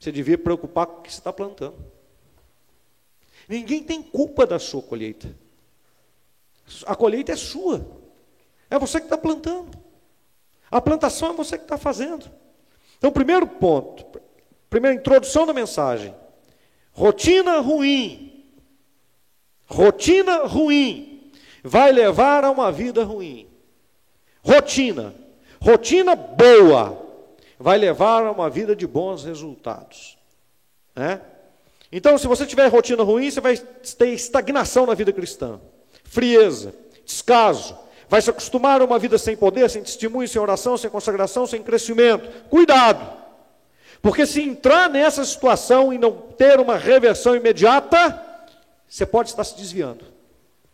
Você 0.00 0.10
devia 0.10 0.38
preocupar 0.38 0.86
com 0.86 1.00
o 1.00 1.02
que 1.02 1.12
você 1.12 1.18
está 1.18 1.32
plantando. 1.32 1.76
Ninguém 3.48 3.82
tem 3.82 4.02
culpa 4.02 4.46
da 4.46 4.58
sua 4.58 4.82
colheita. 4.82 5.34
A 6.86 6.94
colheita 6.94 7.32
é 7.32 7.36
sua. 7.36 7.84
É 8.68 8.78
você 8.78 9.00
que 9.00 9.06
está 9.06 9.16
plantando. 9.16 9.70
A 10.70 10.80
plantação 10.80 11.30
é 11.30 11.32
você 11.32 11.56
que 11.56 11.64
está 11.64 11.78
fazendo. 11.78 12.30
Então, 12.98 13.10
primeiro 13.10 13.46
ponto, 13.46 14.20
primeira 14.68 14.96
introdução 14.96 15.46
da 15.46 15.54
mensagem. 15.54 16.14
Rotina 16.92 17.60
ruim. 17.60 18.44
Rotina 19.66 20.46
ruim 20.46 21.32
vai 21.62 21.90
levar 21.90 22.44
a 22.44 22.50
uma 22.50 22.70
vida 22.70 23.02
ruim. 23.04 23.48
Rotina. 24.42 25.14
Rotina 25.60 26.14
boa 26.14 27.06
vai 27.58 27.78
levar 27.78 28.24
a 28.24 28.30
uma 28.30 28.50
vida 28.50 28.76
de 28.76 28.86
bons 28.86 29.24
resultados. 29.24 30.18
Né? 30.94 31.20
Então, 31.90 32.18
se 32.18 32.26
você 32.26 32.44
tiver 32.44 32.66
rotina 32.68 33.02
ruim, 33.02 33.30
você 33.30 33.40
vai 33.40 33.56
ter 33.56 34.08
estagnação 34.08 34.84
na 34.84 34.94
vida 34.94 35.12
cristã, 35.12 35.58
frieza, 36.04 36.74
descaso, 37.04 37.76
vai 38.08 38.20
se 38.20 38.30
acostumar 38.30 38.80
a 38.80 38.84
uma 38.84 38.98
vida 38.98 39.16
sem 39.16 39.36
poder, 39.36 39.68
sem 39.70 39.82
testemunho, 39.82 40.28
sem 40.28 40.40
oração, 40.40 40.76
sem 40.76 40.90
consagração, 40.90 41.46
sem 41.46 41.62
crescimento. 41.62 42.28
Cuidado! 42.48 43.16
Porque 44.00 44.26
se 44.26 44.40
entrar 44.40 44.88
nessa 44.88 45.24
situação 45.24 45.92
e 45.92 45.98
não 45.98 46.12
ter 46.12 46.60
uma 46.60 46.76
reversão 46.76 47.34
imediata, 47.34 48.22
você 48.88 49.04
pode 49.04 49.30
estar 49.30 49.44
se 49.44 49.56
desviando, 49.56 50.04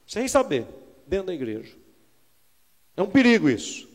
sem 0.07 0.29
saber, 0.29 0.67
dentro 1.07 1.29
da 1.29 1.35
igreja. 1.35 1.75
É 2.97 3.03
um 3.03 3.09
perigo 3.09 3.49
isso. 3.49 3.89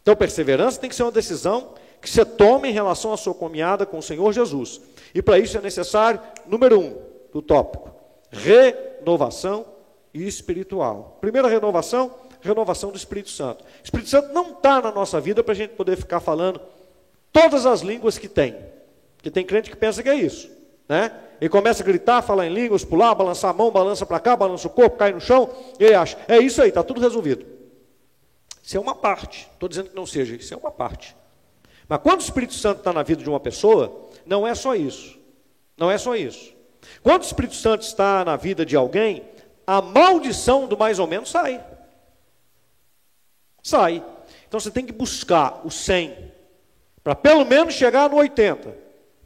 Então, 0.00 0.14
perseverança 0.16 0.80
tem 0.80 0.88
que 0.88 0.96
ser 0.96 1.02
uma 1.02 1.12
decisão 1.12 1.74
que 2.00 2.08
você 2.08 2.24
tome 2.24 2.68
em 2.68 2.72
relação 2.72 3.12
à 3.12 3.16
sua 3.16 3.34
caminhada 3.34 3.84
com 3.84 3.98
o 3.98 4.02
Senhor 4.02 4.32
Jesus. 4.32 4.80
E 5.14 5.22
para 5.22 5.38
isso 5.38 5.56
é 5.56 5.60
necessário, 5.60 6.20
número 6.46 6.78
um, 6.80 6.96
do 7.32 7.42
tópico, 7.42 7.90
renovação 8.30 9.64
espiritual. 10.12 11.18
Primeira 11.20 11.48
renovação, 11.48 12.14
renovação 12.40 12.90
do 12.90 12.96
Espírito 12.96 13.30
Santo. 13.30 13.64
O 13.64 13.84
Espírito 13.84 14.10
Santo 14.10 14.32
não 14.32 14.50
está 14.52 14.80
na 14.80 14.92
nossa 14.92 15.20
vida 15.20 15.42
para 15.42 15.52
a 15.52 15.56
gente 15.56 15.74
poder 15.74 15.96
ficar 15.96 16.20
falando 16.20 16.60
todas 17.32 17.66
as 17.66 17.80
línguas 17.80 18.18
que 18.18 18.28
tem. 18.28 18.56
Porque 19.16 19.30
tem 19.30 19.44
crente 19.44 19.70
que 19.70 19.76
pensa 19.76 20.02
que 20.02 20.08
é 20.08 20.14
isso. 20.14 20.50
Né? 20.88 21.12
E 21.40 21.48
começa 21.48 21.82
a 21.82 21.86
gritar, 21.86 22.22
falar 22.22 22.46
em 22.46 22.52
línguas, 22.52 22.84
pular, 22.84 23.14
balançar 23.14 23.50
a 23.50 23.52
mão, 23.52 23.70
balança 23.70 24.06
para 24.06 24.18
cá, 24.18 24.36
balança 24.36 24.66
o 24.66 24.70
corpo, 24.70 24.96
cai 24.96 25.12
no 25.12 25.20
chão, 25.20 25.50
e 25.78 25.84
ele 25.84 25.94
acha, 25.94 26.16
é 26.26 26.38
isso 26.38 26.62
aí, 26.62 26.70
está 26.70 26.82
tudo 26.82 27.00
resolvido. 27.00 27.44
Isso 28.62 28.76
é 28.76 28.80
uma 28.80 28.94
parte, 28.94 29.48
estou 29.52 29.68
dizendo 29.68 29.90
que 29.90 29.96
não 29.96 30.06
seja, 30.06 30.34
isso 30.34 30.52
é 30.52 30.56
uma 30.56 30.70
parte. 30.70 31.14
Mas 31.88 32.00
quando 32.02 32.20
o 32.20 32.22
Espírito 32.22 32.54
Santo 32.54 32.78
está 32.78 32.92
na 32.92 33.02
vida 33.02 33.22
de 33.22 33.28
uma 33.28 33.40
pessoa, 33.40 34.07
não 34.28 34.46
é 34.46 34.54
só 34.54 34.74
isso. 34.74 35.18
Não 35.76 35.90
é 35.90 35.96
só 35.96 36.14
isso. 36.14 36.54
Quando 37.02 37.22
o 37.22 37.26
Espírito 37.26 37.54
Santo 37.54 37.82
está 37.82 38.24
na 38.24 38.36
vida 38.36 38.64
de 38.64 38.76
alguém, 38.76 39.24
a 39.66 39.80
maldição 39.80 40.66
do 40.66 40.76
mais 40.76 40.98
ou 40.98 41.06
menos 41.06 41.30
sai. 41.30 41.64
Sai. 43.62 44.04
Então 44.46 44.60
você 44.60 44.70
tem 44.70 44.84
que 44.84 44.92
buscar 44.92 45.62
o 45.64 45.70
100, 45.70 46.32
para 47.02 47.14
pelo 47.14 47.44
menos 47.44 47.74
chegar 47.74 48.08
no 48.08 48.16
80. 48.16 48.74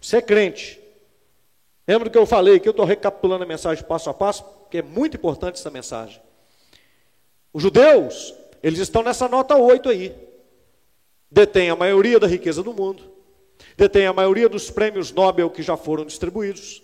Você 0.01 0.17
é 0.17 0.23
crente. 0.23 0.81
Lembra 1.87 2.09
do 2.09 2.13
que 2.13 2.19
eu 2.19 2.27
falei, 2.27 2.61
que 2.61 2.69
eu 2.69 2.73
estou 2.73 2.87
recapitulando 2.87 3.45
a 3.45 3.47
mensagem 3.47 3.85
passo 3.85 4.09
a 4.11 4.15
passo, 4.15 4.45
porque 4.45 4.79
é 4.79 4.83
muito 4.83 5.17
importante 5.17 5.59
essa 5.59 5.71
mensagem. 5.71 6.21
Os 7.53 7.63
judeus, 7.63 8.35
eles 8.63 8.79
estão 8.79 9.03
nessa 9.03 9.29
nota 9.29 9.57
8 9.57 9.89
aí. 9.91 10.15
Detêm 11.31 11.71
a 11.71 11.77
maioria 11.77 12.19
da 12.19 12.27
riqueza 12.27 12.63
do 12.63 12.73
mundo, 12.73 13.12
detêm 13.77 14.07
a 14.07 14.13
maioria 14.13 14.49
dos 14.49 14.71
prêmios 14.71 15.13
Nobel 15.13 15.51
que 15.51 15.63
já 15.63 15.77
foram 15.77 16.05
distribuídos. 16.05 16.83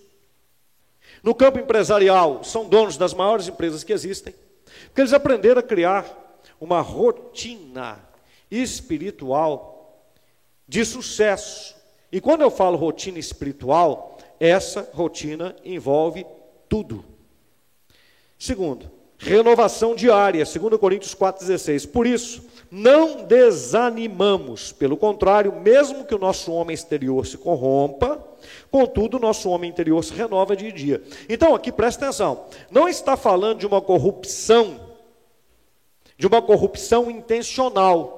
No 1.22 1.34
campo 1.34 1.58
empresarial, 1.58 2.44
são 2.44 2.68
donos 2.68 2.96
das 2.96 3.12
maiores 3.12 3.48
empresas 3.48 3.82
que 3.82 3.92
existem, 3.92 4.34
porque 4.86 5.00
eles 5.00 5.12
aprenderam 5.12 5.60
a 5.60 5.62
criar 5.62 6.40
uma 6.60 6.80
rotina 6.80 7.98
espiritual 8.50 10.04
de 10.66 10.84
sucesso. 10.84 11.76
E 12.10 12.20
quando 12.20 12.42
eu 12.42 12.50
falo 12.50 12.76
rotina 12.76 13.18
espiritual, 13.18 14.18
essa 14.40 14.88
rotina 14.92 15.54
envolve 15.64 16.24
tudo. 16.68 17.04
Segundo, 18.38 18.90
renovação 19.18 19.94
diária, 19.94 20.44
2 20.44 20.78
Coríntios 20.78 21.14
4,16. 21.14 21.90
Por 21.90 22.06
isso, 22.06 22.46
não 22.70 23.24
desanimamos, 23.24 24.72
pelo 24.72 24.96
contrário, 24.96 25.52
mesmo 25.60 26.04
que 26.04 26.14
o 26.14 26.18
nosso 26.18 26.52
homem 26.52 26.74
exterior 26.74 27.26
se 27.26 27.36
corrompa, 27.36 28.22
contudo, 28.70 29.16
o 29.16 29.20
nosso 29.20 29.48
homem 29.48 29.70
interior 29.70 30.02
se 30.04 30.12
renova 30.12 30.52
a 30.52 30.56
dia. 30.56 31.02
Então, 31.28 31.54
aqui 31.54 31.72
presta 31.72 32.06
atenção: 32.06 32.44
não 32.70 32.88
está 32.88 33.16
falando 33.16 33.58
de 33.58 33.66
uma 33.66 33.80
corrupção, 33.80 34.80
de 36.16 36.26
uma 36.26 36.40
corrupção 36.42 37.10
intencional. 37.10 38.17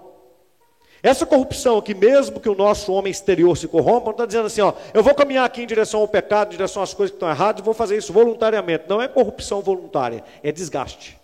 Essa 1.02 1.24
corrupção 1.24 1.78
aqui, 1.78 1.94
mesmo 1.94 2.38
que 2.38 2.48
o 2.48 2.54
nosso 2.54 2.92
homem 2.92 3.10
exterior 3.10 3.56
se 3.56 3.66
corrompa, 3.66 4.06
não 4.06 4.12
está 4.12 4.26
dizendo 4.26 4.46
assim, 4.46 4.60
ó, 4.60 4.74
eu 4.92 5.02
vou 5.02 5.14
caminhar 5.14 5.46
aqui 5.46 5.62
em 5.62 5.66
direção 5.66 6.00
ao 6.00 6.08
pecado, 6.08 6.48
em 6.48 6.56
direção 6.56 6.82
às 6.82 6.92
coisas 6.92 7.10
que 7.10 7.16
estão 7.16 7.30
erradas, 7.30 7.64
vou 7.64 7.72
fazer 7.72 7.96
isso 7.96 8.12
voluntariamente. 8.12 8.84
Não 8.86 9.00
é 9.00 9.08
corrupção 9.08 9.62
voluntária, 9.62 10.22
é 10.42 10.52
desgaste. 10.52 11.18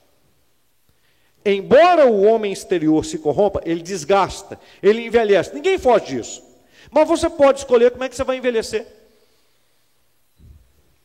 Embora 1.45 2.07
o 2.07 2.22
homem 2.22 2.53
exterior 2.53 3.05
se 3.05 3.18
corrompa, 3.18 3.61
ele 3.64 3.83
desgasta, 3.83 4.59
ele 4.83 5.07
envelhece. 5.07 5.55
Ninguém 5.55 5.79
foge 5.79 6.07
disso. 6.07 6.43
Mas 6.91 7.07
você 7.07 7.29
pode 7.29 7.59
escolher 7.59 7.91
como 7.91 8.03
é 8.05 8.09
que 8.09 8.16
você 8.16 8.24
vai 8.24 8.39
envelhecer. 8.39 8.87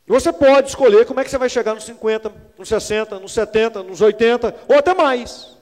Você 0.08 0.34
pode 0.34 0.70
escolher 0.70 1.06
como 1.06 1.20
é 1.20 1.24
que 1.24 1.30
você 1.30 1.38
vai 1.38 1.48
chegar 1.48 1.76
nos 1.76 1.84
50, 1.84 2.34
nos 2.58 2.70
60, 2.70 3.20
nos 3.20 3.34
70, 3.34 3.84
nos 3.84 4.02
80 4.02 4.56
ou 4.68 4.78
até 4.78 4.94
mais. 4.94 5.61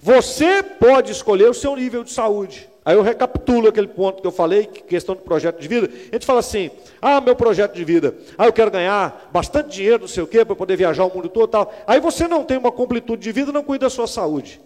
Você 0.00 0.62
pode 0.62 1.10
escolher 1.10 1.50
o 1.50 1.54
seu 1.54 1.74
nível 1.74 2.04
de 2.04 2.12
saúde. 2.12 2.68
Aí 2.84 2.94
eu 2.94 3.02
recapitulo 3.02 3.68
aquele 3.68 3.88
ponto 3.88 4.22
que 4.22 4.26
eu 4.26 4.32
falei, 4.32 4.64
questão 4.64 5.14
do 5.14 5.20
projeto 5.20 5.60
de 5.60 5.68
vida. 5.68 5.90
A 6.10 6.14
gente 6.14 6.24
fala 6.24 6.40
assim: 6.40 6.70
ah, 7.02 7.20
meu 7.20 7.36
projeto 7.36 7.74
de 7.74 7.84
vida, 7.84 8.16
ah, 8.38 8.46
eu 8.46 8.52
quero 8.52 8.70
ganhar 8.70 9.28
bastante 9.32 9.70
dinheiro, 9.70 10.00
não 10.00 10.08
sei 10.08 10.22
o 10.22 10.26
quê, 10.26 10.44
para 10.44 10.56
poder 10.56 10.76
viajar 10.76 11.04
o 11.04 11.14
mundo 11.14 11.28
todo 11.28 11.48
tal. 11.48 11.74
Aí 11.86 12.00
você 12.00 12.26
não 12.26 12.44
tem 12.44 12.56
uma 12.56 12.72
completude 12.72 13.22
de 13.22 13.32
vida, 13.32 13.52
não 13.52 13.62
cuida 13.62 13.86
da 13.86 13.90
sua 13.90 14.06
saúde. 14.06 14.60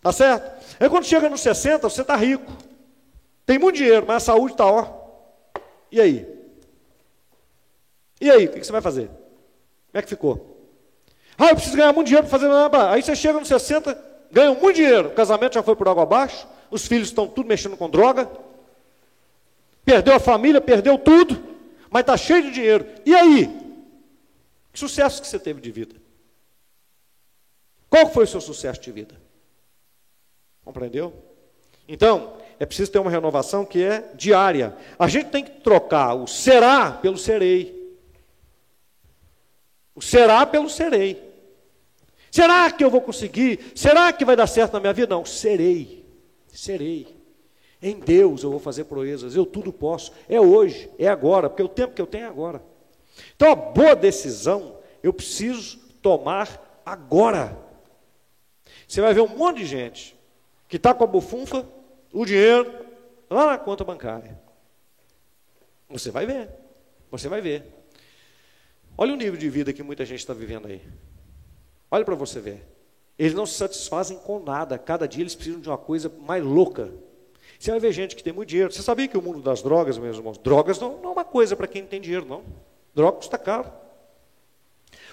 Tá 0.00 0.12
certo? 0.12 0.50
Aí 0.78 0.88
quando 0.88 1.04
chega 1.04 1.28
nos 1.28 1.42
60, 1.42 1.86
você 1.86 2.00
está 2.00 2.16
rico. 2.16 2.50
Tem 3.44 3.58
muito 3.58 3.76
dinheiro, 3.76 4.06
mas 4.06 4.22
a 4.22 4.26
saúde 4.32 4.52
está 4.52 4.64
ó. 4.64 4.86
E 5.92 6.00
aí? 6.00 6.26
E 8.20 8.30
aí, 8.30 8.46
o 8.46 8.50
que 8.52 8.64
você 8.64 8.72
vai 8.72 8.80
fazer? 8.80 9.08
Como 9.08 9.98
é 9.98 10.02
que 10.02 10.08
ficou? 10.08 10.66
Ah, 11.36 11.48
eu 11.48 11.56
preciso 11.56 11.76
ganhar 11.76 11.92
muito 11.92 12.06
dinheiro 12.06 12.26
para 12.26 12.38
fazer. 12.38 12.50
Aí 12.88 13.02
você 13.02 13.16
chega 13.16 13.38
nos 13.38 13.48
60, 13.48 14.09
ganham 14.30 14.54
muito 14.54 14.76
dinheiro, 14.76 15.08
o 15.08 15.14
casamento 15.14 15.54
já 15.54 15.62
foi 15.62 15.74
por 15.76 15.88
água 15.88 16.02
abaixo, 16.02 16.46
os 16.70 16.86
filhos 16.86 17.08
estão 17.08 17.26
tudo 17.26 17.48
mexendo 17.48 17.76
com 17.76 17.90
droga, 17.90 18.30
perdeu 19.84 20.14
a 20.14 20.20
família, 20.20 20.60
perdeu 20.60 20.96
tudo, 20.96 21.42
mas 21.90 22.02
está 22.02 22.16
cheio 22.16 22.42
de 22.44 22.50
dinheiro. 22.52 22.86
E 23.04 23.14
aí? 23.14 23.46
Que 24.72 24.78
sucesso 24.78 25.20
que 25.20 25.26
você 25.26 25.38
teve 25.38 25.60
de 25.60 25.70
vida? 25.70 25.96
Qual 27.88 28.08
foi 28.10 28.24
o 28.24 28.28
seu 28.28 28.40
sucesso 28.40 28.80
de 28.80 28.92
vida? 28.92 29.20
Compreendeu? 30.64 31.12
Então, 31.88 32.36
é 32.60 32.64
preciso 32.64 32.92
ter 32.92 33.00
uma 33.00 33.10
renovação 33.10 33.64
que 33.64 33.82
é 33.82 34.12
diária. 34.14 34.76
A 34.98 35.08
gente 35.08 35.30
tem 35.30 35.42
que 35.42 35.50
trocar 35.60 36.14
o 36.14 36.28
será 36.28 36.92
pelo 36.92 37.18
serei. 37.18 37.98
O 39.94 40.00
será 40.00 40.46
pelo 40.46 40.70
serei. 40.70 41.29
Será 42.30 42.70
que 42.70 42.84
eu 42.84 42.90
vou 42.90 43.00
conseguir? 43.00 43.72
Será 43.74 44.12
que 44.12 44.24
vai 44.24 44.36
dar 44.36 44.46
certo 44.46 44.72
na 44.74 44.80
minha 44.80 44.92
vida? 44.92 45.14
Não, 45.14 45.24
serei. 45.24 46.06
Serei. 46.48 47.20
Em 47.82 47.98
Deus 47.98 48.42
eu 48.42 48.50
vou 48.50 48.60
fazer 48.60 48.84
proezas, 48.84 49.34
eu 49.34 49.46
tudo 49.46 49.72
posso. 49.72 50.12
É 50.28 50.40
hoje, 50.40 50.90
é 50.98 51.08
agora, 51.08 51.48
porque 51.48 51.62
o 51.62 51.68
tempo 51.68 51.94
que 51.94 52.02
eu 52.02 52.06
tenho 52.06 52.24
é 52.24 52.28
agora. 52.28 52.62
Então 53.34 53.50
a 53.50 53.54
boa 53.54 53.96
decisão 53.96 54.78
eu 55.02 55.12
preciso 55.12 55.78
tomar 56.02 56.82
agora. 56.84 57.58
Você 58.86 59.00
vai 59.00 59.14
ver 59.14 59.22
um 59.22 59.28
monte 59.28 59.58
de 59.58 59.66
gente 59.66 60.16
que 60.68 60.76
está 60.76 60.92
com 60.92 61.04
a 61.04 61.06
bufunfa, 61.06 61.66
o 62.12 62.24
dinheiro, 62.24 62.72
lá 63.28 63.46
na 63.46 63.58
conta 63.58 63.82
bancária. 63.82 64.38
Você 65.88 66.10
vai 66.10 66.26
ver, 66.26 66.50
você 67.10 67.28
vai 67.28 67.40
ver. 67.40 67.64
Olha 68.96 69.14
o 69.14 69.16
nível 69.16 69.38
de 69.38 69.48
vida 69.48 69.72
que 69.72 69.82
muita 69.82 70.04
gente 70.04 70.20
está 70.20 70.34
vivendo 70.34 70.66
aí. 70.66 70.82
Olha 71.90 72.04
para 72.04 72.14
você 72.14 72.40
ver. 72.40 72.66
Eles 73.18 73.34
não 73.34 73.44
se 73.44 73.54
satisfazem 73.54 74.18
com 74.18 74.38
nada. 74.38 74.78
Cada 74.78 75.06
dia 75.08 75.22
eles 75.22 75.34
precisam 75.34 75.60
de 75.60 75.68
uma 75.68 75.76
coisa 75.76 76.10
mais 76.20 76.42
louca. 76.42 76.92
Você 77.58 77.70
vai 77.70 77.80
ver 77.80 77.92
gente 77.92 78.16
que 78.16 78.22
tem 78.22 78.32
muito 78.32 78.48
dinheiro. 78.48 78.72
Você 78.72 78.82
sabia 78.82 79.08
que 79.08 79.18
o 79.18 79.22
mundo 79.22 79.42
das 79.42 79.60
drogas, 79.60 79.98
meus 79.98 80.16
irmãos, 80.16 80.38
drogas 80.38 80.78
não, 80.78 80.96
não 80.98 81.10
é 81.10 81.12
uma 81.12 81.24
coisa 81.24 81.56
para 81.56 81.66
quem 81.66 81.84
tem 81.84 82.00
dinheiro, 82.00 82.24
não. 82.24 82.42
Droga 82.94 83.18
custa 83.18 83.36
caro. 83.36 83.70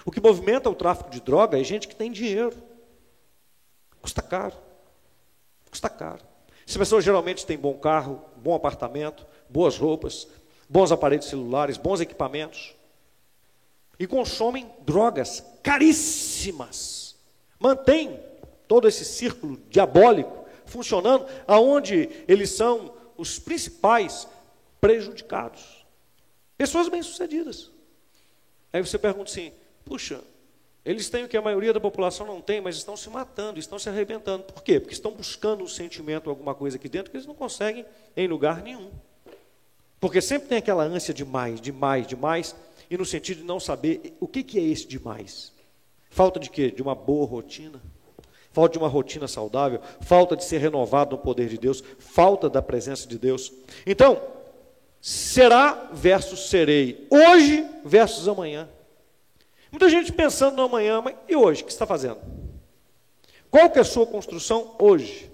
O 0.04 0.10
que 0.10 0.20
movimenta 0.20 0.70
o 0.70 0.74
tráfico 0.74 1.10
de 1.10 1.20
droga 1.20 1.60
é 1.60 1.64
gente 1.64 1.86
que 1.86 1.94
tem 1.94 2.10
dinheiro. 2.10 2.56
Custa 4.00 4.22
caro. 4.22 4.54
Custa 5.68 5.90
caro. 5.90 6.22
Essa 6.66 6.78
pessoa 6.78 7.02
geralmente 7.02 7.44
tem 7.44 7.58
bom 7.58 7.74
carro, 7.74 8.22
bom 8.36 8.54
apartamento, 8.54 9.26
boas 9.48 9.76
roupas, 9.76 10.28
bons 10.68 10.92
aparelhos 10.92 11.26
celulares, 11.26 11.76
bons 11.76 12.00
equipamentos 12.00 12.77
e 13.98 14.06
consomem 14.06 14.70
drogas 14.80 15.44
caríssimas. 15.62 17.16
Mantém 17.58 18.18
todo 18.66 18.86
esse 18.86 19.04
círculo 19.04 19.60
diabólico 19.68 20.46
funcionando, 20.66 21.26
aonde 21.46 22.08
eles 22.28 22.50
são 22.50 22.92
os 23.16 23.38
principais 23.38 24.28
prejudicados. 24.80 25.84
Pessoas 26.56 26.88
bem-sucedidas. 26.88 27.70
Aí 28.72 28.84
você 28.84 28.98
pergunta 28.98 29.30
assim: 29.30 29.52
puxa, 29.84 30.20
eles 30.84 31.08
têm 31.08 31.24
o 31.24 31.28
que 31.28 31.36
a 31.36 31.42
maioria 31.42 31.72
da 31.72 31.80
população 31.80 32.26
não 32.26 32.40
tem, 32.40 32.60
mas 32.60 32.76
estão 32.76 32.96
se 32.96 33.10
matando, 33.10 33.58
estão 33.58 33.78
se 33.78 33.88
arrebentando. 33.88 34.44
Por 34.44 34.62
quê? 34.62 34.78
Porque 34.78 34.94
estão 34.94 35.12
buscando 35.12 35.64
um 35.64 35.68
sentimento, 35.68 36.30
alguma 36.30 36.54
coisa 36.54 36.76
aqui 36.76 36.88
dentro 36.88 37.10
que 37.10 37.16
eles 37.16 37.26
não 37.26 37.34
conseguem 37.34 37.84
em 38.16 38.28
lugar 38.28 38.62
nenhum. 38.62 38.90
Porque 40.00 40.20
sempre 40.20 40.48
tem 40.48 40.58
aquela 40.58 40.84
ânsia 40.84 41.12
de 41.12 41.24
mais, 41.24 41.60
de 41.60 41.72
mais, 41.72 42.06
de 42.06 42.14
mais 42.14 42.54
e 42.90 42.96
no 42.96 43.04
sentido 43.04 43.38
de 43.38 43.44
não 43.44 43.60
saber 43.60 44.16
o 44.20 44.26
que, 44.26 44.42
que 44.42 44.58
é 44.58 44.62
esse 44.62 44.86
demais. 44.86 45.52
Falta 46.10 46.40
de 46.40 46.50
quê? 46.50 46.70
De 46.70 46.82
uma 46.82 46.94
boa 46.94 47.26
rotina. 47.26 47.80
Falta 48.50 48.72
de 48.72 48.78
uma 48.78 48.88
rotina 48.88 49.28
saudável, 49.28 49.80
falta 50.00 50.34
de 50.34 50.44
ser 50.44 50.58
renovado 50.58 51.16
no 51.16 51.22
poder 51.22 51.48
de 51.48 51.58
Deus, 51.58 51.84
falta 51.98 52.48
da 52.48 52.62
presença 52.62 53.06
de 53.06 53.18
Deus. 53.18 53.52
Então, 53.86 54.20
será 55.00 55.90
versus 55.92 56.48
serei. 56.48 57.06
Hoje 57.10 57.64
versus 57.84 58.26
amanhã. 58.26 58.68
Muita 59.70 59.88
gente 59.88 60.12
pensando 60.12 60.56
no 60.56 60.62
amanhã, 60.62 61.00
mas 61.02 61.14
e 61.28 61.36
hoje? 61.36 61.62
O 61.62 61.66
que 61.66 61.70
está 61.70 61.86
fazendo? 61.86 62.18
Qual 63.50 63.70
que 63.70 63.78
é 63.78 63.82
a 63.82 63.84
sua 63.84 64.06
construção 64.06 64.74
hoje? 64.78 65.30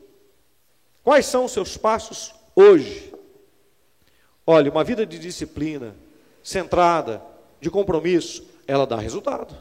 Quais 1.03 1.27
são 1.27 1.45
os 1.45 1.53
seus 1.53 1.77
passos 1.77 2.35
hoje? 2.55 3.15
Olha, 4.47 4.71
uma 4.71 4.85
vida 4.85 5.07
de 5.07 5.19
disciplina, 5.19 5.95
centrada, 6.43 7.23
de 7.65 7.71
compromisso, 7.71 8.45
ela 8.67 8.87
dá 8.87 8.97
resultado. 8.97 9.57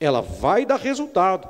Ela 0.00 0.20
vai 0.20 0.66
dar 0.66 0.80
resultado. 0.80 1.48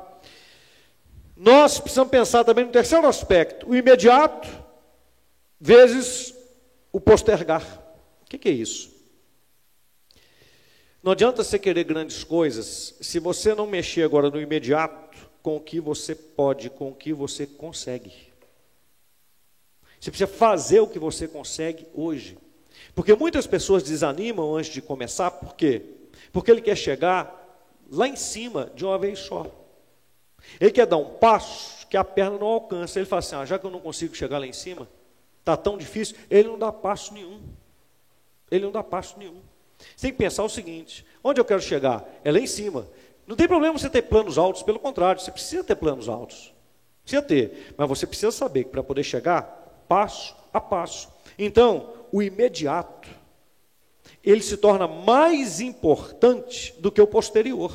nós 1.35 1.79
precisamos 1.79 2.11
pensar 2.11 2.43
também 2.43 2.65
no 2.65 2.71
terceiro 2.71 3.07
aspecto: 3.07 3.67
o 3.67 3.75
imediato 3.75 4.47
vezes 5.59 6.35
o 6.91 6.99
postergar. 7.01 7.63
O 8.21 8.25
que, 8.25 8.47
é 8.47 8.51
isso? 8.51 8.91
Não 11.01 11.11
adianta 11.11 11.43
você 11.43 11.57
querer 11.57 11.83
grandes 11.83 12.23
coisas 12.23 12.95
se 13.01 13.19
você 13.19 13.55
não 13.55 13.67
mexer 13.67 14.03
agora 14.03 14.29
no 14.29 14.39
imediato 14.39 15.17
com 15.41 15.57
o 15.57 15.59
que 15.59 15.79
você 15.79 16.15
pode, 16.15 16.69
com 16.69 16.89
o 16.89 16.95
que 16.95 17.11
você 17.11 17.45
consegue. 17.45 18.13
Você 19.99 20.11
precisa 20.11 20.27
fazer 20.27 20.79
o 20.79 20.87
que 20.87 20.99
você 20.99 21.27
consegue 21.27 21.87
hoje. 21.93 22.37
Porque 22.95 23.15
muitas 23.15 23.47
pessoas 23.47 23.83
desanimam 23.83 24.55
antes 24.55 24.71
de 24.71 24.81
começar, 24.81 25.31
por 25.31 25.55
quê? 25.55 25.81
Porque 26.31 26.51
ele 26.51 26.61
quer 26.61 26.75
chegar 26.75 27.39
lá 27.89 28.07
em 28.07 28.15
cima 28.15 28.71
de 28.75 28.85
uma 28.85 28.97
vez 28.97 29.19
só. 29.19 29.47
Ele 30.59 30.71
quer 30.71 30.85
dar 30.85 30.97
um 30.97 31.13
passo 31.15 31.87
que 31.87 31.97
a 31.97 32.03
perna 32.03 32.37
não 32.37 32.47
alcança. 32.47 32.99
Ele 32.99 33.05
fala 33.05 33.19
assim: 33.19 33.35
ah, 33.35 33.45
já 33.45 33.57
que 33.57 33.65
eu 33.65 33.71
não 33.71 33.79
consigo 33.79 34.15
chegar 34.15 34.37
lá 34.37 34.47
em 34.47 34.53
cima, 34.53 34.87
está 35.39 35.55
tão 35.55 35.77
difícil, 35.77 36.15
ele 36.29 36.47
não 36.47 36.57
dá 36.59 36.71
passo 36.71 37.13
nenhum. 37.13 37.41
Ele 38.51 38.65
não 38.65 38.71
dá 38.71 38.83
passo 38.83 39.17
nenhum. 39.17 39.41
Você 39.77 40.07
tem 40.07 40.11
que 40.11 40.17
pensar 40.17 40.43
o 40.43 40.49
seguinte: 40.49 41.05
onde 41.23 41.39
eu 41.39 41.45
quero 41.45 41.61
chegar? 41.61 42.03
É 42.23 42.31
lá 42.31 42.39
em 42.39 42.47
cima. 42.47 42.87
Não 43.25 43.35
tem 43.35 43.47
problema 43.47 43.77
você 43.77 43.89
ter 43.89 44.01
planos 44.01 44.37
altos, 44.37 44.63
pelo 44.63 44.79
contrário, 44.79 45.21
você 45.21 45.31
precisa 45.31 45.63
ter 45.63 45.75
planos 45.75 46.09
altos. 46.09 46.53
Precisa 47.03 47.21
ter, 47.21 47.73
mas 47.77 47.87
você 47.87 48.05
precisa 48.05 48.31
saber 48.31 48.65
que 48.65 48.69
para 48.69 48.83
poder 48.83 49.03
chegar, 49.03 49.43
passo 49.87 50.35
a 50.51 50.59
passo. 50.59 51.12
Então, 51.37 51.93
o 52.11 52.21
imediato, 52.21 53.09
ele 54.23 54.41
se 54.41 54.57
torna 54.57 54.87
mais 54.87 55.59
importante 55.59 56.73
do 56.79 56.91
que 56.91 57.01
o 57.01 57.07
posterior. 57.07 57.71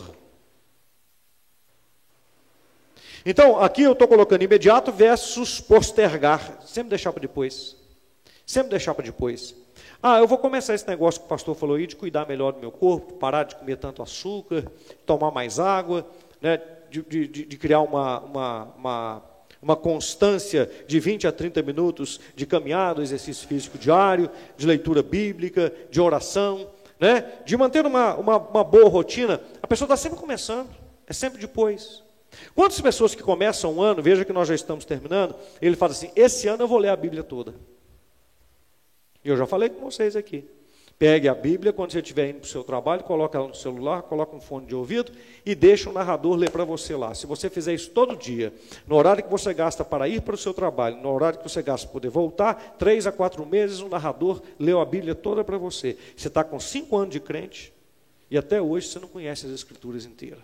Então, 3.24 3.60
aqui 3.60 3.82
eu 3.82 3.92
estou 3.92 4.08
colocando 4.08 4.42
imediato 4.42 4.90
versus 4.92 5.60
postergar. 5.60 6.62
Sempre 6.64 6.90
deixar 6.90 7.12
para 7.12 7.20
depois. 7.20 7.76
Sempre 8.46 8.70
deixar 8.70 8.94
para 8.94 9.04
depois. 9.04 9.54
Ah, 10.02 10.18
eu 10.18 10.28
vou 10.28 10.38
começar 10.38 10.74
esse 10.74 10.86
negócio 10.86 11.20
que 11.20 11.26
o 11.26 11.28
pastor 11.28 11.56
falou 11.56 11.76
aí, 11.76 11.86
de 11.86 11.96
cuidar 11.96 12.26
melhor 12.26 12.52
do 12.52 12.60
meu 12.60 12.70
corpo, 12.70 13.14
parar 13.14 13.42
de 13.42 13.56
comer 13.56 13.76
tanto 13.76 14.00
açúcar, 14.00 14.64
tomar 15.04 15.32
mais 15.32 15.58
água, 15.58 16.06
né, 16.40 16.60
de, 16.88 17.02
de, 17.02 17.26
de 17.26 17.56
criar 17.56 17.80
uma, 17.80 18.20
uma, 18.20 18.64
uma, 18.76 19.22
uma, 19.60 19.76
constância 19.76 20.70
de 20.86 21.00
20 21.00 21.26
a 21.26 21.32
30 21.32 21.62
minutos 21.62 22.20
de 22.34 22.46
caminhada, 22.46 23.02
exercício 23.02 23.46
físico 23.46 23.78
diário, 23.78 24.30
de 24.56 24.66
leitura 24.66 25.02
bíblica, 25.02 25.72
de 25.90 26.00
oração, 26.00 26.70
né, 26.98 27.24
de 27.44 27.56
manter 27.56 27.86
uma, 27.86 28.14
uma, 28.16 28.36
uma 28.38 28.64
boa 28.64 28.88
rotina. 28.88 29.40
A 29.62 29.66
pessoa 29.66 29.86
está 29.86 29.96
sempre 29.96 30.18
começando, 30.18 30.68
é 31.06 31.12
sempre 31.12 31.40
depois. 31.40 32.02
Quantas 32.54 32.80
pessoas 32.80 33.14
que 33.14 33.22
começam 33.22 33.72
um 33.72 33.82
ano, 33.82 34.02
veja 34.02 34.24
que 34.24 34.32
nós 34.32 34.48
já 34.48 34.54
estamos 34.54 34.84
terminando, 34.84 35.34
ele 35.60 35.76
fala 35.76 35.92
assim: 35.92 36.10
esse 36.14 36.48
ano 36.48 36.64
eu 36.64 36.68
vou 36.68 36.78
ler 36.78 36.90
a 36.90 36.96
Bíblia 36.96 37.22
toda. 37.22 37.54
E 39.24 39.28
eu 39.28 39.36
já 39.36 39.46
falei 39.46 39.68
com 39.68 39.80
vocês 39.80 40.14
aqui. 40.14 40.48
Pegue 40.98 41.28
a 41.28 41.34
Bíblia 41.34 41.72
quando 41.72 41.92
você 41.92 42.00
estiver 42.00 42.28
indo 42.28 42.40
para 42.40 42.46
o 42.46 42.48
seu 42.48 42.64
trabalho, 42.64 43.04
coloca 43.04 43.38
ela 43.38 43.46
no 43.46 43.54
celular, 43.54 44.02
coloca 44.02 44.34
um 44.34 44.40
fone 44.40 44.66
de 44.66 44.74
ouvido 44.74 45.12
e 45.46 45.54
deixa 45.54 45.88
o 45.88 45.92
narrador 45.92 46.34
ler 46.34 46.50
para 46.50 46.64
você 46.64 46.96
lá. 46.96 47.14
Se 47.14 47.24
você 47.24 47.48
fizer 47.48 47.72
isso 47.72 47.90
todo 47.90 48.16
dia, 48.16 48.52
no 48.84 48.96
horário 48.96 49.22
que 49.22 49.30
você 49.30 49.54
gasta 49.54 49.84
para 49.84 50.08
ir 50.08 50.22
para 50.22 50.34
o 50.34 50.38
seu 50.38 50.52
trabalho, 50.52 50.96
no 50.96 51.08
horário 51.12 51.38
que 51.38 51.48
você 51.48 51.62
gasta 51.62 51.86
para 51.86 51.92
poder 51.92 52.08
voltar, 52.08 52.76
três 52.78 53.06
a 53.06 53.12
quatro 53.12 53.46
meses, 53.46 53.78
o 53.78 53.88
narrador 53.88 54.42
leu 54.58 54.80
a 54.80 54.84
Bíblia 54.84 55.14
toda 55.14 55.44
para 55.44 55.56
você. 55.56 55.96
Você 56.16 56.26
está 56.26 56.42
com 56.42 56.58
cinco 56.58 56.96
anos 56.96 57.10
de 57.10 57.20
crente 57.20 57.72
e 58.28 58.36
até 58.36 58.60
hoje 58.60 58.88
você 58.88 58.98
não 58.98 59.06
conhece 59.06 59.46
as 59.46 59.52
Escrituras 59.52 60.04
inteiras. 60.04 60.42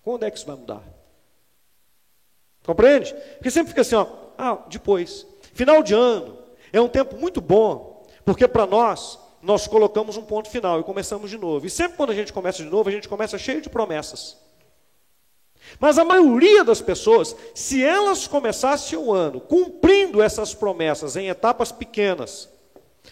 Quando 0.00 0.22
é 0.22 0.30
que 0.30 0.38
isso 0.38 0.46
vai 0.46 0.56
mudar? 0.56 0.82
Compreende? 2.64 3.14
Porque 3.34 3.50
sempre 3.50 3.68
fica 3.68 3.82
assim, 3.82 3.96
ó, 3.96 4.06
ah, 4.38 4.64
depois. 4.70 5.26
Final 5.52 5.82
de 5.82 5.92
ano 5.92 6.38
é 6.72 6.80
um 6.80 6.88
tempo 6.88 7.18
muito 7.18 7.42
bom, 7.42 7.97
porque 8.28 8.46
para 8.46 8.66
nós, 8.66 9.18
nós 9.40 9.66
colocamos 9.66 10.18
um 10.18 10.22
ponto 10.22 10.50
final 10.50 10.78
e 10.78 10.84
começamos 10.84 11.30
de 11.30 11.38
novo. 11.38 11.64
E 11.64 11.70
sempre 11.70 11.96
quando 11.96 12.10
a 12.10 12.14
gente 12.14 12.30
começa 12.30 12.62
de 12.62 12.68
novo, 12.68 12.86
a 12.86 12.92
gente 12.92 13.08
começa 13.08 13.38
cheio 13.38 13.62
de 13.62 13.70
promessas. 13.70 14.36
Mas 15.80 15.96
a 15.96 16.04
maioria 16.04 16.62
das 16.62 16.82
pessoas, 16.82 17.34
se 17.54 17.82
elas 17.82 18.26
começassem 18.26 18.98
o 18.98 19.14
ano 19.14 19.40
cumprindo 19.40 20.20
essas 20.20 20.52
promessas 20.52 21.16
em 21.16 21.30
etapas 21.30 21.72
pequenas, 21.72 22.50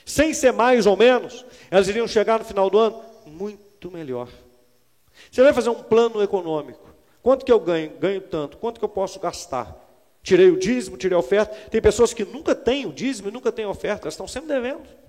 sem 0.04 0.34
ser 0.34 0.52
mais 0.52 0.84
ou 0.84 0.98
menos, 0.98 1.46
elas 1.70 1.88
iriam 1.88 2.06
chegar 2.06 2.38
no 2.38 2.44
final 2.44 2.68
do 2.68 2.78
ano 2.78 3.02
muito 3.24 3.90
melhor. 3.90 4.28
Você 5.32 5.42
vai 5.42 5.54
fazer 5.54 5.70
um 5.70 5.82
plano 5.82 6.22
econômico. 6.22 6.94
Quanto 7.22 7.42
que 7.42 7.52
eu 7.52 7.58
ganho? 7.58 7.90
Ganho 7.98 8.20
tanto. 8.20 8.58
Quanto 8.58 8.78
que 8.78 8.84
eu 8.84 8.90
posso 8.90 9.18
gastar? 9.18 9.82
Tirei 10.22 10.50
o 10.50 10.58
dízimo, 10.58 10.98
tirei 10.98 11.16
a 11.16 11.20
oferta. 11.20 11.56
Tem 11.70 11.80
pessoas 11.80 12.12
que 12.12 12.26
nunca 12.26 12.54
têm 12.54 12.84
o 12.84 12.92
dízimo 12.92 13.30
e 13.30 13.32
nunca 13.32 13.50
têm 13.50 13.64
a 13.64 13.70
oferta, 13.70 14.04
elas 14.04 14.12
estão 14.12 14.28
sempre 14.28 14.48
devendo. 14.48 15.05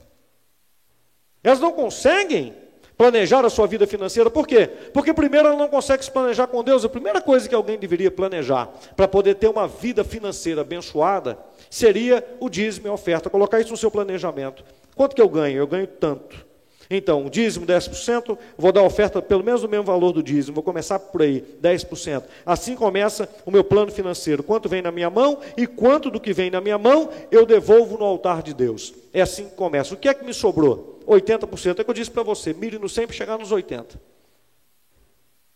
Elas 1.48 1.62
não 1.62 1.72
conseguem 1.72 2.54
planejar 2.98 3.46
a 3.46 3.50
sua 3.50 3.66
vida 3.68 3.88
financeira. 3.88 4.30
Por 4.30 4.46
quê? 4.46 4.68
Porque 4.92 5.14
primeiro 5.14 5.48
ela 5.48 5.56
não 5.56 5.70
consegue 5.70 6.04
se 6.04 6.12
planejar 6.12 6.46
com 6.48 6.62
Deus. 6.62 6.84
A 6.84 6.90
primeira 6.90 7.22
coisa 7.22 7.48
que 7.48 7.56
alguém 7.56 7.80
deveria 7.80 8.12
planejar 8.12 8.70
para 8.98 9.08
poder 9.08 9.36
ter 9.36 9.48
uma 9.48 9.66
vida 9.66 10.04
financeira 10.04 10.60
abençoada 10.60 11.40
seria 11.70 12.22
o 12.42 12.50
dízimo 12.50 12.88
e 12.88 12.90
a 12.90 12.94
oferta. 12.94 13.30
Colocar 13.30 13.62
isso 13.62 13.72
no 13.72 13.78
seu 13.78 13.90
planejamento. 13.90 14.62
Quanto 14.94 15.16
que 15.16 15.22
eu 15.22 15.30
ganho? 15.30 15.58
Eu 15.58 15.66
ganho 15.66 15.88
tanto. 15.88 16.46
Então, 16.90 17.26
o 17.26 17.30
dízimo 17.30 17.66
10%, 17.66 18.38
vou 18.58 18.74
dar 18.74 18.84
oferta 18.84 19.22
pelo 19.22 19.42
menos 19.42 19.64
o 19.64 19.70
mesmo 19.70 19.86
valor 19.86 20.12
do 20.12 20.22
dízimo, 20.22 20.56
vou 20.56 20.64
começar 20.64 21.00
por 21.00 21.22
aí, 21.22 21.46
10%. 21.64 22.24
Assim 22.46 22.76
começa 22.76 23.30
o 23.46 23.52
meu 23.52 23.64
plano 23.64 23.90
financeiro. 23.90 24.44
Quanto 24.44 24.68
vem 24.68 24.82
na 24.82 24.92
minha 24.92 25.10
mão 25.10 25.40
e 25.56 25.66
quanto 25.66 26.12
do 26.12 26.20
que 26.20 26.34
vem 26.34 26.52
na 26.52 26.60
minha 26.60 26.78
mão 26.78 27.10
eu 27.32 27.46
devolvo 27.46 27.98
no 27.98 28.04
altar 28.04 28.44
de 28.44 28.54
Deus. 28.54 28.94
É 29.14 29.22
assim 29.22 29.46
que 29.46 29.56
começa. 29.56 29.94
O 29.94 29.98
que 29.98 30.10
é 30.10 30.14
que 30.14 30.26
me 30.26 30.34
sobrou? 30.34 30.97
80%. 31.08 31.80
É 31.80 31.84
que 31.84 31.90
eu 31.90 31.94
disse 31.94 32.12
para 32.12 32.24
você, 32.24 32.54
mire 32.54 32.78
no 32.78 32.90
sempre 32.90 33.16
chegar 33.16 33.38
nos 33.38 33.52
80%. 33.52 33.98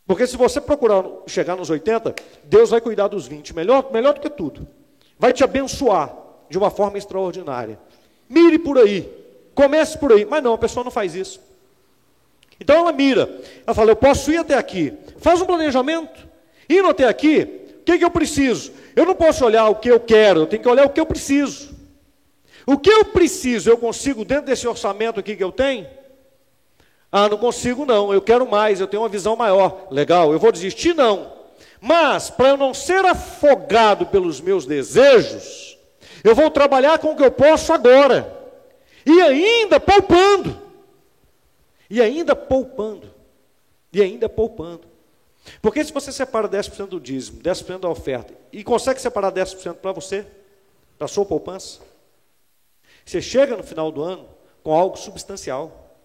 Porque 0.08 0.26
se 0.26 0.36
você 0.36 0.60
procurar 0.60 1.06
chegar 1.28 1.56
nos 1.56 1.70
80, 1.70 2.16
Deus 2.43 2.72
vai 2.72 2.82
cuidar 2.82 3.08
dos 3.08 3.28
20, 3.28 3.56
melhor, 3.56 3.91
melhor 3.91 4.14
do 4.14 4.20
que 4.20 4.30
tudo. 4.30 4.68
Vai 5.18 5.32
te 5.32 5.43
abençoar 5.43 6.14
de 6.49 6.58
uma 6.58 6.70
forma 6.70 6.97
extraordinária. 6.97 7.80
Mire 8.28 8.60
por 8.60 8.78
aí. 8.78 9.08
Comece 9.54 9.97
por 9.97 10.12
aí. 10.12 10.26
Mas 10.26 10.43
não, 10.43 10.54
a 10.54 10.58
pessoa 10.58 10.84
não 10.84 10.91
faz 10.91 11.16
isso. 11.16 11.39
Então 12.60 12.76
ela 12.78 12.91
mira. 12.91 13.30
Ela 13.66 13.74
fala: 13.74 13.91
Eu 13.91 13.95
posso 13.95 14.32
ir 14.32 14.38
até 14.38 14.56
aqui. 14.56 14.93
Faz 15.18 15.41
um 15.41 15.45
planejamento. 15.45 16.28
Indo 16.70 16.89
até 16.89 17.06
aqui, 17.06 17.78
o 17.80 17.84
que, 17.84 17.97
que 17.97 18.04
eu 18.04 18.12
preciso? 18.12 18.72
Eu 18.95 19.06
não 19.06 19.16
posso 19.16 19.45
olhar 19.45 19.68
o 19.70 19.76
que 19.76 19.89
eu 19.89 19.99
quero, 19.99 20.41
eu 20.41 20.47
tenho 20.47 20.62
que 20.62 20.70
olhar 20.70 20.86
o 20.86 20.89
que 20.89 20.99
eu 20.99 21.06
preciso. 21.06 21.76
O 22.66 22.78
que 22.78 22.89
eu 22.89 23.05
preciso, 23.05 23.70
eu 23.70 23.78
consigo 23.78 24.24
dentro 24.24 24.45
desse 24.45 24.68
orçamento 24.68 25.20
aqui 25.20 25.36
que 25.36 25.43
eu 25.43 25.51
tenho? 25.51 25.88
Ah, 27.12 27.28
não 27.28 27.38
consigo 27.38 27.86
não, 27.86 28.14
eu 28.14 28.22
quero 28.22 28.49
mais, 28.49 28.80
eu 28.80 28.88
tenho 28.88 29.03
uma 29.03 29.09
visão 29.09 29.36
maior. 29.36 29.88
Legal, 29.91 30.32
eu 30.32 30.39
vou 30.39 30.51
desistir? 30.51 30.93
Não. 30.93 31.34
Mas, 31.80 32.30
para 32.30 32.49
eu 32.49 32.57
não 32.57 32.74
ser 32.74 33.03
afogado 33.05 34.05
pelos 34.05 34.39
meus 34.39 34.66
desejos, 34.66 35.78
eu 36.24 36.36
vou 36.36 36.49
trabalhar 36.49 36.99
com 36.99 37.12
o 37.12 37.16
que 37.16 37.24
eu 37.24 37.32
posso 37.32 37.74
agora. 37.74 38.39
E 39.05 39.22
ainda 39.22 39.80
poupando. 39.80 40.62
E 41.89 42.01
ainda 42.01 42.36
poupando. 42.36 43.12
E 43.91 44.01
ainda 44.01 44.30
poupando. 44.30 44.84
Porque 45.62 45.84
se 45.84 45.91
você 45.91 46.12
separa 46.12 46.47
10% 46.47 46.88
do 46.88 46.99
dízimo, 46.99 47.41
10% 47.41 47.80
da 47.80 47.89
oferta, 47.89 48.34
e 48.53 48.64
consegue 48.64 49.01
separar 49.01 49.32
10% 49.32 49.76
para 49.76 49.91
você, 49.91 50.26
para 50.97 51.07
sua 51.07 51.26
poupança, 51.26 51.82
você 53.12 53.22
chega 53.22 53.57
no 53.57 53.64
final 53.64 53.91
do 53.91 54.01
ano 54.01 54.26
com 54.64 54.74
algo 54.74 54.97
substancial. 54.97 55.97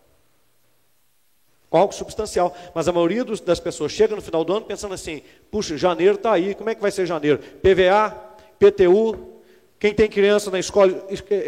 Com 1.70 1.78
algo 1.78 1.94
substancial. 1.94 2.54
Mas 2.74 2.88
a 2.88 2.92
maioria 2.92 3.24
dos, 3.24 3.40
das 3.40 3.60
pessoas 3.60 3.92
chega 3.92 4.16
no 4.16 4.22
final 4.22 4.44
do 4.44 4.52
ano 4.52 4.66
pensando 4.66 4.92
assim: 4.92 5.22
puxa, 5.50 5.76
janeiro 5.76 6.16
está 6.16 6.32
aí, 6.32 6.54
como 6.54 6.68
é 6.68 6.74
que 6.74 6.82
vai 6.82 6.90
ser 6.90 7.06
janeiro? 7.06 7.38
PVA, 7.38 8.10
PTU, 8.58 9.36
quem 9.78 9.94
tem 9.94 10.08
criança 10.08 10.50
na 10.50 10.58
escola, 10.58 11.06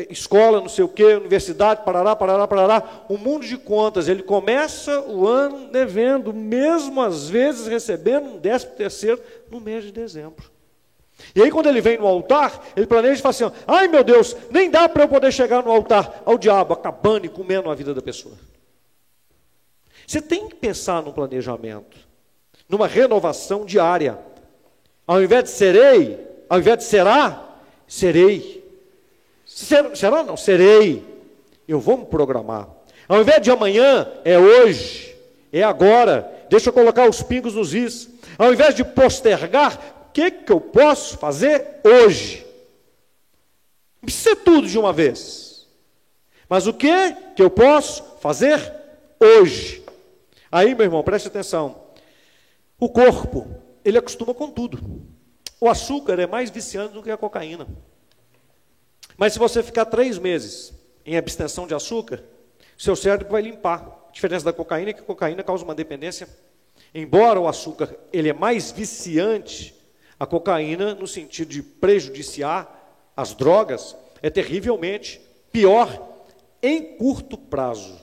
escola, 0.09 0.61
não 0.61 0.69
sei 0.69 0.85
o 0.85 0.89
quê, 0.89 1.15
universidade, 1.15 1.85
parará, 1.85 2.15
parará, 2.15 2.47
parará, 2.47 3.07
um 3.11 3.17
mundo 3.17 3.45
de 3.45 3.57
contas. 3.57 4.07
Ele 4.07 4.23
começa 4.23 5.01
o 5.01 5.27
ano 5.27 5.73
devendo, 5.73 6.33
mesmo 6.33 7.01
às 7.01 7.29
vezes 7.29 7.67
recebendo 7.67 8.27
um 8.27 8.39
décimo 8.39 8.77
terceiro 8.77 9.21
no 9.51 9.61
mês 9.61 9.83
de 9.83 9.91
dezembro. 9.91 10.58
E 11.35 11.43
aí, 11.43 11.51
quando 11.51 11.69
ele 11.69 11.81
vem 11.81 11.99
no 11.99 12.07
altar, 12.07 12.61
ele 12.77 12.87
planeja 12.87 13.19
e 13.19 13.23
fala 13.23 13.31
assim: 13.31 13.51
ai 13.67 13.89
meu 13.89 14.05
Deus, 14.05 14.37
nem 14.51 14.71
dá 14.71 14.89
para 14.89 15.05
eu 15.05 15.09
poder 15.09 15.33
chegar 15.33 15.63
no 15.63 15.71
altar 15.71 16.23
ao 16.25 16.39
diabo, 16.39 16.75
acabando 16.75 17.27
e 17.27 17.29
comendo 17.29 17.71
a 17.71 17.75
vida 17.75 17.93
da 17.93 18.01
pessoa. 18.03 18.35
Você 20.07 20.23
tem 20.23 20.49
que 20.49 20.55
pensar 20.55 21.03
no 21.03 21.13
planejamento, 21.13 21.97
numa 22.69 22.87
renovação 22.87 23.65
diária. 23.65 24.19
Ao 25.07 25.23
invés 25.23 25.45
de 25.45 25.51
serei, 25.51 26.19
ao 26.49 26.59
invés 26.59 26.79
de 26.79 26.85
será, 26.85 27.47
serei. 27.87 28.65
Será 29.45 30.23
não? 30.23 30.37
Serei. 30.37 31.05
Eu 31.67 31.81
vou 31.81 31.99
me 31.99 32.07
programar. 32.07 32.69
Ao 33.09 33.21
invés 33.21 33.43
de 33.43 33.51
amanhã, 33.51 34.11
é 34.25 34.39
hoje, 34.39 35.17
é 35.53 35.63
agora. 35.63 36.31
Deixa 36.49 36.69
eu 36.69 36.73
colocar 36.73 37.09
os 37.09 37.23
pingos 37.23 37.55
nos 37.55 37.75
is. 37.75 38.09
Ao 38.39 38.53
invés 38.53 38.75
de 38.75 38.85
postergar, 38.85 39.98
que, 40.13 40.31
que 40.31 40.53
eu 40.53 40.61
posso 40.61 41.19
fazer 41.19 41.81
hoje. 41.85 42.47
Não 44.01 44.07
precisa 44.07 44.31
ser 44.31 44.37
tudo 44.37 44.67
de 44.67 44.79
uma 44.79 44.93
vez. 44.93 45.67
Mas 46.49 46.67
o 46.67 46.73
que 46.73 47.13
que 47.37 47.43
eu 47.43 47.51
posso 47.51 48.03
fazer 48.21 48.73
hoje? 49.21 49.85
Aí, 50.51 50.75
meu 50.75 50.85
irmão, 50.85 51.03
preste 51.03 51.29
atenção. 51.29 51.83
O 52.79 52.89
corpo, 52.89 53.47
ele 53.85 53.99
acostuma 53.99 54.33
com 54.33 54.51
tudo. 54.51 55.03
O 55.61 55.69
açúcar 55.69 56.19
é 56.19 56.27
mais 56.27 56.51
viciante 56.51 56.95
do 56.95 57.03
que 57.03 57.11
a 57.11 57.17
cocaína. 57.17 57.67
Mas 59.17 59.33
se 59.33 59.39
você 59.39 59.63
ficar 59.63 59.85
três 59.87 60.17
meses 60.17 60.73
em 61.05 61.17
abstenção 61.17 61.67
de 61.67 61.75
açúcar, 61.75 62.23
seu 62.77 62.95
cérebro 62.95 63.29
vai 63.29 63.43
limpar. 63.43 64.07
A 64.09 64.13
diferença 64.13 64.45
da 64.45 64.53
cocaína 64.53 64.91
é 64.91 64.93
que 64.93 65.01
a 65.01 65.05
cocaína 65.05 65.43
causa 65.43 65.65
uma 65.65 65.75
dependência. 65.75 66.29
Embora 66.95 67.41
o 67.41 67.49
açúcar 67.49 67.95
ele 68.13 68.29
é 68.29 68.33
mais 68.33 68.71
viciante, 68.71 69.75
a 70.19 70.27
cocaína, 70.27 70.95
no 70.95 71.07
sentido 71.07 71.49
de 71.49 71.63
prejudiciar 71.63 72.75
as 73.17 73.35
drogas, 73.35 73.97
é 74.21 74.29
terrivelmente 74.29 75.21
pior 75.53 76.25
em 76.63 76.97
curto 76.97 77.39
prazo. 77.39 77.99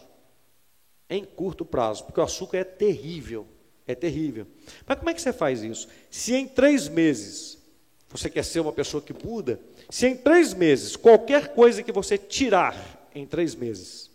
Em 1.09 1.23
curto 1.23 1.65
prazo, 1.65 2.05
porque 2.05 2.19
o 2.19 2.23
açúcar 2.23 2.59
é 2.59 2.63
terrível. 2.63 3.47
É 3.87 3.93
terrível. 3.93 4.47
Mas 4.87 4.97
como 4.97 5.09
é 5.09 5.13
que 5.13 5.21
você 5.21 5.31
faz 5.31 5.61
isso? 5.61 5.87
Se 6.09 6.33
em 6.33 6.47
três 6.47 6.87
meses 6.87 7.59
você 8.09 8.29
quer 8.29 8.43
ser 8.43 8.61
uma 8.61 8.71
pessoa 8.71 9.03
que 9.03 9.13
muda, 9.13 9.59
se 9.89 10.07
em 10.07 10.15
três 10.15 10.53
meses, 10.53 10.95
qualquer 10.95 11.53
coisa 11.53 11.83
que 11.83 11.91
você 11.91 12.17
tirar 12.17 13.07
em 13.13 13.25
três 13.25 13.53
meses, 13.53 14.09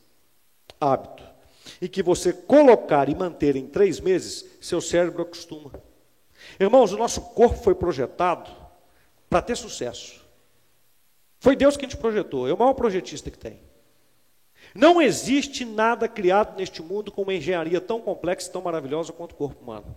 hábito, 0.81 1.23
e 1.81 1.89
que 1.89 2.03
você 2.03 2.33
colocar 2.33 3.09
e 3.09 3.15
manter 3.15 3.57
em 3.57 3.67
três 3.67 4.01
meses, 4.01 4.45
seu 4.61 4.81
cérebro 4.81 5.23
acostuma. 5.23 5.73
Irmãos, 6.61 6.93
o 6.93 6.99
nosso 6.99 7.23
corpo 7.23 7.57
foi 7.57 7.75
projetado 7.75 8.51
para 9.31 9.41
ter 9.41 9.57
sucesso. 9.57 10.21
Foi 11.39 11.57
Deus 11.57 11.75
quem 11.75 11.89
te 11.89 11.97
projetou, 11.97 12.47
é 12.47 12.53
o 12.53 12.59
maior 12.59 12.75
projetista 12.75 13.31
que 13.31 13.39
tem. 13.39 13.59
Não 14.75 15.01
existe 15.01 15.65
nada 15.65 16.07
criado 16.07 16.59
neste 16.59 16.83
mundo 16.83 17.11
com 17.11 17.23
uma 17.23 17.33
engenharia 17.33 17.81
tão 17.81 17.99
complexa 17.99 18.51
e 18.51 18.53
tão 18.53 18.61
maravilhosa 18.61 19.11
quanto 19.11 19.33
o 19.33 19.37
corpo 19.37 19.63
humano. 19.63 19.97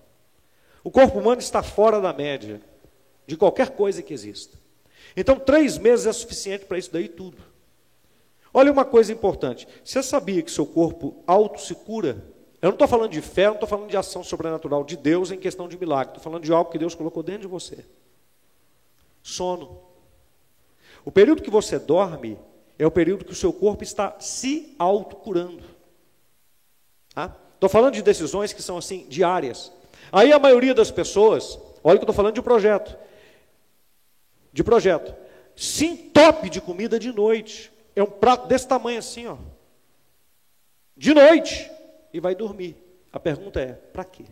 O 0.81 0.89
corpo 0.89 1.19
humano 1.19 1.41
está 1.41 1.61
fora 1.61 1.99
da 1.99 2.13
média 2.13 2.61
de 3.27 3.35
qualquer 3.35 3.71
coisa 3.71 4.01
que 4.01 4.13
exista. 4.13 4.57
Então, 5.17 5.37
três 5.37 5.77
meses 5.77 6.05
é 6.05 6.13
suficiente 6.13 6.63
para 6.63 6.77
isso 6.77 6.91
daí 6.91 7.09
tudo. 7.09 7.37
Olha 8.53 8.71
uma 8.71 8.85
coisa 8.85 9.11
importante. 9.11 9.67
Você 9.83 10.01
sabia 10.01 10.41
que 10.41 10.51
seu 10.51 10.65
corpo 10.65 11.21
auto 11.27 11.59
se 11.59 11.75
cura? 11.75 12.32
Eu 12.63 12.67
não 12.67 12.75
estou 12.75 12.87
falando 12.87 13.11
de 13.11 13.21
fé, 13.21 13.47
não 13.47 13.55
estou 13.55 13.67
falando 13.67 13.89
de 13.89 13.97
ação 13.97 14.23
sobrenatural 14.23 14.85
de 14.85 14.95
Deus 14.95 15.31
em 15.31 15.37
questão 15.37 15.67
de 15.67 15.77
milagre. 15.77 16.11
Estou 16.11 16.23
falando 16.23 16.45
de 16.45 16.53
algo 16.53 16.71
que 16.71 16.77
Deus 16.77 16.95
colocou 16.95 17.21
dentro 17.21 17.41
de 17.41 17.47
você. 17.47 17.85
Sono. 19.21 19.81
O 21.03 21.11
período 21.11 21.41
que 21.41 21.49
você 21.49 21.77
dorme 21.77 22.39
é 22.79 22.87
o 22.87 22.91
período 22.91 23.25
que 23.25 23.33
o 23.33 23.35
seu 23.35 23.51
corpo 23.51 23.83
está 23.83 24.17
se 24.17 24.73
autocurando. 24.79 25.61
Tá? 27.13 27.35
Estou 27.53 27.69
falando 27.69 27.95
de 27.95 28.01
decisões 28.01 28.53
que 28.53 28.61
são 28.61 28.77
assim, 28.77 29.07
diárias. 29.09 29.69
Aí 30.09 30.31
a 30.31 30.39
maioria 30.39 30.73
das 30.73 30.89
pessoas, 30.89 31.59
olha 31.83 31.97
que 31.97 32.03
eu 32.03 32.05
estou 32.05 32.15
falando 32.15 32.35
de 32.35 32.41
projeto. 32.41 32.97
De 34.53 34.63
projeto. 34.63 35.13
Se 35.53 35.85
entope 35.85 36.49
de 36.49 36.61
comida 36.61 36.97
de 36.97 37.11
noite. 37.11 37.73
É 37.93 38.01
um 38.01 38.09
prato 38.09 38.47
desse 38.47 38.69
tamanho 38.69 38.99
assim, 38.99 39.27
ó. 39.27 39.35
De 40.95 41.13
noite. 41.13 41.69
E 42.13 42.19
vai 42.19 42.35
dormir. 42.35 42.77
A 43.11 43.19
pergunta 43.19 43.59
é, 43.59 43.73
para 43.73 44.05
quê? 44.05 44.25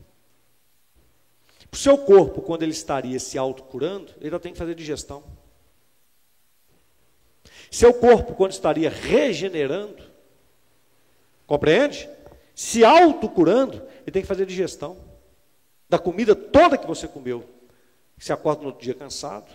O 1.71 1.75
seu 1.75 1.97
corpo, 1.97 2.41
quando 2.41 2.63
ele 2.63 2.71
estaria 2.71 3.19
se 3.19 3.37
autocurando, 3.37 4.13
ele 4.21 4.37
tem 4.39 4.53
que 4.53 4.57
fazer 4.57 4.75
digestão. 4.75 5.23
Seu 7.69 7.93
corpo, 7.93 8.35
quando 8.35 8.51
estaria 8.51 8.89
regenerando, 8.89 10.03
compreende? 11.47 12.09
Se 12.53 12.83
autocurando, 12.83 13.81
ele 14.01 14.11
tem 14.11 14.21
que 14.21 14.27
fazer 14.27 14.45
digestão 14.45 14.97
da 15.87 15.97
comida 15.97 16.35
toda 16.35 16.77
que 16.77 16.87
você 16.87 17.07
comeu. 17.07 17.43
Você 18.17 18.31
acorda 18.31 18.61
no 18.61 18.67
outro 18.67 18.83
dia 18.83 18.93
cansado, 18.93 19.51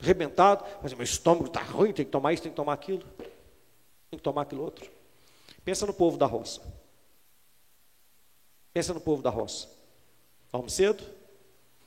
arrebentado, 0.00 0.64
mas 0.82 0.94
meu 0.94 1.04
estômago 1.04 1.46
está 1.46 1.60
ruim, 1.60 1.92
tem 1.92 2.04
que 2.04 2.10
tomar 2.10 2.32
isso, 2.32 2.42
tem 2.42 2.52
que 2.52 2.56
tomar 2.56 2.72
aquilo, 2.72 3.04
tem 4.10 4.18
que 4.18 4.22
tomar 4.22 4.42
aquilo 4.42 4.62
outro. 4.62 4.88
Pensa 5.64 5.86
no 5.86 5.92
povo 5.92 6.16
da 6.16 6.26
roça. 6.26 6.62
Pensa 8.72 8.94
no 8.94 9.00
povo 9.00 9.22
da 9.22 9.30
roça. 9.30 9.68
Dorme 10.52 10.70
cedo, 10.70 11.04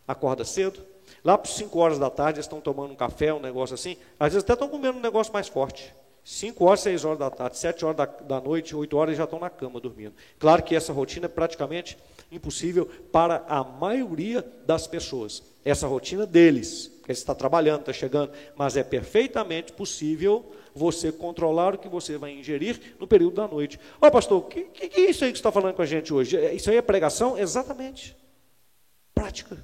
acorda 0.07 0.45
cedo, 0.45 0.81
Lá 1.23 1.37
para 1.37 1.51
5 1.51 1.77
horas 1.79 1.99
da 1.99 2.09
tarde, 2.09 2.37
eles 2.37 2.45
estão 2.45 2.59
tomando 2.59 2.91
um 2.91 2.95
café, 2.95 3.33
um 3.33 3.39
negócio 3.39 3.73
assim. 3.73 3.97
Às 4.19 4.33
vezes 4.33 4.43
até 4.43 4.53
estão 4.53 4.67
comendo 4.67 4.97
um 4.97 5.01
negócio 5.01 5.31
mais 5.31 5.47
forte. 5.47 5.93
5 6.23 6.63
horas, 6.65 6.81
6 6.81 7.05
horas 7.05 7.19
da 7.19 7.29
tarde, 7.29 7.57
7 7.57 7.83
horas 7.83 7.97
da, 7.97 8.05
da 8.05 8.41
noite, 8.41 8.75
8 8.75 8.95
horas, 8.95 9.09
eles 9.09 9.17
já 9.17 9.23
estão 9.23 9.39
na 9.39 9.49
cama 9.49 9.79
dormindo. 9.79 10.13
Claro 10.39 10.61
que 10.63 10.75
essa 10.75 10.93
rotina 10.93 11.25
é 11.25 11.29
praticamente 11.29 11.97
impossível 12.31 12.85
para 13.11 13.43
a 13.47 13.63
maioria 13.63 14.45
das 14.65 14.87
pessoas. 14.87 15.43
Essa 15.65 15.87
rotina 15.87 16.25
deles, 16.25 16.91
que 17.03 17.11
está 17.11 17.33
trabalhando, 17.33 17.81
está 17.81 17.93
chegando, 17.93 18.31
mas 18.55 18.77
é 18.77 18.83
perfeitamente 18.83 19.73
possível 19.73 20.51
você 20.73 21.11
controlar 21.11 21.75
o 21.75 21.77
que 21.77 21.87
você 21.87 22.17
vai 22.17 22.31
ingerir 22.31 22.95
no 22.99 23.07
período 23.07 23.35
da 23.35 23.47
noite. 23.47 23.79
Ó, 24.01 24.07
oh, 24.07 24.11
pastor, 24.11 24.39
o 24.39 24.43
que, 24.43 24.63
que, 24.63 24.89
que, 24.89 25.01
é 25.01 25.09
isso 25.09 25.23
aí 25.23 25.31
que 25.31 25.37
você 25.37 25.41
está 25.41 25.51
falando 25.51 25.75
com 25.75 25.81
a 25.81 25.85
gente 25.85 26.13
hoje? 26.13 26.37
É, 26.37 26.53
isso 26.53 26.69
aí 26.69 26.77
é 26.77 26.81
pregação? 26.81 27.37
Exatamente. 27.37 28.15
Prática. 29.13 29.63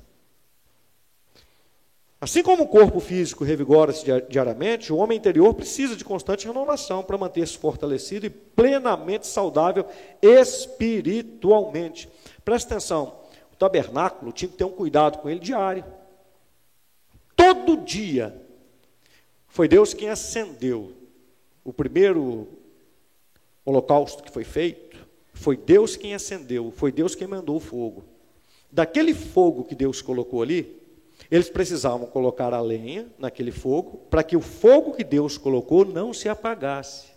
Assim 2.19 2.41
como 2.41 2.63
o 2.63 2.67
corpo 2.67 2.99
físico 2.99 3.43
revigora-se 3.43 4.03
diariamente, 4.27 4.91
o 4.91 4.97
homem 4.97 5.17
interior 5.17 5.53
precisa 5.53 5.95
de 5.95 6.03
constante 6.03 6.47
renovação 6.47 7.03
para 7.03 7.17
manter-se 7.17 7.55
fortalecido 7.55 8.25
e 8.25 8.29
plenamente 8.29 9.27
saudável 9.27 9.85
espiritualmente. 10.19 12.09
Presta 12.43 12.73
atenção, 12.73 13.19
o 13.53 13.55
tabernáculo 13.55 14.31
tinha 14.31 14.49
que 14.49 14.57
ter 14.57 14.63
um 14.63 14.71
cuidado 14.71 15.19
com 15.19 15.29
ele 15.29 15.39
diário. 15.39 15.85
Todo 17.35 17.77
dia. 17.77 18.41
Foi 19.47 19.67
Deus 19.67 19.93
quem 19.93 20.09
acendeu 20.09 20.96
o 21.67 21.73
primeiro 21.73 22.47
holocausto 23.65 24.23
que 24.23 24.31
foi 24.31 24.45
feito. 24.45 25.05
Foi 25.33 25.57
Deus 25.57 25.97
quem 25.97 26.13
acendeu, 26.13 26.71
foi 26.71 26.93
Deus 26.93 27.13
quem 27.13 27.27
mandou 27.27 27.57
o 27.57 27.59
fogo. 27.59 28.05
Daquele 28.71 29.13
fogo 29.13 29.65
que 29.65 29.75
Deus 29.75 30.01
colocou 30.01 30.41
ali, 30.41 30.79
eles 31.29 31.49
precisavam 31.49 32.07
colocar 32.07 32.53
a 32.53 32.61
lenha 32.61 33.07
naquele 33.19 33.51
fogo, 33.51 33.97
para 34.09 34.23
que 34.23 34.37
o 34.37 34.41
fogo 34.41 34.93
que 34.93 35.03
Deus 35.03 35.37
colocou 35.37 35.83
não 35.83 36.13
se 36.13 36.29
apagasse. 36.29 37.07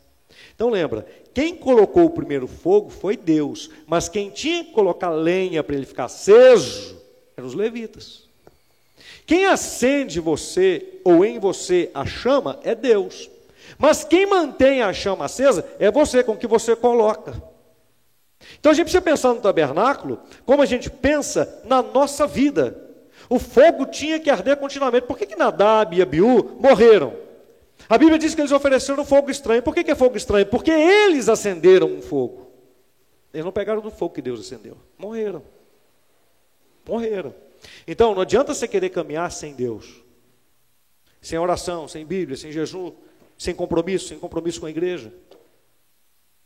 Então 0.53 0.69
lembra, 0.69 1.07
quem 1.33 1.55
colocou 1.55 2.07
o 2.07 2.11
primeiro 2.11 2.49
fogo 2.49 2.91
foi 2.91 3.17
Deus, 3.17 3.71
mas 3.87 4.09
quem 4.09 4.31
tinha 4.31 4.65
que 4.65 4.73
colocar 4.73 5.11
lenha 5.11 5.63
para 5.63 5.77
ele 5.77 5.87
ficar 5.87 6.07
aceso 6.07 7.01
eram 7.37 7.47
os 7.47 7.55
levitas. 7.55 8.29
Quem 9.25 9.47
acende 9.47 10.19
você 10.19 11.01
ou 11.05 11.25
em 11.25 11.39
você 11.39 11.89
a 11.95 12.05
chama 12.05 12.59
é 12.65 12.75
Deus. 12.75 13.30
Mas 13.81 14.05
quem 14.05 14.27
mantém 14.27 14.83
a 14.83 14.93
chama 14.93 15.25
acesa 15.25 15.67
é 15.79 15.91
você, 15.91 16.23
com 16.23 16.37
que 16.37 16.47
você 16.47 16.77
coloca. 16.77 17.33
Então 18.59 18.71
a 18.71 18.75
gente 18.75 18.85
precisa 18.85 19.01
pensar 19.01 19.33
no 19.33 19.41
tabernáculo 19.41 20.21
como 20.45 20.61
a 20.61 20.67
gente 20.67 20.91
pensa 20.91 21.63
na 21.65 21.83
nossa 21.83 22.27
vida. 22.27 22.79
O 23.27 23.39
fogo 23.39 23.87
tinha 23.87 24.21
que 24.21 24.29
arder 24.29 24.59
continuamente. 24.59 25.07
Por 25.07 25.17
que, 25.17 25.25
que 25.25 25.35
Nadab 25.35 25.97
e 25.97 26.03
Abiú 26.03 26.59
morreram? 26.61 27.17
A 27.89 27.97
Bíblia 27.97 28.19
diz 28.19 28.35
que 28.35 28.43
eles 28.43 28.53
ofereceram 28.53 29.03
fogo 29.03 29.31
estranho. 29.31 29.63
Por 29.63 29.75
que, 29.75 29.83
que 29.83 29.91
é 29.91 29.95
fogo 29.95 30.15
estranho? 30.15 30.45
Porque 30.45 30.71
eles 30.71 31.31
acenderam 31.31 31.87
um 31.87 32.03
fogo. 32.03 32.51
Eles 33.33 33.47
não 33.47 33.53
pegaram 33.53 33.81
do 33.81 33.91
fogo 33.91 34.15
que 34.15 34.21
Deus 34.21 34.41
acendeu. 34.41 34.77
Morreram. 34.99 35.43
Morreram. 36.87 37.35
Então, 37.87 38.15
não 38.15 38.21
adianta 38.21 38.53
você 38.53 38.69
querer 38.69 38.91
caminhar 38.91 39.33
sem 39.33 39.55
Deus. 39.55 40.03
Sem 41.23 41.39
oração, 41.39 41.89
sem 41.89 42.05
Bíblia, 42.05 42.37
sem 42.37 42.53
jejum, 42.53 42.93
sem 43.41 43.55
compromisso, 43.55 44.09
sem 44.09 44.19
compromisso 44.19 44.61
com 44.61 44.67
a 44.67 44.71
igreja. 44.71 45.11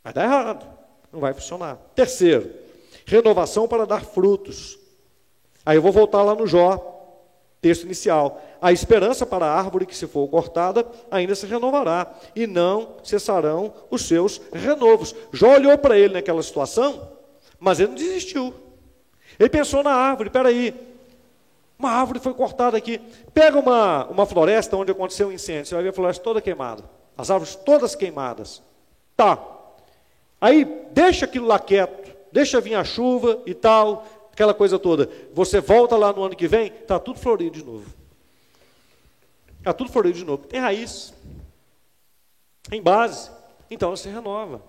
Vai 0.01 0.13
dar 0.13 0.23
errado. 0.23 0.65
Não 1.11 1.19
vai 1.19 1.33
funcionar. 1.33 1.75
Terceiro, 1.93 2.49
renovação 3.05 3.67
para 3.67 3.85
dar 3.85 4.05
frutos. 4.05 4.79
Aí 5.65 5.75
eu 5.75 5.81
vou 5.81 5.91
voltar 5.91 6.23
lá 6.23 6.33
no 6.33 6.47
Jó, 6.47 7.19
texto 7.59 7.83
inicial. 7.83 8.41
A 8.61 8.71
esperança 8.71 9.25
para 9.25 9.45
a 9.45 9.53
árvore 9.53 9.85
que 9.85 9.93
se 9.93 10.07
for 10.07 10.25
cortada 10.29 10.87
ainda 11.11 11.35
se 11.35 11.45
renovará, 11.45 12.15
e 12.33 12.47
não 12.47 12.95
cessarão 13.03 13.73
os 13.91 14.03
seus 14.07 14.39
renovos. 14.53 15.13
Jó 15.33 15.53
olhou 15.53 15.77
para 15.77 15.99
ele 15.99 16.13
naquela 16.13 16.41
situação, 16.41 17.11
mas 17.59 17.77
ele 17.77 17.89
não 17.89 17.95
desistiu. 17.95 18.53
Ele 19.37 19.49
pensou 19.49 19.83
na 19.83 19.91
árvore, 19.91 20.29
peraí, 20.29 20.73
uma 21.77 21.91
árvore 21.91 22.19
foi 22.19 22.33
cortada 22.33 22.77
aqui. 22.77 22.99
Pega 23.33 23.59
uma, 23.59 24.05
uma 24.05 24.25
floresta 24.25 24.77
onde 24.77 24.91
aconteceu 24.91 25.27
um 25.27 25.31
incêndio, 25.31 25.65
você 25.65 25.75
vai 25.75 25.83
ver 25.83 25.89
a 25.89 25.93
floresta 25.93 26.23
toda 26.23 26.41
queimada, 26.41 26.83
as 27.17 27.29
árvores 27.29 27.55
todas 27.55 27.95
queimadas. 27.95 28.61
Tá. 29.15 29.41
Aí 30.39 30.65
deixa 30.91 31.25
aquilo 31.25 31.47
lá 31.47 31.59
quieto, 31.59 32.15
deixa 32.31 32.61
vir 32.61 32.75
a 32.75 32.83
chuva 32.83 33.41
e 33.45 33.53
tal, 33.53 34.05
aquela 34.31 34.53
coisa 34.53 34.79
toda. 34.79 35.09
Você 35.33 35.59
volta 35.59 35.95
lá 35.95 36.11
no 36.13 36.23
ano 36.23 36.35
que 36.35 36.47
vem, 36.47 36.67
está 36.67 36.99
tudo 36.99 37.19
florido 37.19 37.57
de 37.57 37.65
novo. 37.65 37.85
Está 39.59 39.73
tudo 39.73 39.91
florido 39.91 40.17
de 40.17 40.25
novo. 40.25 40.45
Tem 40.45 40.59
raiz, 40.59 41.13
tem 42.69 42.81
base, 42.81 43.31
então 43.69 43.91
você 43.91 44.09
renova. 44.09 44.61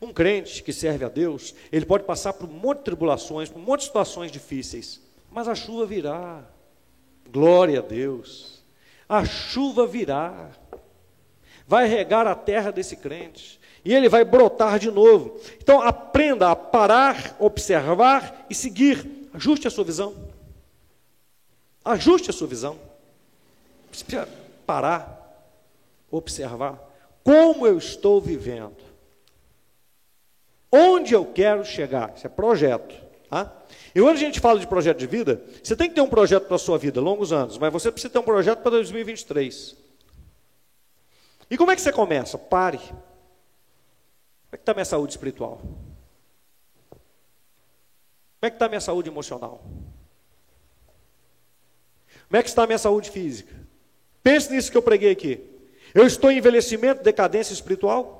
Um 0.00 0.12
crente 0.12 0.62
que 0.62 0.72
serve 0.72 1.04
a 1.04 1.08
Deus, 1.08 1.54
ele 1.70 1.84
pode 1.84 2.04
passar 2.04 2.32
por 2.32 2.48
um 2.48 2.52
monte 2.52 2.78
de 2.78 2.84
tribulações, 2.84 3.48
por 3.48 3.58
um 3.58 3.64
monte 3.64 3.80
de 3.80 3.86
situações 3.86 4.32
difíceis, 4.32 5.00
mas 5.30 5.48
a 5.48 5.54
chuva 5.54 5.86
virá. 5.86 6.42
Glória 7.30 7.78
a 7.78 7.82
Deus. 7.82 8.62
A 9.08 9.24
chuva 9.24 9.86
virá. 9.86 10.50
Vai 11.66 11.86
regar 11.86 12.26
a 12.26 12.34
terra 12.34 12.70
desse 12.70 12.96
crente. 12.96 13.60
E 13.84 13.94
ele 13.94 14.08
vai 14.08 14.24
brotar 14.24 14.78
de 14.78 14.90
novo. 14.90 15.40
Então 15.58 15.80
aprenda 15.80 16.50
a 16.50 16.56
parar, 16.56 17.36
observar 17.38 18.46
e 18.50 18.54
seguir. 18.54 19.28
Ajuste 19.32 19.68
a 19.68 19.70
sua 19.70 19.84
visão. 19.84 20.14
Ajuste 21.84 22.30
a 22.30 22.32
sua 22.32 22.46
visão. 22.46 22.78
Precisa 23.88 24.28
parar, 24.66 25.48
observar. 26.10 26.78
Como 27.24 27.66
eu 27.66 27.78
estou 27.78 28.20
vivendo? 28.20 28.76
Onde 30.70 31.14
eu 31.14 31.24
quero 31.24 31.64
chegar? 31.64 32.12
Isso 32.16 32.26
é 32.26 32.30
projeto. 32.30 32.94
Tá? 33.28 33.52
E 33.94 34.00
quando 34.00 34.16
a 34.16 34.20
gente 34.20 34.40
fala 34.40 34.60
de 34.60 34.66
projeto 34.66 34.98
de 34.98 35.06
vida, 35.06 35.42
você 35.62 35.74
tem 35.74 35.88
que 35.88 35.94
ter 35.94 36.00
um 36.00 36.08
projeto 36.08 36.46
para 36.46 36.56
a 36.56 36.58
sua 36.58 36.78
vida, 36.78 37.00
longos 37.00 37.32
anos, 37.32 37.58
mas 37.58 37.72
você 37.72 37.90
precisa 37.90 38.12
ter 38.12 38.18
um 38.18 38.22
projeto 38.22 38.60
para 38.60 38.70
2023. 38.72 39.76
E 41.50 41.56
como 41.56 41.70
é 41.70 41.76
que 41.76 41.82
você 41.82 41.92
começa? 41.92 42.38
Pare. 42.38 42.78
Como 42.78 42.96
é 44.52 44.56
que 44.56 44.62
está 44.62 44.72
a 44.72 44.74
minha 44.74 44.84
saúde 44.84 45.12
espiritual? 45.12 45.60
Como 48.40 48.48
é 48.48 48.50
que 48.50 48.56
está 48.56 48.66
a 48.66 48.68
minha 48.68 48.80
saúde 48.80 49.08
emocional? 49.08 49.64
Como 52.28 52.38
é 52.38 52.42
que 52.42 52.48
está 52.48 52.62
a 52.62 52.66
minha 52.66 52.78
saúde 52.78 53.10
física? 53.10 53.52
Pense 54.22 54.52
nisso 54.52 54.70
que 54.70 54.76
eu 54.76 54.82
preguei 54.82 55.10
aqui. 55.10 55.44
Eu 55.92 56.06
estou 56.06 56.30
em 56.30 56.38
envelhecimento, 56.38 57.02
decadência 57.02 57.52
espiritual? 57.52 58.19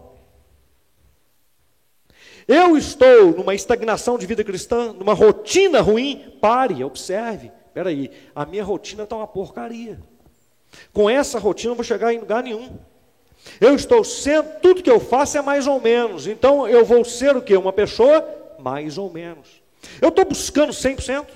Eu 2.51 2.77
estou 2.77 3.31
numa 3.31 3.55
estagnação 3.55 4.19
de 4.19 4.27
vida 4.27 4.43
cristã, 4.43 4.93
numa 4.93 5.15
rotina 5.15 5.81
ruim? 5.81 6.37
Pare, 6.41 6.83
observe. 6.83 7.53
Espera 7.69 7.91
aí, 7.91 8.11
a 8.35 8.45
minha 8.45 8.65
rotina 8.65 9.05
está 9.05 9.15
uma 9.15 9.27
porcaria. 9.29 10.01
Com 10.93 11.09
essa 11.09 11.39
rotina 11.39 11.69
eu 11.69 11.71
não 11.71 11.77
vou 11.77 11.85
chegar 11.85 12.13
em 12.13 12.19
lugar 12.19 12.43
nenhum. 12.43 12.77
Eu 13.61 13.77
estou 13.77 14.03
sendo, 14.03 14.59
tudo 14.61 14.83
que 14.83 14.91
eu 14.91 14.99
faço 14.99 15.39
é 15.39 15.41
mais 15.41 15.69
ou 15.69 15.81
menos. 15.81 16.27
Então 16.27 16.67
eu 16.67 16.85
vou 16.85 17.05
ser 17.05 17.37
o 17.37 17.41
quê? 17.41 17.57
Uma 17.57 17.73
pessoa 17.73 18.29
mais 18.59 18.99
ou 18.99 19.09
menos. 19.13 19.63
Eu 20.03 20.09
estou 20.09 20.25
buscando 20.25 20.73
100%. 20.73 21.27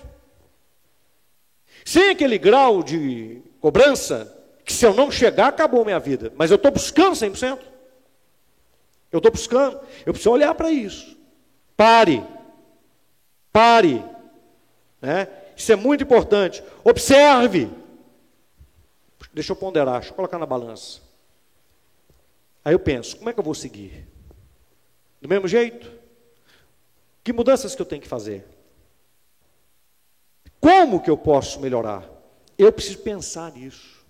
Sem 1.84 2.10
aquele 2.10 2.38
grau 2.38 2.82
de 2.82 3.40
cobrança, 3.60 4.36
que 4.64 4.72
se 4.72 4.84
eu 4.84 4.92
não 4.92 5.12
chegar, 5.12 5.46
acabou 5.46 5.82
a 5.82 5.84
minha 5.84 6.00
vida. 6.00 6.32
Mas 6.34 6.50
eu 6.50 6.56
estou 6.56 6.72
buscando 6.72 7.12
100%. 7.12 7.73
Eu 9.14 9.18
estou 9.18 9.30
buscando. 9.30 9.80
Eu 10.04 10.12
preciso 10.12 10.32
olhar 10.32 10.52
para 10.56 10.72
isso. 10.72 11.16
Pare. 11.76 12.26
Pare. 13.52 14.04
Né? 15.00 15.28
Isso 15.56 15.70
é 15.70 15.76
muito 15.76 16.02
importante. 16.02 16.64
Observe. 16.82 17.70
Deixa 19.32 19.52
eu 19.52 19.56
ponderar, 19.56 20.00
deixa 20.00 20.10
eu 20.10 20.16
colocar 20.16 20.36
na 20.36 20.46
balança. 20.46 21.00
Aí 22.64 22.74
eu 22.74 22.78
penso, 22.80 23.16
como 23.16 23.30
é 23.30 23.32
que 23.32 23.38
eu 23.38 23.44
vou 23.44 23.54
seguir? 23.54 24.04
Do 25.22 25.28
mesmo 25.28 25.46
jeito? 25.46 25.92
Que 27.22 27.32
mudanças 27.32 27.72
que 27.76 27.80
eu 27.82 27.86
tenho 27.86 28.02
que 28.02 28.08
fazer? 28.08 28.44
Como 30.58 31.00
que 31.00 31.10
eu 31.10 31.16
posso 31.16 31.60
melhorar? 31.60 32.04
Eu 32.58 32.72
preciso 32.72 32.98
pensar 32.98 33.52
nisso. 33.52 34.04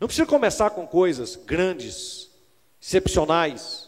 Não 0.00 0.08
preciso 0.08 0.26
começar 0.26 0.70
com 0.70 0.86
coisas 0.88 1.36
grandes, 1.36 2.30
excepcionais. 2.82 3.87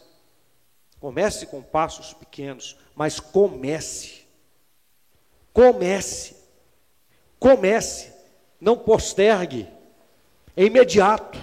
Comece 1.01 1.47
com 1.47 1.63
passos 1.63 2.13
pequenos, 2.13 2.77
mas 2.95 3.19
comece. 3.19 4.21
Comece. 5.51 6.37
Comece. 7.39 8.13
Não 8.59 8.77
postergue. 8.77 9.67
É 10.55 10.63
imediato. 10.63 11.39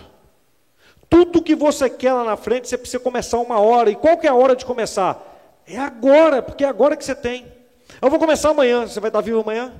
Tudo 1.10 1.42
que 1.42 1.56
você 1.56 1.90
quer 1.90 2.12
lá 2.12 2.22
na 2.22 2.36
frente, 2.36 2.68
você 2.68 2.78
precisa 2.78 3.02
começar 3.02 3.38
uma 3.38 3.58
hora. 3.58 3.90
E 3.90 3.96
qual 3.96 4.16
que 4.16 4.28
é 4.28 4.30
a 4.30 4.34
hora 4.34 4.54
de 4.54 4.64
começar? 4.64 5.20
É 5.66 5.76
agora, 5.76 6.40
porque 6.40 6.62
é 6.62 6.68
agora 6.68 6.96
que 6.96 7.04
você 7.04 7.16
tem. 7.16 7.52
Eu 8.00 8.08
vou 8.08 8.20
começar 8.20 8.50
amanhã. 8.50 8.86
Você 8.86 9.00
vai 9.00 9.08
estar 9.08 9.20
vivo 9.20 9.40
amanhã? 9.40 9.74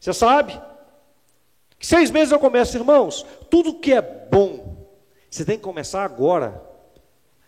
Você 0.00 0.12
sabe? 0.12 0.60
Seis 1.80 2.10
meses 2.10 2.32
eu 2.32 2.40
começo, 2.40 2.76
irmãos. 2.76 3.24
Tudo 3.48 3.78
que 3.78 3.92
é 3.92 4.02
bom, 4.02 4.88
você 5.30 5.44
tem 5.44 5.56
que 5.56 5.62
começar 5.62 6.02
agora. 6.02 6.60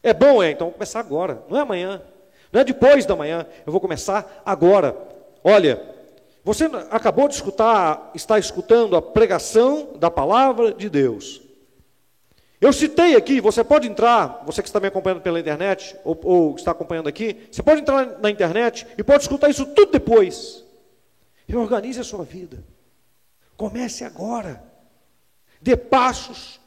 É 0.09 0.15
bom, 0.15 0.43
é, 0.43 0.53
então 0.53 0.69
vou 0.69 0.75
começar 0.75 1.01
agora, 1.01 1.43
não 1.51 1.59
é 1.59 1.61
amanhã, 1.61 2.01
não 2.51 2.63
é 2.63 2.65
depois 2.65 3.05
da 3.05 3.15
manhã, 3.15 3.47
eu 3.67 3.71
vou 3.71 3.79
começar 3.79 4.43
agora. 4.43 4.97
Olha, 5.45 5.83
você 6.43 6.65
acabou 6.91 7.29
de 7.29 7.35
escutar, 7.35 8.11
está 8.15 8.39
escutando 8.39 8.97
a 8.97 9.03
pregação 9.03 9.91
da 9.97 10.11
palavra 10.11 10.73
de 10.73 10.89
Deus. 10.89 11.43
Eu 12.59 12.73
citei 12.73 13.17
aqui, 13.17 13.39
você 13.39 13.63
pode 13.63 13.87
entrar, 13.87 14.43
você 14.47 14.63
que 14.63 14.69
está 14.71 14.81
me 14.81 14.87
acompanhando 14.87 15.21
pela 15.21 15.39
internet, 15.39 15.95
ou, 16.03 16.19
ou 16.25 16.57
está 16.57 16.71
acompanhando 16.71 17.07
aqui, 17.07 17.47
você 17.53 17.63
pode 17.63 17.83
entrar 17.83 18.19
na 18.19 18.31
internet 18.31 18.87
e 18.97 19.05
pode 19.05 19.25
escutar 19.25 19.51
isso 19.51 19.67
tudo 19.67 19.93
depois. 19.93 20.65
Reorganize 21.47 22.01
a 22.01 22.05
sua 22.05 22.25
vida. 22.25 22.65
Comece 23.59 24.05
agora. 24.05 24.65
Dê 25.61 25.77
passos 25.77 26.59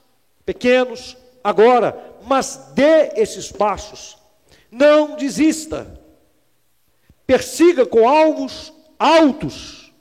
pequenos, 0.45 1.17
agora, 1.43 2.15
mas 2.25 2.71
dê 2.73 3.13
esses 3.15 3.51
passos. 3.51 4.17
Não 4.71 5.15
desista. 5.15 5.99
Persiga 7.25 7.85
com 7.85 8.07
alvos 8.07 8.73
altos. 8.97 9.91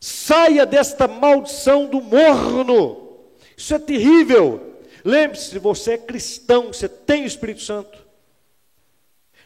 Saia 0.00 0.66
desta 0.66 1.06
maldição 1.06 1.86
do 1.86 2.00
morno. 2.00 3.18
Isso 3.56 3.74
é 3.74 3.78
terrível. 3.78 4.78
Lembre-se, 5.04 5.58
você 5.58 5.92
é 5.92 5.98
cristão, 5.98 6.68
você 6.68 6.88
tem 6.88 7.24
o 7.24 7.26
Espírito 7.26 7.62
Santo. 7.62 7.98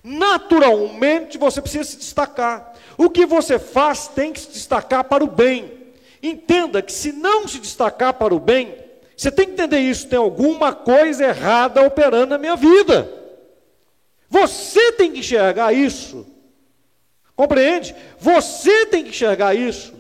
Naturalmente 0.02 1.36
você 1.36 1.60
precisa 1.60 1.84
se 1.84 1.96
destacar. 1.96 2.74
O 2.96 3.10
que 3.10 3.26
você 3.26 3.58
faz 3.58 4.06
tem 4.08 4.32
que 4.32 4.40
se 4.40 4.50
destacar 4.52 5.04
para 5.04 5.24
o 5.24 5.26
bem. 5.26 5.92
Entenda 6.22 6.80
que 6.80 6.92
se 6.92 7.12
não 7.12 7.46
se 7.48 7.58
destacar 7.58 8.14
para 8.14 8.34
o 8.34 8.40
bem, 8.40 8.74
você 9.16 9.30
tem 9.30 9.46
que 9.46 9.52
entender 9.52 9.78
isso, 9.78 10.08
tem 10.08 10.18
alguma 10.18 10.74
coisa 10.74 11.24
errada 11.24 11.82
operando 11.82 12.26
na 12.26 12.38
minha 12.38 12.54
vida. 12.54 13.10
Você 14.28 14.92
tem 14.92 15.12
que 15.12 15.20
enxergar 15.20 15.72
isso. 15.72 16.26
Compreende? 17.34 17.96
Você 18.18 18.86
tem 18.86 19.02
que 19.02 19.10
enxergar 19.10 19.54
isso. 19.54 19.94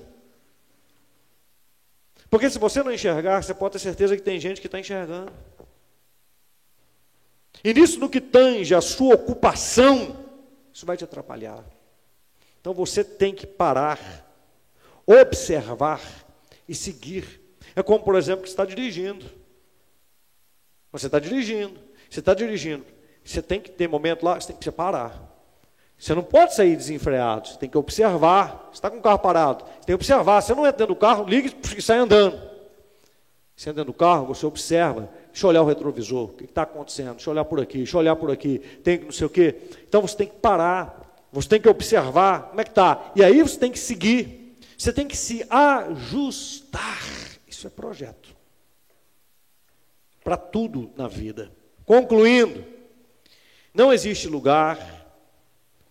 Porque 2.28 2.50
se 2.50 2.58
você 2.58 2.82
não 2.82 2.92
enxergar, 2.92 3.42
você 3.42 3.54
pode 3.54 3.72
ter 3.72 3.78
certeza 3.78 4.16
que 4.16 4.22
tem 4.22 4.38
gente 4.38 4.60
que 4.60 4.66
está 4.66 4.78
enxergando. 4.78 5.32
E 7.64 7.72
nisso, 7.72 7.98
no 7.98 8.10
que 8.10 8.20
tange 8.20 8.74
a 8.74 8.82
sua 8.82 9.14
ocupação, 9.14 10.24
isso 10.72 10.84
vai 10.84 10.96
te 10.96 11.04
atrapalhar. 11.04 11.64
Então 12.60 12.74
você 12.74 13.02
tem 13.02 13.34
que 13.34 13.46
parar, 13.46 13.98
observar 15.06 16.02
e 16.68 16.74
seguir 16.74 17.45
é 17.76 17.82
como, 17.82 18.02
por 18.02 18.16
exemplo, 18.16 18.42
que 18.42 18.48
está 18.48 18.64
dirigindo. 18.64 19.26
Você 20.90 21.06
está 21.06 21.18
dirigindo, 21.18 21.78
você 22.08 22.20
está 22.20 22.32
dirigindo. 22.32 22.86
Você 23.22 23.42
tem 23.42 23.60
que 23.60 23.70
ter 23.70 23.86
momento 23.86 24.24
lá, 24.24 24.40
você 24.40 24.48
tem 24.48 24.56
que 24.56 24.64
separar. 24.64 25.22
Você 25.98 26.14
não 26.14 26.22
pode 26.22 26.54
sair 26.54 26.74
desenfreado, 26.74 27.48
você 27.48 27.58
tem 27.58 27.68
que 27.68 27.76
observar. 27.76 28.68
Você 28.70 28.78
está 28.78 28.90
com 28.90 28.96
o 28.96 29.02
carro 29.02 29.18
parado, 29.18 29.64
você 29.64 29.72
tem 29.72 29.86
que 29.86 29.94
observar. 29.94 30.40
Você 30.40 30.54
não 30.54 30.66
entra 30.66 30.78
dentro 30.78 30.94
do 30.94 30.98
carro, 30.98 31.24
liga 31.26 31.52
e 31.76 31.82
sai 31.82 31.98
andando. 31.98 32.40
Você 33.54 33.68
entra 33.68 33.82
dentro 33.82 33.92
do 33.92 33.98
carro, 33.98 34.26
você 34.26 34.46
observa. 34.46 35.10
Deixa 35.30 35.46
eu 35.46 35.50
olhar 35.50 35.62
o 35.62 35.66
retrovisor, 35.66 36.24
o 36.24 36.28
que 36.28 36.44
está 36.44 36.62
acontecendo? 36.62 37.16
Deixa 37.16 37.28
eu 37.28 37.32
olhar 37.32 37.44
por 37.44 37.60
aqui, 37.60 37.78
deixa 37.78 37.96
eu 37.96 38.00
olhar 38.00 38.16
por 38.16 38.30
aqui. 38.30 38.58
Tem 38.82 38.98
que 38.98 39.04
não 39.04 39.12
sei 39.12 39.26
o 39.26 39.30
quê. 39.30 39.54
Então 39.86 40.00
você 40.00 40.16
tem 40.16 40.26
que 40.28 40.36
parar, 40.36 41.14
você 41.30 41.48
tem 41.48 41.60
que 41.60 41.68
observar 41.68 42.44
como 42.48 42.60
é 42.60 42.64
que 42.64 42.70
está. 42.70 43.12
E 43.14 43.22
aí 43.22 43.42
você 43.42 43.58
tem 43.58 43.70
que 43.70 43.78
seguir. 43.78 44.56
Você 44.78 44.92
tem 44.92 45.06
que 45.06 45.16
se 45.16 45.44
ajustar. 45.50 47.35
Isso 47.56 47.66
é 47.66 47.70
projeto. 47.70 48.36
Para 50.22 50.36
tudo 50.36 50.92
na 50.94 51.08
vida. 51.08 51.50
Concluindo, 51.86 52.62
não 53.72 53.90
existe 53.90 54.28
lugar, 54.28 54.78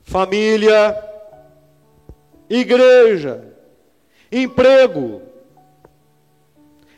família, 0.02 0.96
igreja, 2.48 3.52
emprego, 4.32 5.24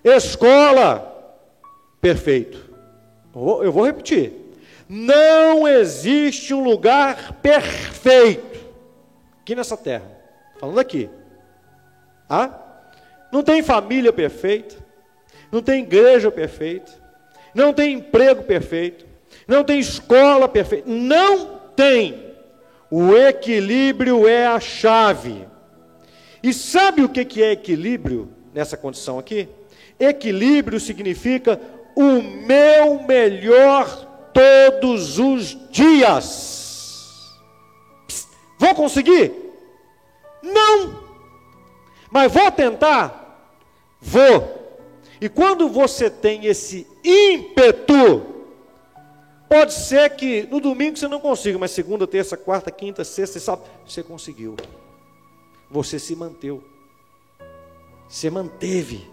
escola, 0.04 1.46
perfeito. 2.02 2.70
Eu 3.34 3.72
vou 3.72 3.86
repetir. 3.86 4.34
Não 4.90 5.66
existe 5.66 6.54
um 6.54 6.62
lugar 6.62 7.36
perfeito 7.42 8.68
aqui 9.40 9.56
nessa 9.56 9.78
terra. 9.78 10.12
Falando 10.60 10.80
aqui. 10.80 11.10
Ah? 12.30 12.67
Não 13.38 13.44
tem 13.44 13.62
família 13.62 14.12
perfeita, 14.12 14.76
não 15.52 15.62
tem 15.62 15.84
igreja 15.84 16.32
perfeita, 16.32 16.92
não 17.54 17.72
tem 17.72 17.94
emprego 17.94 18.42
perfeito, 18.42 19.06
não 19.48 19.64
tem 19.64 19.80
escola 19.80 20.50
perfeita, 20.50 20.90
não 20.90 21.60
tem. 21.76 22.34
O 22.90 23.16
equilíbrio 23.16 24.28
é 24.28 24.48
a 24.48 24.60
chave. 24.60 25.48
E 26.42 26.52
sabe 26.52 27.04
o 27.04 27.10
que 27.10 27.44
é 27.44 27.52
equilíbrio 27.52 28.28
nessa 28.56 28.76
condição 28.76 29.20
aqui? 29.20 29.48
Equilíbrio 30.00 30.80
significa 30.80 31.62
o 31.96 32.20
meu 32.20 33.04
melhor 33.04 34.32
todos 34.34 35.20
os 35.20 35.56
dias. 35.70 37.38
Vou 38.58 38.74
conseguir? 38.74 39.32
Não. 40.42 41.04
Mas 42.10 42.32
vou 42.32 42.52
tentar? 42.52 43.27
Vou. 44.02 44.80
E 45.20 45.28
quando 45.28 45.68
você 45.68 46.10
tem 46.10 46.46
esse 46.46 46.88
ímpeto, 47.04 48.26
pode 49.50 49.74
ser 49.74 50.10
que 50.12 50.44
no 50.44 50.60
domingo 50.60 50.98
você 50.98 51.08
não 51.08 51.20
consiga, 51.20 51.58
mas 51.58 51.72
segunda, 51.72 52.06
terça, 52.06 52.38
quarta, 52.38 52.70
quinta, 52.70 53.04
sexta, 53.04 53.40
sábado, 53.40 53.68
você 53.86 54.04
conseguiu. 54.04 54.56
Você 55.70 56.00
se 56.00 56.16
manteve. 56.16 56.62
Você 58.08 58.30
manteve. 58.30 59.10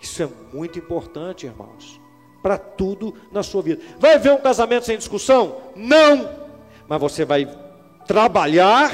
Isso 0.00 0.22
é 0.22 0.28
muito 0.52 0.78
importante, 0.78 1.46
irmãos 1.46 2.04
para 2.44 2.58
tudo 2.58 3.14
na 3.32 3.42
sua 3.42 3.62
vida. 3.62 3.80
Vai 3.98 4.18
ver 4.18 4.32
um 4.32 4.36
casamento 4.36 4.84
sem 4.84 4.98
discussão? 4.98 5.62
Não! 5.74 6.28
Mas 6.86 7.00
você 7.00 7.24
vai 7.24 7.48
trabalhar 8.06 8.92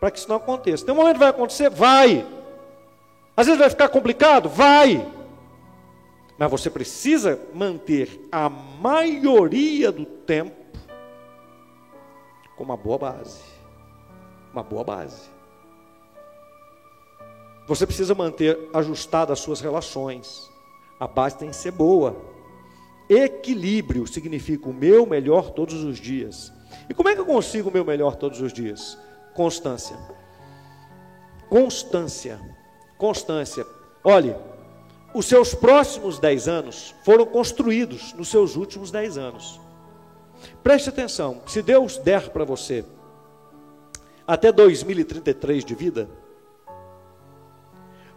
para 0.00 0.10
que 0.10 0.18
isso 0.18 0.28
não 0.28 0.34
aconteça. 0.34 0.84
Tem 0.84 0.92
um 0.92 0.96
momento 0.96 1.12
que 1.12 1.20
vai 1.20 1.28
acontecer? 1.28 1.70
Vai! 1.70 2.26
Às 3.36 3.46
vezes 3.46 3.60
vai 3.60 3.68
ficar 3.68 3.88
complicado? 3.88 4.48
Vai! 4.48 5.06
Mas 6.38 6.50
você 6.50 6.70
precisa 6.70 7.40
manter 7.54 8.20
a 8.30 8.48
maioria 8.48 9.92
do 9.92 10.04
tempo 10.04 10.54
com 12.56 12.64
uma 12.64 12.76
boa 12.76 12.98
base. 12.98 13.40
Uma 14.52 14.62
boa 14.62 14.84
base. 14.84 15.28
Você 17.66 17.86
precisa 17.86 18.14
manter 18.14 18.58
ajustadas 18.72 19.38
as 19.38 19.44
suas 19.44 19.60
relações. 19.60 20.50
A 20.98 21.06
base 21.06 21.36
tem 21.36 21.50
que 21.50 21.56
ser 21.56 21.72
boa. 21.72 22.16
Equilíbrio 23.08 24.06
significa 24.06 24.68
o 24.68 24.74
meu 24.74 25.06
melhor 25.06 25.50
todos 25.50 25.84
os 25.84 25.98
dias. 25.98 26.52
E 26.88 26.94
como 26.94 27.08
é 27.08 27.14
que 27.14 27.20
eu 27.20 27.26
consigo 27.26 27.68
o 27.68 27.72
meu 27.72 27.84
melhor 27.84 28.16
todos 28.16 28.40
os 28.40 28.52
dias? 28.52 28.98
Constância. 29.34 29.96
Constância. 31.48 32.55
Constância. 32.98 33.66
Olhe, 34.02 34.34
os 35.14 35.26
seus 35.26 35.54
próximos 35.54 36.18
10 36.18 36.48
anos 36.48 36.94
foram 37.04 37.26
construídos 37.26 38.12
nos 38.12 38.28
seus 38.28 38.56
últimos 38.56 38.90
10 38.90 39.18
anos. 39.18 39.60
Preste 40.62 40.88
atenção, 40.88 41.42
se 41.46 41.62
Deus 41.62 41.98
der 41.98 42.30
para 42.30 42.44
você 42.44 42.84
até 44.26 44.52
2033 44.52 45.64
de 45.64 45.74
vida, 45.74 46.08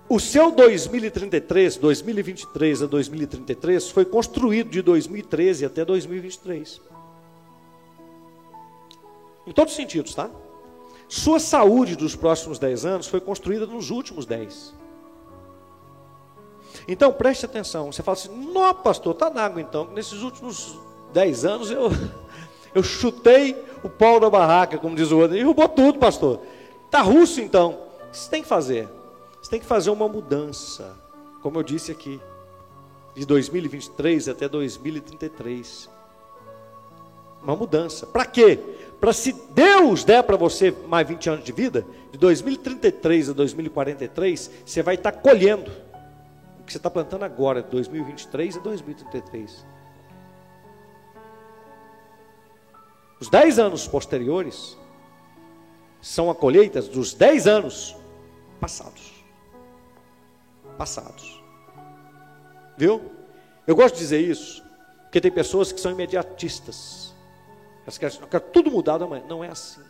o 0.10 0.20
seu 0.20 0.52
2033, 0.52 1.78
2023 1.78 2.82
a 2.82 2.86
2033 2.88 3.92
foi 3.92 4.06
construído 4.06 4.72
de 4.72 4.82
2013 4.82 5.66
até 5.66 5.86
2023. 5.86 6.82
Em 9.46 9.52
todos 9.52 9.74
os 9.74 9.78
sentidos, 9.78 10.16
tá? 10.16 10.30
Sua 11.10 11.40
saúde 11.40 11.96
dos 11.96 12.16
próximos 12.16 12.60
10 12.60 12.86
anos 12.86 13.08
foi 13.08 13.20
construída 13.20 13.66
nos 13.66 13.90
últimos 13.90 14.28
10. 14.28 14.76
Então 16.88 17.12
preste 17.12 17.46
atenção. 17.46 17.92
Você 17.92 18.04
fala 18.04 18.16
assim: 18.16 18.52
"Não, 18.54 18.76
pastor, 18.76 19.16
tá 19.16 19.28
na 19.28 19.44
água 19.44 19.60
então. 19.60 19.86
Nesses 19.86 20.22
últimos 20.22 20.80
10 21.12 21.46
anos 21.46 21.72
eu 21.72 21.90
eu 22.76 22.84
chutei 22.84 23.56
o 23.84 23.90
pau 23.90 24.20
da 24.20 24.30
barraca, 24.30 24.78
como 24.78 24.96
diz 24.96 25.12
o 25.12 25.18
outro, 25.18 25.36
e 25.36 25.42
roubou 25.42 25.68
tudo, 25.68 25.98
pastor. 25.98 26.42
Tá 26.92 27.02
russo 27.02 27.42
então. 27.42 27.80
O 28.08 28.12
que 28.12 28.18
você 28.18 28.30
tem 28.30 28.44
que 28.44 28.48
fazer? 28.48 28.88
Você 29.42 29.50
tem 29.50 29.60
que 29.60 29.66
fazer 29.66 29.90
uma 29.90 30.08
mudança, 30.08 30.96
como 31.42 31.58
eu 31.58 31.64
disse 31.64 31.92
aqui, 31.92 32.22
de 33.16 33.26
2023 33.26 34.30
até 34.30 34.48
2033. 34.48 35.90
Uma 37.42 37.56
mudança. 37.56 38.06
Para 38.06 38.26
quê? 38.26 38.60
Para 39.00 39.14
se 39.14 39.32
Deus 39.54 40.04
der 40.04 40.24
para 40.24 40.36
você 40.36 40.72
mais 40.88 41.08
20 41.08 41.30
anos 41.30 41.46
de 41.46 41.52
vida, 41.52 41.86
de 42.12 42.18
2033 42.18 43.30
a 43.30 43.34
2043, 43.34 44.52
você 44.66 44.84
vai 44.84 44.96
estar 44.96 45.12
colhendo 45.12 45.72
o 46.60 46.64
que 46.64 46.72
você 46.72 46.78
está 46.78 46.90
plantando 46.90 47.24
agora, 47.24 47.62
de 47.62 47.70
2023 47.70 48.58
a 48.58 48.60
2033. 48.60 49.66
Os 53.20 53.30
10 53.30 53.60
anos 53.60 53.88
posteriores 53.88 54.78
são 56.02 56.30
a 56.30 56.36
colheita 56.36 56.82
dos 56.82 57.14
10 57.14 57.48
anos 57.48 57.96
passados 58.60 59.20
passados. 60.80 61.44
Viu? 62.78 63.12
Eu 63.68 63.76
gosto 63.76 63.96
de 63.96 64.00
dizer 64.00 64.22
isso, 64.22 64.64
porque 65.02 65.20
tem 65.20 65.30
pessoas 65.30 65.74
que 65.74 65.82
são 65.82 65.92
imediatistas. 65.92 67.09
Elas 67.90 67.98
querem, 67.98 68.20
querem 68.30 68.48
tudo 68.52 68.70
mudar 68.70 69.02
amanhã. 69.02 69.26
Não 69.28 69.44
é 69.44 69.50
assim. 69.50 69.82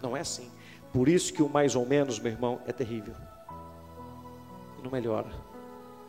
Não 0.00 0.16
é 0.16 0.20
assim. 0.20 0.50
Por 0.90 1.06
isso 1.06 1.34
que 1.34 1.42
o 1.42 1.48
mais 1.50 1.76
ou 1.76 1.84
menos, 1.84 2.18
meu 2.18 2.32
irmão, 2.32 2.62
é 2.66 2.72
terrível. 2.72 3.14
Não 4.82 4.90
melhora. 4.90 5.30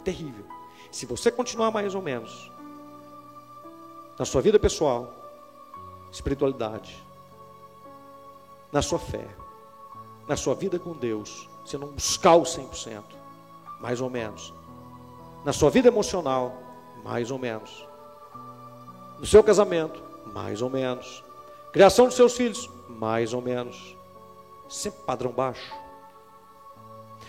Terrível. 0.05 0.45
Se 0.91 1.05
você 1.05 1.29
continuar 1.29 1.69
mais 1.71 1.95
ou 1.95 2.01
menos 2.01 2.49
na 4.17 4.23
sua 4.23 4.41
vida 4.41 4.57
pessoal, 4.57 5.13
espiritualidade, 6.13 7.03
na 8.71 8.81
sua 8.81 8.99
fé, 8.99 9.27
na 10.29 10.37
sua 10.37 10.55
vida 10.55 10.79
com 10.79 10.93
Deus, 10.93 11.49
você 11.65 11.77
não 11.77 11.89
buscar 11.89 12.35
o 12.35 12.43
100%, 12.43 13.03
mais 13.81 13.99
ou 13.99 14.09
menos. 14.09 14.53
Na 15.43 15.51
sua 15.51 15.69
vida 15.69 15.89
emocional, 15.89 16.57
mais 17.03 17.31
ou 17.31 17.37
menos. 17.37 17.85
No 19.19 19.25
seu 19.25 19.43
casamento, 19.43 20.14
mais 20.35 20.61
ou 20.61 20.69
menos. 20.69 21.23
Criação 21.71 22.07
dos 22.07 22.15
seus 22.15 22.35
filhos, 22.35 22.69
mais 22.89 23.33
ou 23.33 23.41
menos. 23.41 23.95
Sempre 24.67 24.99
padrão 25.03 25.31
baixo. 25.31 25.73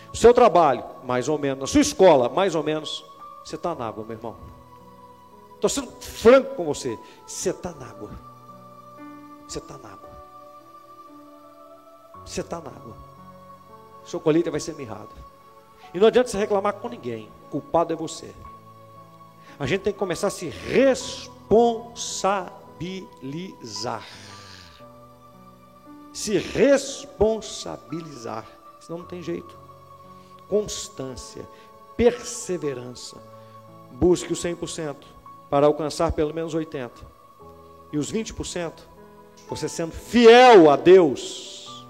No 0.09 0.15
seu 0.15 0.33
trabalho, 0.33 0.83
mais 1.05 1.29
ou 1.29 1.37
menos. 1.37 1.61
Na 1.61 1.67
sua 1.67 1.79
escola, 1.79 2.27
mais 2.27 2.53
ou 2.53 2.61
menos. 2.61 3.05
Você 3.45 3.55
está 3.55 3.73
na 3.73 3.87
água, 3.87 4.03
meu 4.03 4.17
irmão. 4.17 4.35
Estou 5.55 5.69
sendo 5.69 5.89
franco 6.01 6.55
com 6.55 6.65
você. 6.65 6.99
Você 7.25 7.51
está 7.51 7.71
na 7.71 7.87
água. 7.87 8.09
Você 9.47 9.59
está 9.59 9.77
na 9.77 9.89
água. 9.89 10.09
Você 12.25 12.41
está 12.41 12.59
na 12.59 12.69
água. 12.69 12.97
Sua 14.03 14.19
colheita 14.19 14.51
vai 14.51 14.59
ser 14.59 14.75
mirrada. 14.75 15.07
E 15.93 15.99
não 15.99 16.07
adianta 16.07 16.29
você 16.29 16.37
reclamar 16.37 16.73
com 16.73 16.89
ninguém. 16.89 17.29
O 17.47 17.51
culpado 17.51 17.93
é 17.93 17.95
você. 17.95 18.35
A 19.57 19.65
gente 19.65 19.83
tem 19.83 19.93
que 19.93 19.99
começar 19.99 20.27
a 20.27 20.31
se 20.31 20.49
responsabilizar. 20.49 22.56
Se 26.13 26.37
responsabilizar. 26.37 28.45
Senão 28.79 28.99
não 28.99 29.05
tem 29.05 29.21
jeito. 29.21 29.57
Constância, 30.47 31.45
perseverança. 31.95 33.17
Busque 33.91 34.33
o 34.33 34.35
100% 34.35 34.95
para 35.49 35.65
alcançar 35.65 36.11
pelo 36.11 36.33
menos 36.33 36.53
80%. 36.55 36.91
E 37.91 37.97
os 37.97 38.11
20%, 38.11 38.73
você 39.49 39.69
sendo 39.69 39.93
fiel 39.93 40.69
a 40.69 40.75
Deus, 40.75 41.85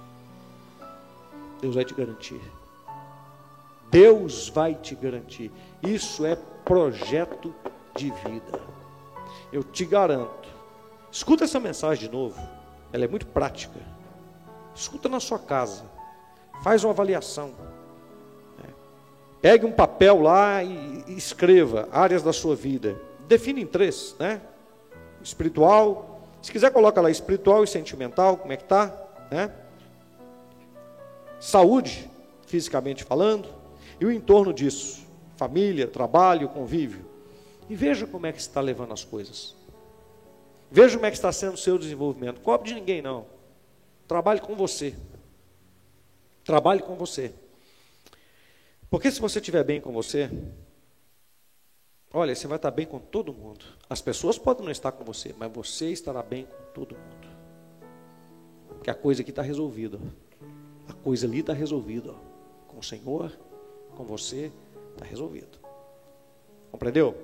Deus 1.60 1.76
vai 1.76 1.86
te 1.86 1.94
garantir. 1.94 2.42
Deus 3.90 4.50
vai 4.50 4.76
te 4.76 4.96
garantir. 4.96 5.52
Isso 5.82 6.26
é 6.26 6.36
projeto 6.36 7.54
de 7.96 8.12
vida. 8.12 8.62
Eu 9.52 9.64
te 9.64 9.86
garanto. 9.86 10.48
Escuta 11.12 11.46
essa 11.46 11.60
mensagem 11.60 12.08
de 12.08 12.12
novo. 12.16 12.40
Ela 12.92 13.06
é 13.06 13.08
muito 13.08 13.28
prática. 13.28 13.80
Escuta 14.76 15.10
na 15.10 15.20
sua 15.20 15.40
casa. 15.40 15.84
Faz 16.64 16.84
uma 16.84 16.92
avaliação. 16.92 17.54
É. 18.64 18.70
Pegue 19.42 19.66
um 19.66 19.72
papel 19.72 20.22
lá 20.22 20.64
e 20.64 21.04
escreva 21.08 21.88
áreas 21.92 22.24
da 22.24 22.34
sua 22.34 22.56
vida. 22.56 23.00
Define 23.28 23.62
em 23.62 23.68
três, 23.68 24.16
né? 24.20 24.42
Espiritual. 25.22 26.22
Se 26.42 26.52
quiser, 26.52 26.72
coloca 26.72 27.02
lá 27.02 27.10
espiritual 27.10 27.64
e 27.64 27.68
sentimental, 27.68 28.38
como 28.38 28.54
é 28.54 28.58
que 28.58 28.64
tá, 28.64 28.96
né? 29.32 29.52
Saúde, 31.40 32.10
fisicamente 32.46 33.04
falando 33.04 33.50
e 34.00 34.06
o 34.06 34.12
entorno 34.12 34.54
disso, 34.54 35.06
família, 35.36 35.88
trabalho, 35.88 36.50
convívio. 36.50 37.06
E 37.70 37.76
veja 37.76 38.08
como 38.08 38.26
é 38.26 38.32
que 38.32 38.40
está 38.40 38.62
levando 38.62 38.94
as 38.94 39.04
coisas. 39.04 39.57
Veja 40.70 40.96
como 40.96 41.06
é 41.06 41.12
que 41.12 41.18
está 41.18 41.32
sendo 41.32 41.54
o 41.54 41.58
seu 41.58 41.78
desenvolvimento. 41.78 42.42
Cobre 42.42 42.70
de 42.70 42.76
ninguém, 42.76 43.02
não. 43.02 43.26
Trabalhe 44.08 44.42
com 44.42 44.56
você. 44.56 44.96
Trabalhe 46.44 46.82
com 46.82 46.96
você. 46.96 47.34
Porque 48.90 49.12
se 49.12 49.20
você 49.20 49.40
estiver 49.40 49.64
bem 49.64 49.82
com 49.82 49.92
você, 49.92 50.30
olha, 52.14 52.34
você 52.34 52.48
vai 52.48 52.58
estar 52.58 52.72
bem 52.72 52.86
com 52.86 53.00
todo 53.00 53.34
mundo. 53.34 53.66
As 53.90 54.02
pessoas 54.02 54.38
podem 54.38 54.64
não 54.64 54.72
estar 54.72 54.92
com 54.92 55.04
você, 55.04 55.36
mas 55.38 55.52
você 55.52 55.92
estará 55.92 56.24
bem 56.24 56.46
com 56.46 56.64
todo 56.74 56.96
mundo. 56.96 57.28
Porque 58.70 58.90
a 58.90 58.96
coisa 58.96 59.22
aqui 59.22 59.32
está 59.32 59.42
resolvida. 59.42 60.00
A 60.88 60.94
coisa 60.94 61.28
ali 61.28 61.40
está 61.40 61.54
resolvida. 61.54 62.14
Com 62.68 62.80
o 62.80 62.84
Senhor, 62.84 63.38
com 63.96 64.06
você, 64.06 64.52
está 64.94 65.06
resolvido. 65.06 65.60
Compreendeu? 66.72 67.16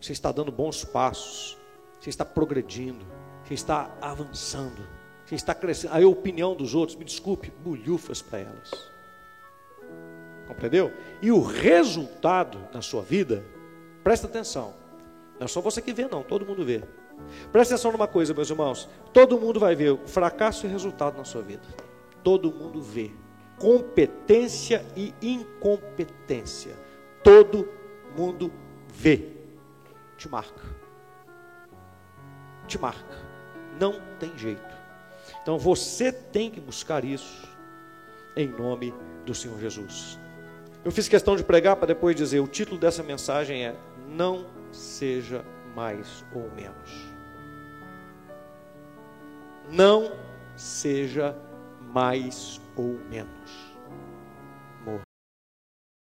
Você 0.00 0.12
está 0.12 0.30
dando 0.32 0.52
bons 0.52 0.84
passos. 0.84 1.57
Você 2.00 2.10
está 2.10 2.24
progredindo. 2.24 3.04
Você 3.44 3.54
está 3.54 3.90
avançando. 4.00 4.86
Você 5.24 5.34
está 5.34 5.54
crescendo. 5.54 5.94
A 5.94 6.06
opinião 6.06 6.54
dos 6.54 6.74
outros, 6.74 6.96
me 6.96 7.04
desculpe, 7.04 7.52
bolhufas 7.62 8.22
para 8.22 8.40
elas. 8.40 8.70
Compreendeu? 10.46 10.92
E 11.20 11.30
o 11.30 11.42
resultado 11.42 12.58
na 12.72 12.80
sua 12.80 13.02
vida, 13.02 13.44
presta 14.02 14.26
atenção. 14.26 14.74
Não 15.38 15.44
é 15.44 15.48
só 15.48 15.60
você 15.60 15.82
que 15.82 15.92
vê, 15.92 16.08
não, 16.08 16.22
todo 16.22 16.46
mundo 16.46 16.64
vê. 16.64 16.82
Presta 17.52 17.74
atenção 17.74 17.92
numa 17.92 18.08
coisa, 18.08 18.32
meus 18.32 18.48
irmãos. 18.48 18.88
Todo 19.12 19.38
mundo 19.38 19.60
vai 19.60 19.74
ver 19.74 19.90
o 19.90 20.06
fracasso 20.06 20.66
e 20.66 20.68
resultado 20.68 21.18
na 21.18 21.24
sua 21.24 21.42
vida. 21.42 21.62
Todo 22.22 22.52
mundo 22.52 22.80
vê. 22.80 23.10
Competência 23.58 24.84
e 24.96 25.12
incompetência. 25.20 26.74
Todo 27.22 27.68
mundo 28.16 28.52
vê. 28.88 29.32
Te 30.16 30.28
marca. 30.28 30.77
Te 32.68 32.78
marca. 32.78 33.16
Não 33.80 34.00
tem 34.20 34.36
jeito. 34.38 34.62
Então 35.42 35.58
você 35.58 36.12
tem 36.12 36.50
que 36.50 36.60
buscar 36.60 37.04
isso 37.04 37.48
em 38.36 38.46
nome 38.46 38.94
do 39.26 39.34
Senhor 39.34 39.58
Jesus. 39.58 40.18
Eu 40.84 40.92
fiz 40.92 41.08
questão 41.08 41.34
de 41.34 41.42
pregar 41.42 41.76
para 41.76 41.88
depois 41.88 42.14
dizer: 42.14 42.40
o 42.40 42.46
título 42.46 42.78
dessa 42.78 43.02
mensagem 43.02 43.66
é 43.66 43.74
Não 44.08 44.46
seja 44.70 45.44
mais 45.74 46.24
ou 46.34 46.50
menos. 46.52 47.08
Não 49.70 50.12
seja 50.56 51.36
mais 51.92 52.60
ou 52.76 52.98
menos. 53.10 53.67